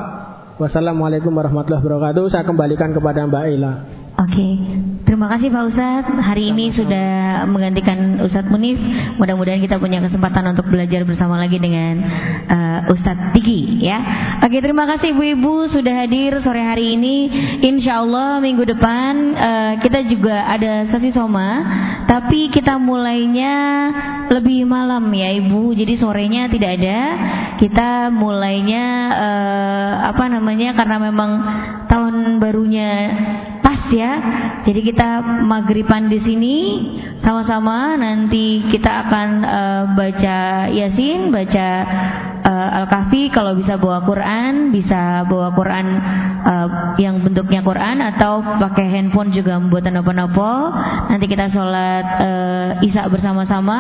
[0.56, 2.32] Wassalamualaikum warahmatullahi wabarakatuh.
[2.32, 3.72] Saya kembalikan kepada Mbak Ila.
[4.16, 4.52] Oke, okay.
[5.04, 6.08] terima kasih Pak Ustadz.
[6.08, 8.80] Hari ini sudah menggantikan Ustadz Munif.
[9.20, 12.00] Mudah-mudahan kita punya kesempatan untuk belajar bersama lagi dengan
[12.48, 14.00] uh, Ustadz Tiki, ya.
[14.40, 17.28] Oke, okay, terima kasih Ibu-ibu sudah hadir sore hari ini.
[17.60, 21.50] Insya Allah minggu depan uh, kita juga ada sesi soma,
[22.08, 23.54] tapi kita mulainya
[24.32, 25.76] lebih malam ya Ibu.
[25.76, 27.00] Jadi sorenya tidak ada.
[27.60, 30.72] Kita mulainya uh, apa namanya?
[30.72, 31.30] Karena memang
[31.92, 32.90] tahun barunya
[33.66, 34.12] pas ya.
[34.62, 36.56] Jadi kita maghriban di sini
[37.26, 41.68] sama-sama nanti kita akan uh, baca Yasin, baca
[42.46, 45.86] uh, Al-Kahfi kalau bisa bawa Quran, bisa bawa Quran
[46.46, 46.68] uh,
[47.02, 50.70] yang bentuknya Quran atau pakai handphone juga membuat nopo-nopo.
[51.10, 53.78] Nanti kita sholat uh, Isya bersama-sama,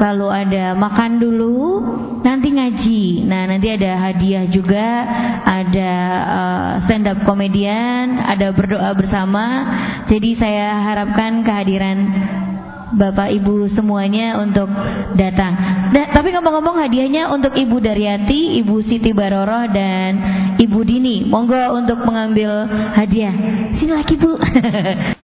[0.00, 1.84] lalu ada makan dulu,
[2.24, 3.02] nanti ngaji.
[3.28, 4.86] Nah, nanti ada hadiah juga,
[5.44, 5.92] ada
[6.24, 9.46] uh, stand up komedian, ada berdoa bersama.
[10.08, 11.98] Jadi saya harapkan kehadiran
[12.98, 14.66] Bapak Ibu semuanya untuk
[15.14, 15.54] datang.
[15.94, 20.10] Da, tapi ngomong-ngomong hadiahnya untuk Ibu Daryati, Ibu Siti Baroroh dan
[20.58, 21.22] Ibu Dini.
[21.30, 22.66] Monggo untuk mengambil
[22.98, 23.32] hadiah.
[23.78, 24.34] Sini lagi Bu.